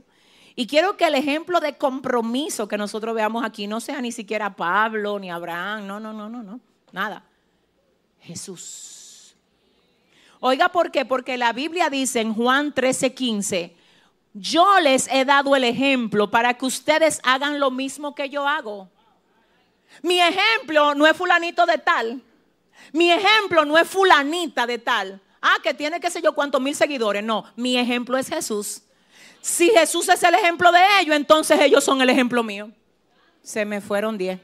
[0.54, 4.56] Y quiero que el ejemplo de compromiso que nosotros veamos aquí no sea ni siquiera
[4.56, 6.60] Pablo ni Abraham, no, no, no, no, no,
[6.92, 7.22] nada.
[8.20, 9.36] Jesús.
[10.40, 11.04] Oiga, ¿por qué?
[11.04, 13.76] Porque la Biblia dice en Juan 13, 15,
[14.34, 18.90] yo les he dado el ejemplo para que ustedes hagan lo mismo que yo hago.
[20.02, 22.22] Mi ejemplo no es fulanito de tal.
[22.92, 25.20] Mi ejemplo no es fulanita de tal.
[25.40, 27.22] Ah, que tiene qué sé yo cuántos mil seguidores.
[27.22, 28.82] No, mi ejemplo es Jesús.
[29.40, 32.70] Si Jesús es el ejemplo de ellos, entonces ellos son el ejemplo mío.
[33.42, 34.40] Se me fueron diez.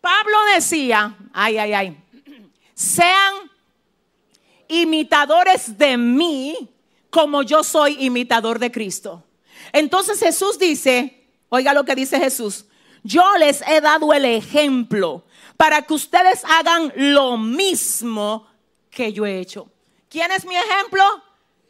[0.00, 2.04] Pablo decía, ay, ay, ay,
[2.72, 3.50] sean
[4.68, 6.70] imitadores de mí
[7.10, 9.24] como yo soy imitador de Cristo.
[9.72, 11.17] Entonces Jesús dice,
[11.48, 12.66] oiga lo que dice Jesús,
[13.02, 15.24] yo les he dado el ejemplo
[15.56, 18.46] para que ustedes hagan lo mismo
[18.90, 19.68] que yo he hecho.
[20.08, 21.02] ¿Quién es mi ejemplo?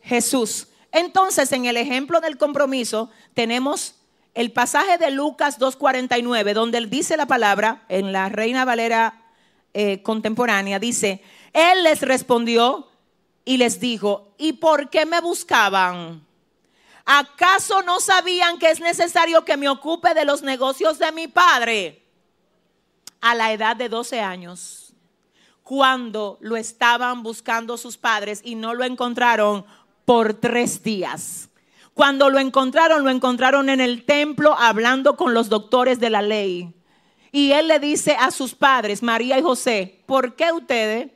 [0.03, 0.69] Jesús.
[0.93, 3.97] Entonces, en el ejemplo del compromiso tenemos
[4.35, 9.23] el pasaje de Lucas 2.49, donde él dice la palabra en la Reina Valera
[9.75, 11.23] eh, contemporánea, dice,
[11.53, 12.89] él les respondió
[13.45, 16.27] y les dijo, ¿y por qué me buscaban?
[17.11, 22.05] ¿Acaso no sabían que es necesario que me ocupe de los negocios de mi padre?
[23.23, 24.93] A la edad de 12 años,
[25.63, 29.65] cuando lo estaban buscando sus padres y no lo encontraron
[30.05, 31.49] por tres días.
[31.95, 36.75] Cuando lo encontraron, lo encontraron en el templo hablando con los doctores de la ley.
[37.33, 41.11] Y él le dice a sus padres, María y José, ¿por qué ustedes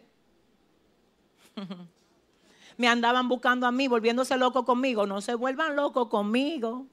[2.76, 5.06] me andaban buscando a mí, volviéndose loco conmigo?
[5.06, 6.86] No se vuelvan locos conmigo.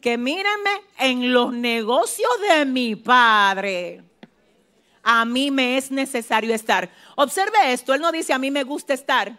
[0.00, 4.04] Que mírenme en los negocios de mi padre.
[5.02, 6.90] A mí me es necesario estar.
[7.16, 9.36] Observe esto, él no dice a mí me gusta estar.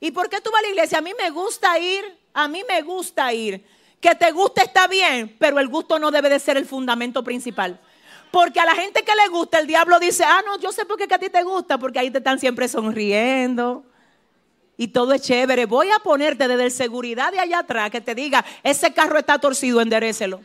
[0.00, 0.98] ¿Y por qué tú vas a la iglesia?
[0.98, 2.04] A mí me gusta ir,
[2.34, 3.64] a mí me gusta ir.
[4.00, 7.80] Que te guste está bien, pero el gusto no debe de ser el fundamento principal.
[8.30, 10.98] Porque a la gente que le gusta, el diablo dice, ah, no, yo sé por
[10.98, 13.86] qué a ti te gusta, porque ahí te están siempre sonriendo.
[14.76, 15.66] Y todo es chévere.
[15.66, 19.38] Voy a ponerte desde el seguridad de allá atrás que te diga, ese carro está
[19.38, 20.40] torcido, enderécelo.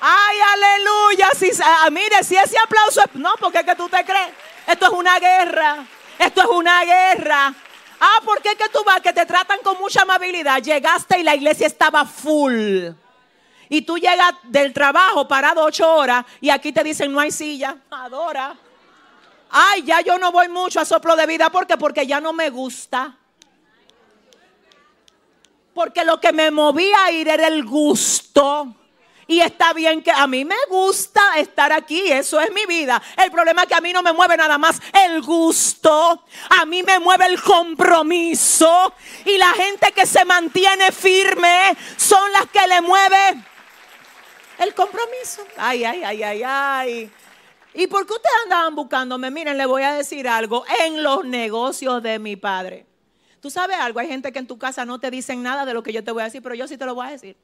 [0.00, 1.30] Ay, aleluya.
[1.36, 3.14] Si, ah, mire, si ese aplauso es...
[3.14, 4.28] No, porque es que tú te crees.
[4.66, 5.86] Esto es una guerra.
[6.18, 7.54] Esto es una guerra.
[8.00, 9.00] Ah, ¿por qué que tú vas?
[9.00, 10.62] Que te tratan con mucha amabilidad.
[10.62, 12.88] Llegaste y la iglesia estaba full.
[13.68, 17.76] Y tú llegas del trabajo parado ocho horas y aquí te dicen no hay silla.
[17.90, 18.54] Adora.
[19.58, 21.48] Ay, ya yo no voy mucho a soplo de vida.
[21.48, 21.78] ¿Por qué?
[21.78, 23.16] Porque ya no me gusta.
[25.72, 28.74] Porque lo que me movía a ir era el gusto.
[29.26, 33.02] Y está bien que a mí me gusta estar aquí, eso es mi vida.
[33.16, 36.82] El problema es que a mí no me mueve nada más el gusto, a mí
[36.82, 38.92] me mueve el compromiso.
[39.24, 43.42] Y la gente que se mantiene firme son las que le mueve
[44.58, 45.46] el compromiso.
[45.56, 47.12] Ay, ay, ay, ay, ay.
[47.78, 49.30] ¿Y por qué ustedes andaban buscándome?
[49.30, 50.64] Miren, le voy a decir algo.
[50.84, 52.86] En los negocios de mi padre.
[53.40, 55.82] Tú sabes algo, hay gente que en tu casa no te dicen nada de lo
[55.82, 57.36] que yo te voy a decir, pero yo sí te lo voy a decir.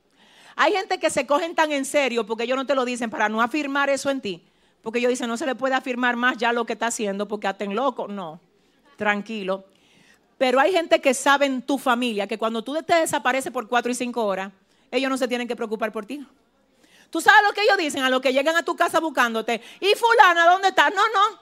[0.57, 3.29] Hay gente que se cogen tan en serio porque ellos no te lo dicen para
[3.29, 4.43] no afirmar eso en ti.
[4.81, 7.47] Porque yo dice, no se le puede afirmar más ya lo que está haciendo porque
[7.47, 8.09] aten loco.
[8.09, 8.41] No,
[8.97, 9.65] tranquilo.
[10.39, 13.93] Pero hay gente que sabe en tu familia que cuando tú te desapareces por cuatro
[13.93, 14.51] y cinco horas,
[14.91, 16.27] ellos no se tienen que preocupar por ti.
[17.13, 19.61] Tú sabes lo que ellos dicen a los que llegan a tu casa buscándote.
[19.81, 20.89] ¿Y fulana dónde está?
[20.89, 21.39] No, no.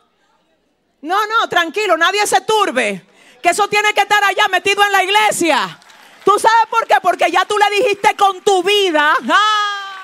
[1.02, 3.06] No, no, tranquilo, nadie se turbe.
[3.40, 5.78] Que eso tiene que estar allá metido en la iglesia.
[6.24, 6.96] ¿Tú sabes por qué?
[7.00, 9.14] Porque ya tú le dijiste con tu vida.
[9.30, 9.96] ¡ah!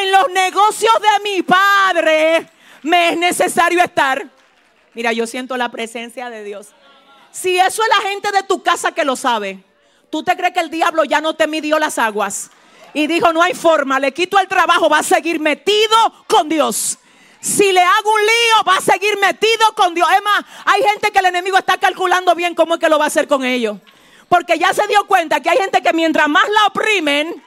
[0.00, 2.48] En los negocios de mi padre
[2.82, 4.24] me es necesario estar.
[4.94, 6.68] Mira, yo siento la presencia de Dios.
[7.32, 9.64] Si eso es la gente de tu casa que lo sabe,
[10.08, 12.52] ¿tú te crees que el diablo ya no te midió las aguas?
[12.94, 15.96] Y dijo, no hay forma, le quito el trabajo, va a seguir metido
[16.26, 16.98] con Dios.
[17.40, 20.08] Si le hago un lío, va a seguir metido con Dios.
[20.14, 23.04] Es más, hay gente que el enemigo está calculando bien cómo es que lo va
[23.04, 23.78] a hacer con ellos.
[24.28, 27.42] Porque ya se dio cuenta que hay gente que mientras más la oprimen,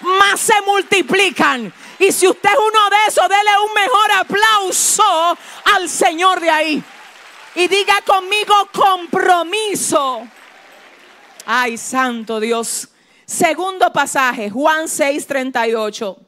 [0.00, 1.72] más se multiplican.
[1.98, 6.84] Y si usted es uno de esos, dele un mejor aplauso al Señor de ahí.
[7.56, 10.28] Y diga conmigo compromiso.
[11.48, 12.88] Ay, santo Dios.
[13.24, 16.18] Segundo pasaje, Juan 6:38.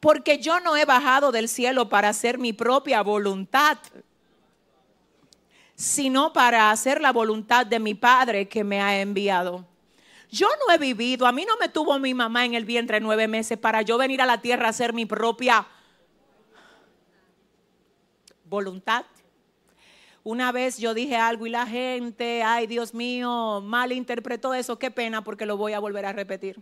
[0.00, 3.76] Porque yo no he bajado del cielo para hacer mi propia voluntad,
[5.76, 9.66] sino para hacer la voluntad de mi Padre que me ha enviado.
[10.30, 13.28] Yo no he vivido, a mí no me tuvo mi mamá en el vientre nueve
[13.28, 15.66] meses para yo venir a la tierra a hacer mi propia
[18.46, 19.04] voluntad.
[20.24, 24.90] Una vez yo dije algo y la gente, ay Dios mío, mal interpretó eso, qué
[24.90, 26.60] pena porque lo voy a volver a repetir.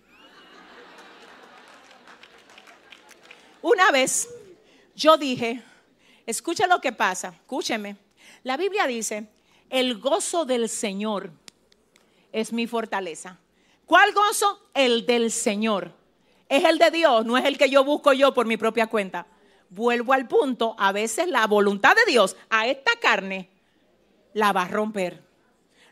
[3.60, 4.30] Una vez
[4.94, 5.62] yo dije,
[6.24, 7.96] escucha lo que pasa, escúcheme.
[8.44, 9.28] La Biblia dice,
[9.68, 11.30] el gozo del Señor
[12.32, 13.38] es mi fortaleza.
[13.84, 14.70] ¿Cuál gozo?
[14.72, 15.92] El del Señor.
[16.48, 19.26] Es el de Dios, no es el que yo busco yo por mi propia cuenta.
[19.70, 23.48] Vuelvo al punto, a veces la voluntad de Dios a esta carne
[24.32, 25.22] la va a romper,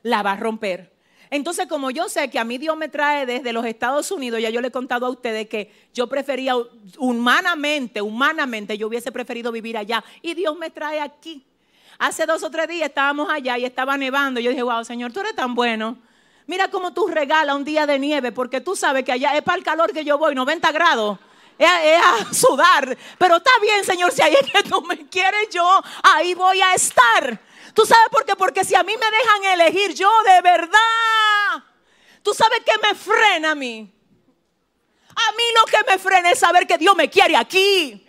[0.02, 0.92] la va a romper.
[1.30, 4.50] Entonces, como yo sé que a mí Dios me trae desde los Estados Unidos, ya
[4.50, 6.54] yo le he contado a ustedes que yo prefería
[6.96, 10.02] humanamente, humanamente, yo hubiese preferido vivir allá.
[10.22, 11.44] Y Dios me trae aquí.
[11.98, 14.40] Hace dos o tres días estábamos allá y estaba nevando.
[14.40, 15.98] Yo dije, wow, Señor, tú eres tan bueno.
[16.46, 19.58] Mira cómo tú regalas un día de nieve, porque tú sabes que allá es para
[19.58, 21.18] el calor que yo voy, 90 grados.
[21.58, 22.96] Es a, sudar.
[23.18, 26.74] Pero está bien, Señor, si ahí es que tú me quieres yo, ahí voy a
[26.74, 27.40] estar.
[27.74, 28.36] ¿Tú sabes por qué?
[28.36, 31.64] Porque si a mí me dejan elegir yo de verdad,
[32.22, 33.92] ¿tú sabes qué me frena a mí?
[35.10, 38.04] A mí lo que me frena es saber que Dios me quiere aquí.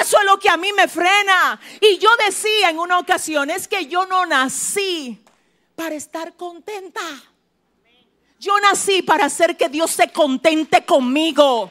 [0.00, 1.60] Eso es lo que a mí me frena.
[1.80, 5.22] Y yo decía en una ocasión, es que yo no nací
[5.74, 7.02] para estar contenta.
[8.38, 11.70] Yo nací para hacer que Dios se contente conmigo.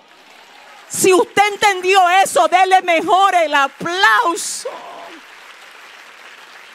[0.87, 4.69] Si usted entendió eso, dele mejor el aplauso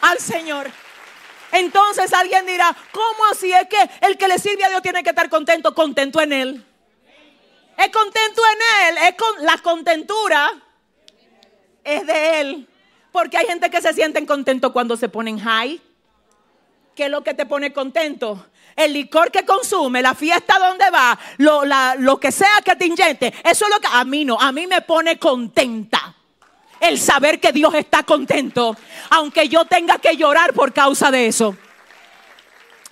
[0.00, 0.70] al Señor.
[1.52, 3.52] Entonces alguien dirá, ¿cómo así?
[3.52, 6.66] Es que el que le sirve a Dios tiene que estar contento, contento en Él.
[7.76, 10.52] Es contento en Él, es con la contentura
[11.84, 12.68] es de Él.
[13.12, 15.80] Porque hay gente que se sienten contentos cuando se ponen high.
[16.94, 18.46] ¿Qué es lo que te pone contento?
[18.84, 22.86] El licor que consume, la fiesta donde va, lo, la- lo que sea que te
[22.86, 23.26] inyecte.
[23.44, 26.14] Eso es lo que a mí no, a mí me pone contenta.
[26.80, 28.74] El saber que Dios está contento,
[29.10, 31.54] aunque yo tenga que llorar por causa de eso.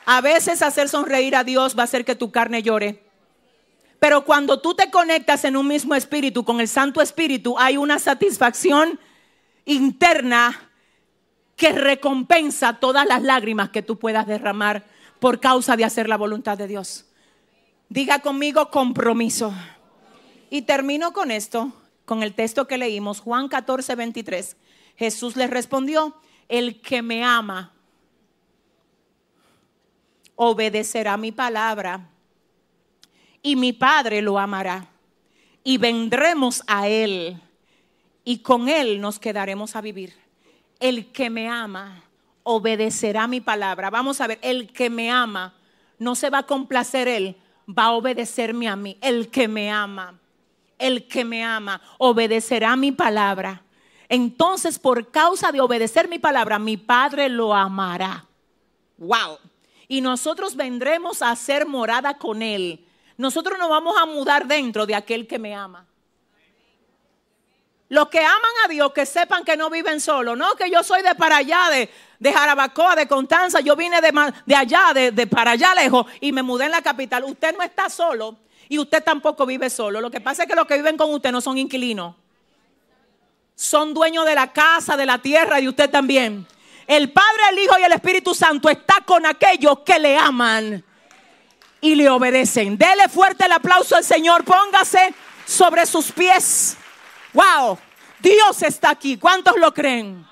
[0.04, 3.02] A veces hacer sonreír a Dios va a hacer que tu carne llore.
[3.98, 7.98] Pero cuando tú te conectas en un mismo espíritu con el Santo Espíritu, hay una
[7.98, 9.00] satisfacción
[9.64, 10.70] interna
[11.56, 14.84] que recompensa todas las lágrimas que tú puedas derramar
[15.20, 17.06] por causa de hacer la voluntad de Dios.
[17.88, 19.52] Diga conmigo compromiso.
[20.50, 21.72] Y termino con esto,
[22.04, 24.56] con el texto que leímos, Juan 14, 23.
[24.96, 26.14] Jesús le respondió,
[26.48, 27.72] el que me ama
[30.40, 32.08] obedecerá mi palabra
[33.42, 34.88] y mi Padre lo amará.
[35.64, 37.40] Y vendremos a Él
[38.24, 40.14] y con Él nos quedaremos a vivir.
[40.80, 42.04] El que me ama
[42.50, 43.90] obedecerá mi palabra.
[43.90, 45.52] Vamos a ver, el que me ama
[45.98, 47.36] no se va a complacer Él,
[47.68, 48.96] va a obedecerme a mí.
[49.02, 50.18] El que me ama,
[50.78, 53.62] el que me ama obedecerá mi palabra.
[54.08, 58.24] Entonces, por causa de obedecer mi palabra, mi Padre lo amará.
[58.96, 59.38] Wow.
[59.86, 62.86] Y nosotros vendremos a hacer morada con Él.
[63.18, 65.86] Nosotros nos vamos a mudar dentro de aquel que me ama.
[67.90, 70.36] Los que aman a Dios, que sepan que no viven solos.
[70.36, 73.60] No, que yo soy de para allá, de, de Jarabacoa, de Constanza.
[73.60, 76.82] Yo vine de, de allá, de, de para allá lejos, y me mudé en la
[76.82, 77.24] capital.
[77.24, 78.36] Usted no está solo.
[78.68, 80.00] Y usted tampoco vive solo.
[80.00, 82.14] Lo que pasa es que los que viven con usted no son inquilinos.
[83.54, 86.46] Son dueños de la casa, de la tierra y usted también.
[86.86, 90.82] El Padre, el Hijo y el Espíritu Santo está con aquellos que le aman
[91.80, 92.78] y le obedecen.
[92.78, 94.42] Dele fuerte el aplauso al Señor.
[94.42, 95.12] Póngase
[95.46, 96.77] sobre sus pies.
[97.38, 97.78] Wow,
[98.18, 99.16] Dios está aquí.
[99.16, 100.26] ¿Cuántos lo creen?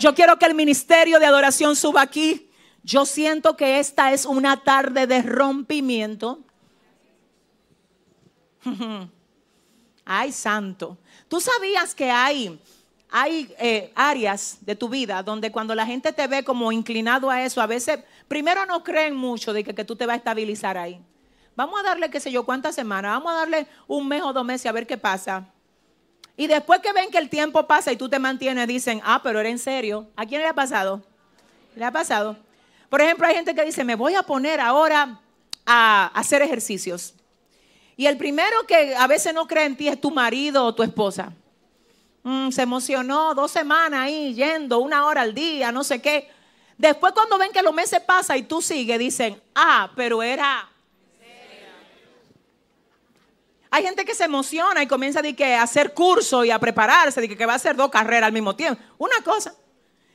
[0.00, 2.50] Yo quiero que el ministerio de adoración suba aquí.
[2.82, 6.40] Yo siento que esta es una tarde de rompimiento.
[10.04, 10.98] Ay, santo.
[11.28, 12.60] ¿Tú sabías que hay,
[13.08, 17.44] hay eh, áreas de tu vida donde cuando la gente te ve como inclinado a
[17.44, 20.76] eso, a veces, primero no creen mucho de que, que tú te vas a estabilizar
[20.76, 21.00] ahí.
[21.54, 24.44] Vamos a darle, qué sé yo, cuántas semanas, vamos a darle un mes o dos
[24.44, 25.52] meses a ver qué pasa.
[26.38, 29.40] Y después que ven que el tiempo pasa y tú te mantienes, dicen, ah, pero
[29.40, 30.06] era en serio.
[30.14, 31.02] ¿A quién le ha pasado?
[31.74, 32.36] ¿Le ha pasado?
[32.88, 35.20] Por ejemplo, hay gente que dice, me voy a poner ahora
[35.66, 37.12] a hacer ejercicios.
[37.96, 40.84] Y el primero que a veces no cree en ti es tu marido o tu
[40.84, 41.32] esposa.
[42.22, 46.30] Mm, se emocionó dos semanas ahí yendo, una hora al día, no sé qué.
[46.76, 50.70] Después cuando ven que los meses pasan y tú sigues, dicen, ah, pero era
[53.70, 57.46] hay gente que se emociona y comienza a hacer curso y a prepararse, de que
[57.46, 58.80] va a hacer dos carreras al mismo tiempo.
[58.96, 59.54] Una cosa.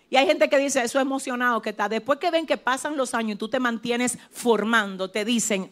[0.09, 1.89] Y hay gente que dice, eso emocionado que está.
[1.89, 5.71] Después que ven que pasan los años y tú te mantienes formando, te dicen,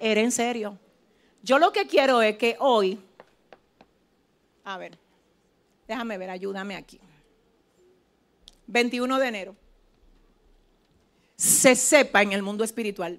[0.00, 0.78] era en serio.
[1.42, 2.98] Yo lo que quiero es que hoy,
[4.64, 4.98] a ver,
[5.86, 7.00] déjame ver, ayúdame aquí.
[8.66, 9.56] 21 de enero,
[11.36, 13.18] se sepa en el mundo espiritual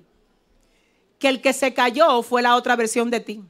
[1.19, 3.43] que el que se cayó fue la otra versión de ti.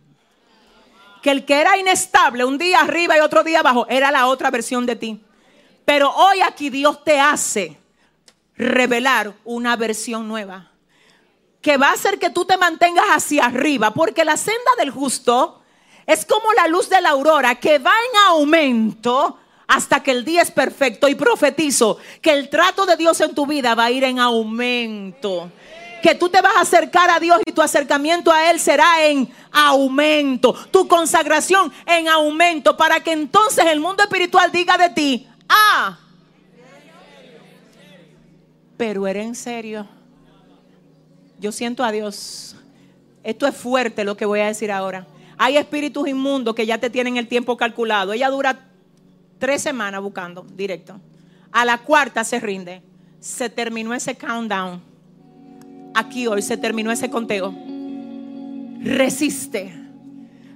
[1.21, 4.51] Que el que era inestable un día arriba y otro día abajo era la otra
[4.51, 5.21] versión de ti.
[5.83, 7.77] Pero hoy aquí Dios te hace
[8.55, 10.71] revelar una versión nueva.
[11.61, 13.91] Que va a hacer que tú te mantengas hacia arriba.
[13.91, 15.63] Porque la senda del justo
[16.05, 20.44] es como la luz de la aurora que va en aumento hasta que el día
[20.44, 21.07] es perfecto.
[21.07, 25.52] Y profetizo que el trato de Dios en tu vida va a ir en aumento
[26.05, 29.27] que tú te vas a acercar a Dios y tu acercamiento a Él será en
[29.51, 35.97] aumento, tu consagración en aumento, para que entonces el mundo espiritual diga de ti, ah,
[38.77, 39.87] pero era en serio.
[41.39, 42.55] Yo siento a Dios.
[43.23, 45.07] Esto es fuerte lo que voy a decir ahora.
[45.39, 48.13] Hay espíritus inmundos que ya te tienen el tiempo calculado.
[48.13, 48.59] Ella dura
[49.39, 51.01] tres semanas buscando directo.
[51.51, 52.84] A la cuarta se rinde.
[53.19, 54.95] Se terminó ese countdown
[55.96, 57.54] aquí hoy se terminó ese conteo.
[58.82, 59.74] Resiste,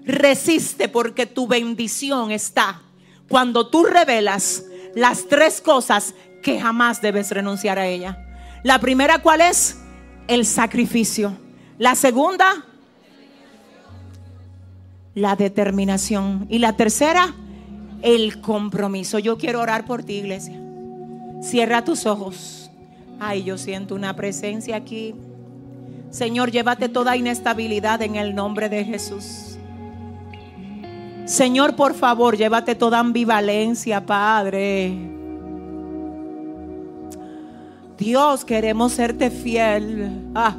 [0.05, 2.81] resiste porque tu bendición está
[3.27, 8.25] cuando tú revelas las tres cosas que jamás debes renunciar a ella.
[8.63, 9.79] La primera, ¿cuál es?
[10.27, 11.37] El sacrificio.
[11.77, 12.65] La segunda,
[15.15, 16.45] la determinación.
[16.49, 17.33] Y la tercera,
[18.01, 19.19] el compromiso.
[19.19, 20.59] Yo quiero orar por ti, iglesia.
[21.41, 22.69] Cierra tus ojos.
[23.19, 25.13] Ay, yo siento una presencia aquí.
[26.09, 29.57] Señor, llévate toda inestabilidad en el nombre de Jesús.
[31.25, 34.97] Señor, por favor, llévate toda ambivalencia, Padre.
[37.99, 40.31] Dios, queremos serte fiel.
[40.33, 40.55] Ah,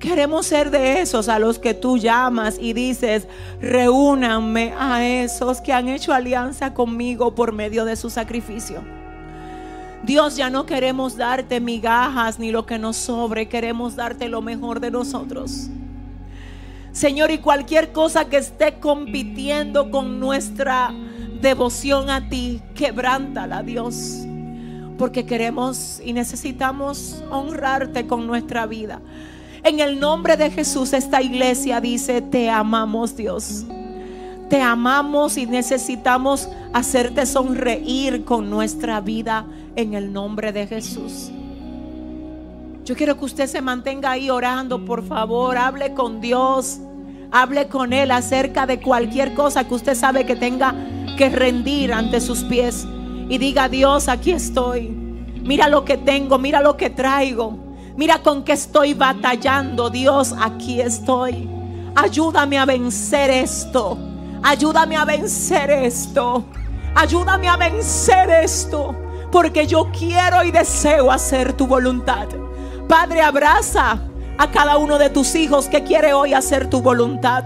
[0.00, 3.28] queremos ser de esos a los que tú llamas y dices,
[3.60, 8.82] reúnanme a esos que han hecho alianza conmigo por medio de su sacrificio.
[10.06, 14.78] Dios, ya no queremos darte migajas ni lo que nos sobre, queremos darte lo mejor
[14.78, 15.68] de nosotros.
[16.92, 20.94] Señor, y cualquier cosa que esté compitiendo con nuestra
[21.40, 24.20] devoción a ti, quebrántala, Dios.
[24.96, 29.00] Porque queremos y necesitamos honrarte con nuestra vida.
[29.64, 33.66] En el nombre de Jesús, esta iglesia dice, te amamos, Dios.
[34.48, 39.44] Te amamos y necesitamos hacerte sonreír con nuestra vida
[39.76, 41.30] en el nombre de Jesús.
[42.84, 46.78] Yo quiero que usted se mantenga ahí orando, por favor, hable con Dios,
[47.30, 50.74] hable con Él acerca de cualquier cosa que usted sabe que tenga
[51.16, 52.86] que rendir ante sus pies
[53.28, 54.88] y diga, Dios, aquí estoy.
[55.42, 57.56] Mira lo que tengo, mira lo que traigo,
[57.96, 61.48] mira con qué estoy batallando, Dios, aquí estoy.
[61.96, 63.98] Ayúdame a vencer esto.
[64.42, 66.44] Ayúdame a vencer esto.
[66.94, 68.94] Ayúdame a vencer esto.
[69.36, 72.26] Porque yo quiero y deseo hacer tu voluntad.
[72.88, 74.00] Padre, abraza
[74.38, 77.44] a cada uno de tus hijos que quiere hoy hacer tu voluntad.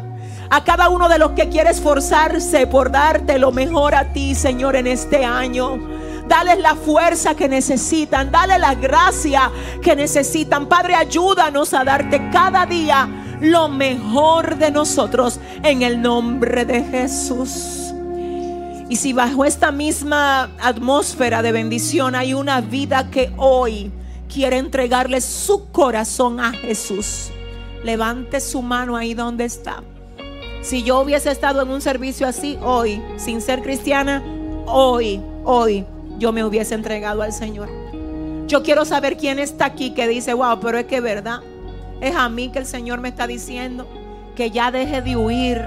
[0.50, 4.76] A cada uno de los que quiere esforzarse por darte lo mejor a ti, Señor,
[4.76, 5.80] en este año.
[6.28, 9.50] Dale la fuerza que necesitan, dale la gracia
[9.82, 10.66] que necesitan.
[10.66, 13.08] Padre, ayúdanos a darte cada día
[13.40, 17.89] lo mejor de nosotros en el nombre de Jesús.
[18.90, 23.92] Y si bajo esta misma atmósfera de bendición hay una vida que hoy
[24.28, 27.30] quiere entregarle su corazón a Jesús,
[27.84, 29.84] levante su mano ahí donde está.
[30.62, 34.24] Si yo hubiese estado en un servicio así hoy, sin ser cristiana,
[34.66, 35.86] hoy, hoy,
[36.18, 37.68] yo me hubiese entregado al Señor.
[38.48, 41.42] Yo quiero saber quién está aquí que dice, wow, pero es que verdad,
[42.00, 43.86] es a mí que el Señor me está diciendo
[44.34, 45.64] que ya deje de huir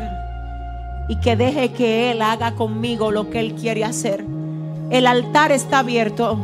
[1.08, 4.26] y que deje que Él haga conmigo lo que Él quiere hacer.
[4.90, 6.38] El altar está abierto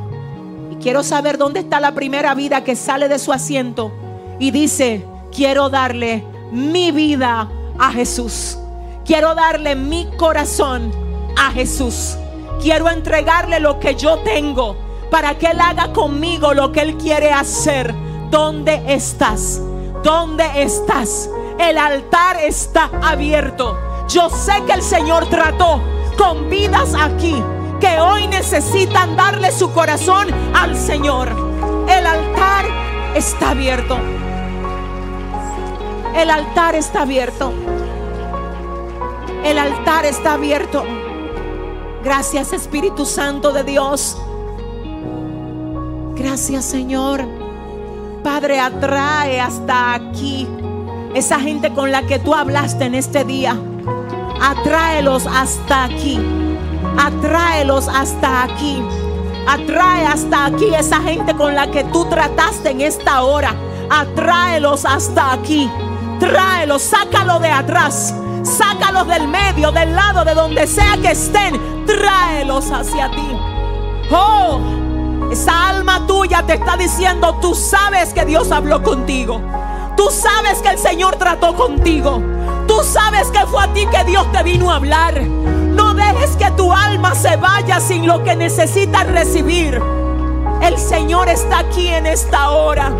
[0.71, 3.91] y quiero saber dónde está la primera vida que sale de su asiento
[4.39, 8.57] y dice, quiero darle mi vida a Jesús.
[9.05, 10.91] Quiero darle mi corazón
[11.37, 12.17] a Jesús.
[12.61, 14.75] Quiero entregarle lo que yo tengo
[15.09, 17.93] para que Él haga conmigo lo que Él quiere hacer.
[18.29, 19.61] ¿Dónde estás?
[20.03, 21.29] ¿Dónde estás?
[21.57, 23.88] El altar está abierto.
[24.09, 25.79] Yo sé que el Señor trató
[26.17, 27.43] con vidas aquí
[27.79, 31.29] que hoy necesitan darle su corazón al Señor.
[31.87, 32.65] El altar
[33.15, 33.99] está abierto.
[36.15, 37.53] El altar está abierto.
[39.43, 40.83] El altar está abierto.
[42.03, 44.17] Gracias Espíritu Santo de Dios.
[46.15, 47.25] Gracias Señor.
[48.23, 50.47] Padre, atrae hasta aquí
[51.13, 53.55] esa gente con la que tú hablaste en este día.
[54.41, 56.19] Atráelos hasta aquí.
[56.97, 58.83] Atráelos hasta aquí.
[59.47, 63.55] Atrae hasta aquí esa gente con la que tú trataste en esta hora.
[63.89, 65.69] Atráelos hasta aquí.
[66.19, 68.13] Tráelos, sácalo de atrás.
[68.43, 71.85] Sácalos del medio, del lado, de donde sea que estén.
[71.85, 73.37] Tráelos hacia ti.
[74.11, 74.59] Oh,
[75.31, 79.41] esa alma tuya te está diciendo, tú sabes que Dios habló contigo.
[79.95, 82.21] Tú sabes que el Señor trató contigo.
[82.69, 85.19] Tú sabes que fue a ti que Dios te vino a hablar.
[85.23, 89.81] No dejes que tu alma se vaya sin lo que necesitas recibir.
[90.61, 92.91] El Señor está aquí en esta hora.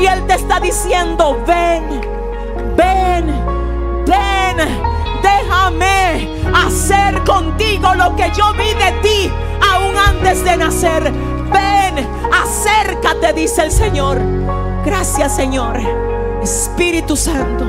[0.00, 2.00] Y Él te está diciendo, ven,
[2.76, 3.26] ven,
[4.04, 4.56] ven,
[5.22, 9.30] déjame hacer contigo lo que yo vi de ti
[9.72, 11.12] aún antes de nacer.
[11.52, 14.18] Ven, acércate, dice el Señor.
[14.84, 15.78] Gracias, Señor.
[16.42, 17.64] Espíritu Santo,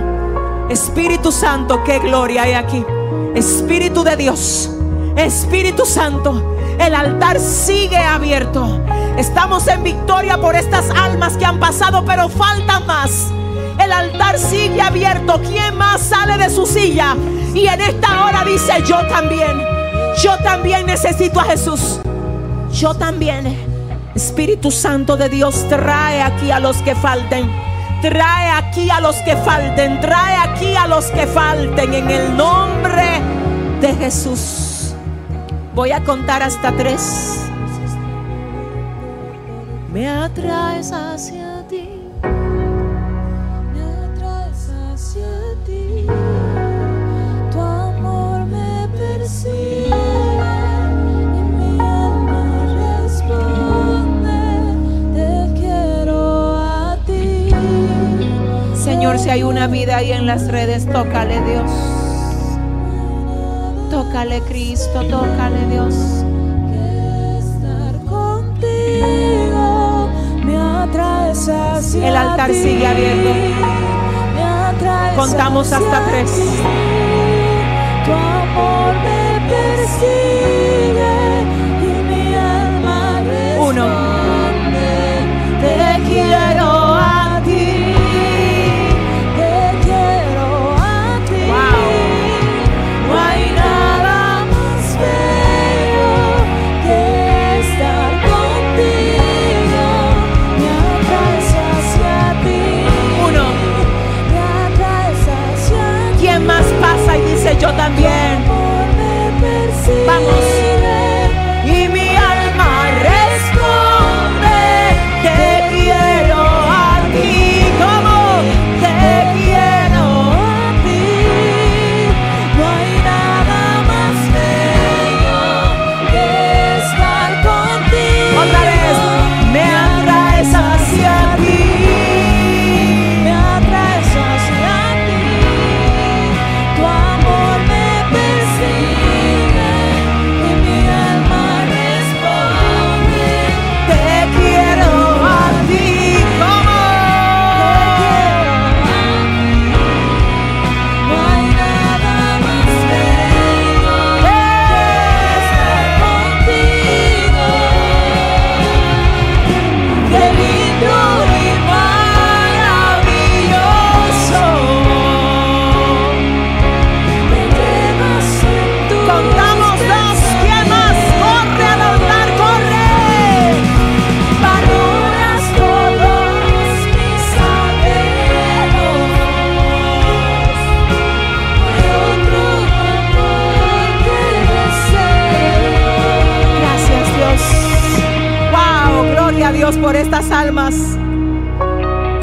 [0.69, 2.83] Espíritu Santo, qué gloria hay aquí.
[3.35, 4.69] Espíritu de Dios,
[5.15, 8.81] Espíritu Santo, el altar sigue abierto.
[9.17, 13.27] Estamos en victoria por estas almas que han pasado, pero falta más.
[13.79, 15.39] El altar sigue abierto.
[15.41, 17.15] ¿Quién más sale de su silla?
[17.53, 19.61] Y en esta hora dice, yo también,
[20.21, 21.99] yo también necesito a Jesús.
[22.73, 23.55] Yo también.
[24.15, 27.49] Espíritu Santo de Dios, trae aquí a los que falten.
[28.01, 29.99] Trae aquí a los que falten.
[30.01, 33.21] Trae aquí a los que falten en el nombre
[33.81, 34.93] de Jesús.
[35.73, 37.41] Voy a contar hasta tres.
[39.91, 41.44] Me atraes hacia
[59.35, 61.69] hay una vida ahí en las redes, tócale Dios.
[63.91, 65.93] Tócale Cristo, tócale Dios.
[72.01, 73.29] El altar sigue abierto.
[75.17, 76.31] Contamos hasta tres.
[78.05, 78.95] Tu amor
[79.49, 80.74] persigue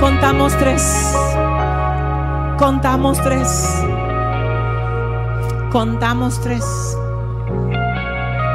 [0.01, 1.15] Contamos tres.
[2.59, 3.85] Contamos tres.
[5.71, 6.65] Contamos tres.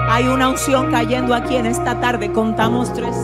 [0.09, 2.33] Hay una unción cayendo aquí en esta tarde.
[2.33, 3.15] Contamos tres.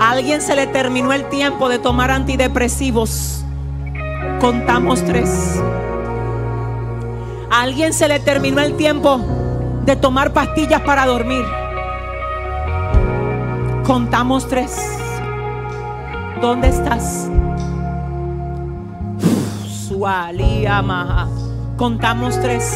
[0.00, 3.44] A alguien se le terminó el tiempo de tomar antidepresivos.
[4.40, 5.62] Contamos tres.
[7.48, 9.20] A alguien se le terminó el tiempo
[9.84, 11.44] de tomar pastillas para dormir.
[13.84, 15.03] Contamos tres.
[16.44, 17.26] ¿Dónde estás?
[19.88, 21.26] Sualiamaha.
[21.78, 22.70] Contamos tres.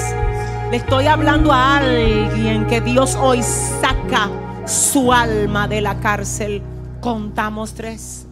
[0.70, 4.30] Le estoy hablando a alguien que Dios hoy saca
[4.66, 6.62] su alma de la cárcel.
[7.02, 8.26] Contamos tres.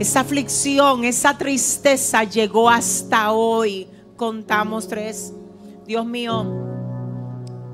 [0.00, 3.86] Esa aflicción, esa tristeza llegó hasta hoy.
[4.16, 5.32] Contamos tres.
[5.86, 6.44] Dios mío,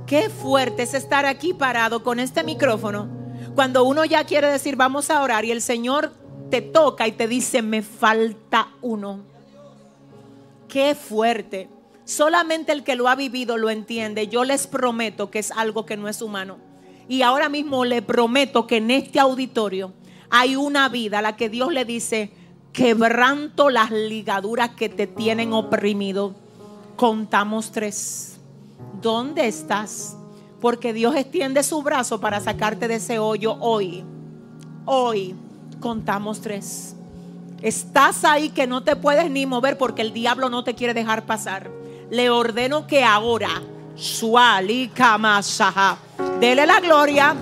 [0.04, 3.08] qué fuerte es estar aquí parado con este micrófono.
[3.54, 6.12] Cuando uno ya quiere decir vamos a orar y el Señor
[6.50, 9.20] te toca y te dice me falta uno.
[10.68, 11.68] Qué fuerte.
[12.04, 14.28] Solamente el que lo ha vivido lo entiende.
[14.28, 16.58] Yo les prometo que es algo que no es humano.
[17.08, 19.92] Y ahora mismo le prometo que en este auditorio
[20.30, 22.32] hay una vida a la que Dios le dice,
[22.72, 26.34] quebranto las ligaduras que te tienen oprimido.
[26.96, 28.38] Contamos tres.
[29.00, 30.16] ¿Dónde estás?
[30.62, 34.04] Porque Dios extiende su brazo para sacarte de ese hoyo hoy.
[34.84, 35.34] Hoy
[35.80, 36.94] contamos tres.
[37.60, 41.24] Estás ahí que no te puedes ni mover porque el diablo no te quiere dejar
[41.24, 41.68] pasar.
[42.10, 43.60] Le ordeno que ahora,
[43.96, 45.98] Suali Kamasaha,
[46.38, 47.34] dele la gloria,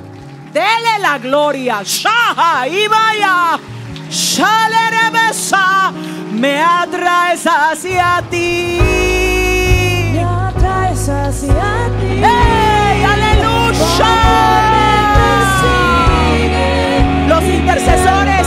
[0.55, 3.61] dele la gloria, Shaha y vaya,
[4.09, 5.93] Shalerebesa,
[6.33, 9.60] me atraes hacia ti.
[11.09, 12.23] Hacia ti.
[12.23, 14.13] ¡Ey, aleluya!
[17.27, 18.47] Los intercesores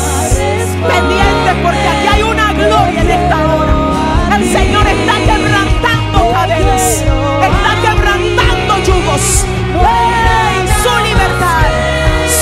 [0.88, 4.38] pendientes porque aquí hay una gloria en esta hora.
[4.38, 7.04] El Señor está quebrantando cadenas,
[7.42, 9.46] está quebrantando yugos.
[9.74, 11.66] ¡Ey, su libertad!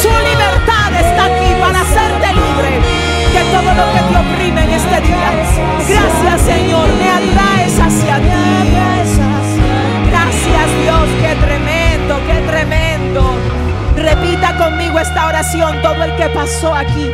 [0.01, 2.81] Su libertad está aquí para hacerte libre
[3.31, 4.30] de todo lo que te
[14.61, 17.09] Conmigo esta oración, todo el que pasó aquí.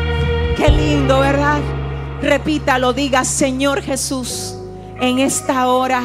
[0.58, 1.62] Qué lindo, ¿verdad?
[2.22, 4.58] Repítalo, diga, Señor Jesús,
[5.00, 6.02] en esta hora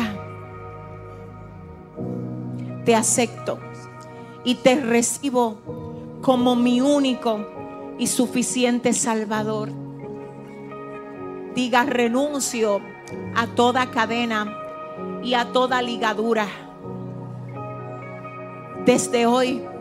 [2.85, 3.59] te acepto
[4.45, 5.59] y te recibo
[6.21, 7.45] como mi único
[7.99, 9.71] y suficiente Salvador.
[11.57, 12.81] Diga, renuncio
[13.35, 14.47] a toda cadena
[15.25, 16.47] y a toda ligadura.
[18.85, 19.72] Desde hoy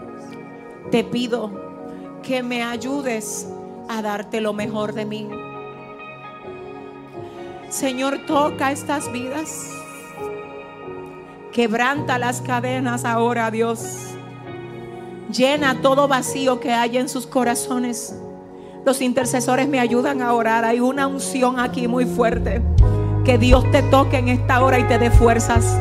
[0.89, 1.51] te pido
[2.23, 3.47] que me ayudes
[3.87, 5.29] a darte lo mejor de mí.
[7.69, 9.69] Señor, toca estas vidas.
[11.51, 14.07] Quebranta las cadenas ahora, Dios.
[15.31, 18.15] Llena todo vacío que hay en sus corazones.
[18.85, 20.65] Los intercesores me ayudan a orar.
[20.65, 22.61] Hay una unción aquí muy fuerte.
[23.23, 25.77] Que Dios te toque en esta hora y te dé fuerzas.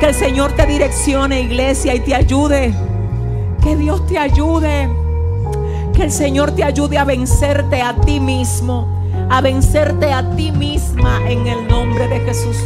[0.00, 2.74] Que el Señor te direccione, iglesia, y te ayude.
[3.68, 4.88] Que Dios te ayude.
[5.92, 8.88] Que el Señor te ayude a vencerte a ti mismo.
[9.28, 12.56] A vencerte a ti misma en el nombre de Jesús.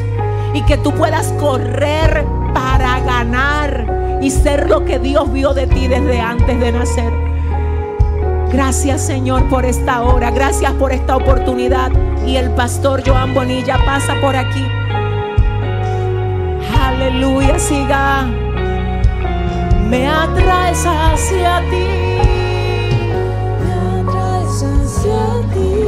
[0.54, 2.24] Y que tú puedas correr
[2.54, 7.12] para ganar y ser lo que Dios vio de ti desde antes de nacer.
[8.52, 11.90] Gracias Señor por esta hora, gracias por esta oportunidad.
[12.24, 14.64] Y el pastor Joan Bonilla pasa por aquí.
[16.80, 18.41] Aleluya, siga.
[19.92, 21.84] Me atraes hacia ti.
[23.60, 25.81] Me atraes hacia ti.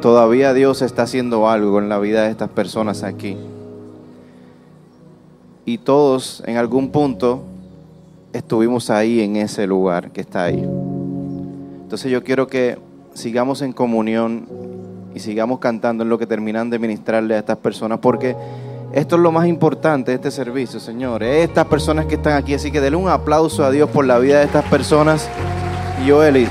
[0.00, 3.36] Todavía Dios está haciendo algo en la vida de estas personas aquí.
[5.64, 7.42] Y todos en algún punto
[8.32, 10.66] estuvimos ahí en ese lugar que está ahí.
[11.82, 12.78] Entonces yo quiero que
[13.14, 14.46] sigamos en comunión
[15.14, 18.36] y sigamos cantando en lo que terminan de ministrarle a estas personas, porque
[18.92, 21.44] esto es lo más importante de este servicio, señores.
[21.48, 24.38] Estas personas que están aquí, así que denle un aplauso a Dios por la vida
[24.38, 25.28] de estas personas.
[26.04, 26.46] Y Joeli,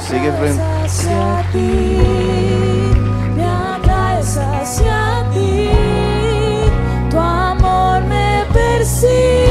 [0.00, 0.62] sigue frente.
[8.84, 9.41] Me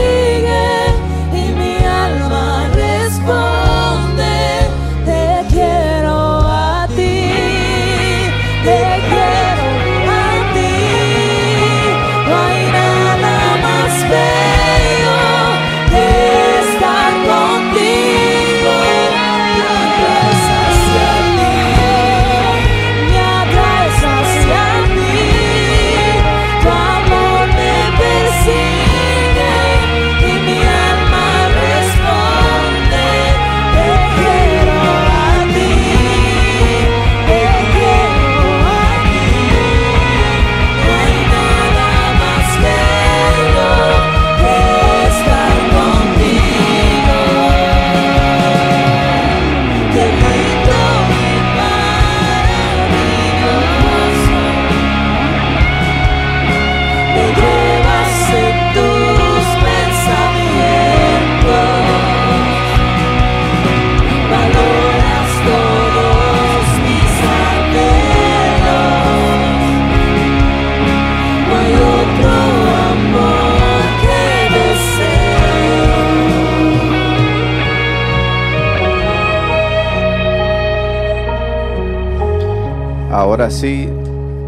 [83.42, 83.90] Ahora sí,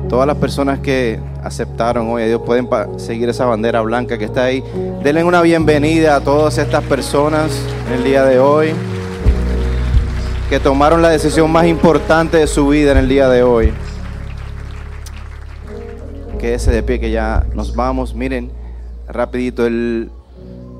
[0.07, 4.43] todas las personas que aceptaron hoy a Dios pueden seguir esa bandera blanca que está
[4.43, 4.63] ahí.
[5.03, 7.51] Denle una bienvenida a todas estas personas
[7.87, 8.75] en el día de hoy
[10.47, 13.73] que tomaron la decisión más importante de su vida en el día de hoy.
[16.37, 18.13] Quédese de pie que ya nos vamos.
[18.13, 18.51] Miren,
[19.07, 20.11] rapidito, el,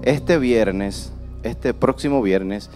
[0.03, 1.11] este viernes,
[1.41, 2.69] este próximo viernes,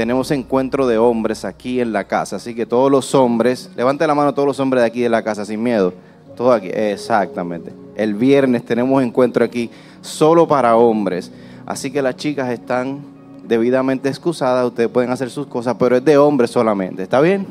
[0.00, 2.36] tenemos encuentro de hombres aquí en la casa.
[2.36, 5.22] Así que todos los hombres, levante la mano todos los hombres de aquí de la
[5.22, 5.92] casa sin miedo.
[6.38, 7.70] Todo aquí, exactamente.
[7.96, 9.68] El viernes tenemos encuentro aquí
[10.00, 11.30] solo para hombres.
[11.66, 13.00] Así que las chicas están
[13.44, 17.02] debidamente excusadas, ustedes pueden hacer sus cosas, pero es de hombres solamente.
[17.02, 17.46] ¿Está bien?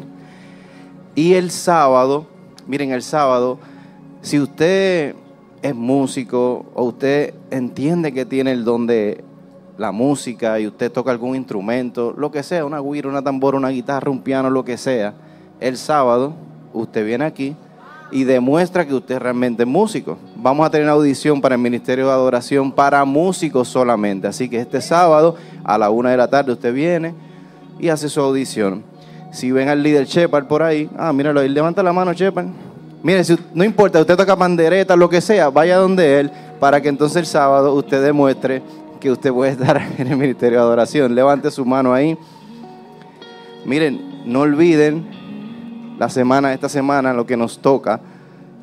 [1.13, 2.25] Y el sábado,
[2.65, 3.59] miren, el sábado,
[4.23, 5.13] si usted
[5.61, 9.23] es músico o usted entiende que tiene el don de
[9.79, 13.69] la música y usted toca algún instrumento, lo que sea, una guira, una tambora, una
[13.69, 15.13] guitarra, un piano, lo que sea,
[15.61, 16.33] el sábado
[16.73, 17.55] usted viene aquí
[18.11, 20.17] y demuestra que usted realmente es músico.
[20.35, 24.27] Vamos a tener una audición para el Ministerio de Adoración para músicos solamente.
[24.27, 27.13] Así que este sábado a la una de la tarde usted viene
[27.79, 28.83] y hace su audición.
[29.31, 32.47] Si ven al líder Shepard por ahí, ah, míralo ahí, levanta la mano Shepard.
[33.01, 33.21] Mire,
[33.53, 37.25] no importa, usted toca pandereta, lo que sea, vaya donde él, para que entonces el
[37.25, 38.61] sábado usted demuestre
[38.99, 41.15] que usted puede estar en el Ministerio de Adoración.
[41.15, 42.17] Levante su mano ahí.
[43.65, 47.99] Miren, no olviden la semana, esta semana, lo que nos toca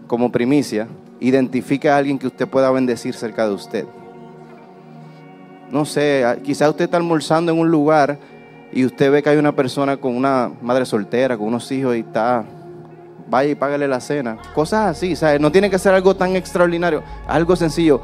[0.07, 0.89] como primicia,
[1.21, 3.87] identifique a alguien que usted pueda bendecir cerca de usted.
[5.71, 8.19] No sé, quizás usted está almorzando en un lugar
[8.73, 12.01] y usted ve que hay una persona con una madre soltera, con unos hijos y
[12.01, 12.45] está,
[13.29, 14.39] vaya y págale la cena.
[14.55, 15.41] Cosas así, ¿sabes?
[15.41, 18.01] No tiene que ser algo tan extraordinario, algo sencillo.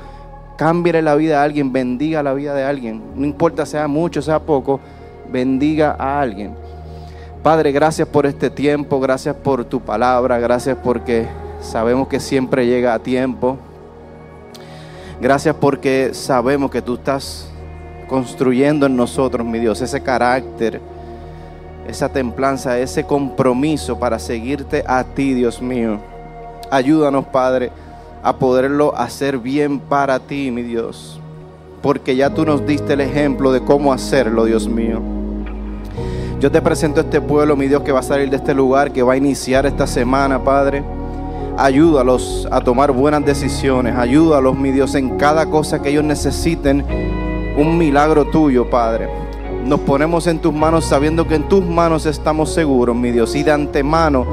[0.57, 3.03] Cámbiale la vida a alguien, bendiga la vida de alguien.
[3.15, 4.81] No importa sea mucho, sea poco,
[5.31, 6.55] bendiga a alguien.
[7.43, 11.27] Padre, gracias por este tiempo, gracias por tu palabra, gracias porque
[11.61, 13.59] sabemos que siempre llega a tiempo.
[15.21, 17.49] Gracias porque sabemos que tú estás
[18.09, 20.81] construyendo en nosotros, mi Dios, ese carácter,
[21.89, 25.99] esa templanza, ese compromiso para seguirte a ti, Dios mío.
[26.71, 27.71] Ayúdanos, Padre,
[28.23, 31.21] a poderlo hacer bien para ti, mi Dios,
[31.83, 35.01] porque ya tú nos diste el ejemplo de cómo hacerlo, Dios mío.
[36.39, 38.93] Yo te presento a este pueblo, mi Dios, que va a salir de este lugar,
[38.93, 40.83] que va a iniciar esta semana, Padre.
[41.57, 43.97] Ayúdalos a tomar buenas decisiones.
[43.97, 46.85] Ayúdalos, mi Dios, en cada cosa que ellos necesiten.
[47.57, 49.09] Un milagro tuyo, Padre.
[49.65, 53.37] Nos ponemos en tus manos sabiendo que en tus manos estamos seguros, mi Dios.
[53.37, 54.27] Y de antemano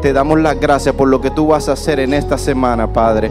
[0.00, 3.30] te damos las gracias por lo que tú vas a hacer en esta semana, Padre.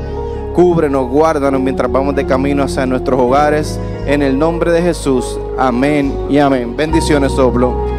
[0.53, 3.79] Cúbrenos, guárdanos mientras vamos de camino hacia nuestros hogares.
[4.05, 5.39] En el nombre de Jesús.
[5.57, 6.75] Amén y amén.
[6.75, 7.96] Bendiciones, Oblo.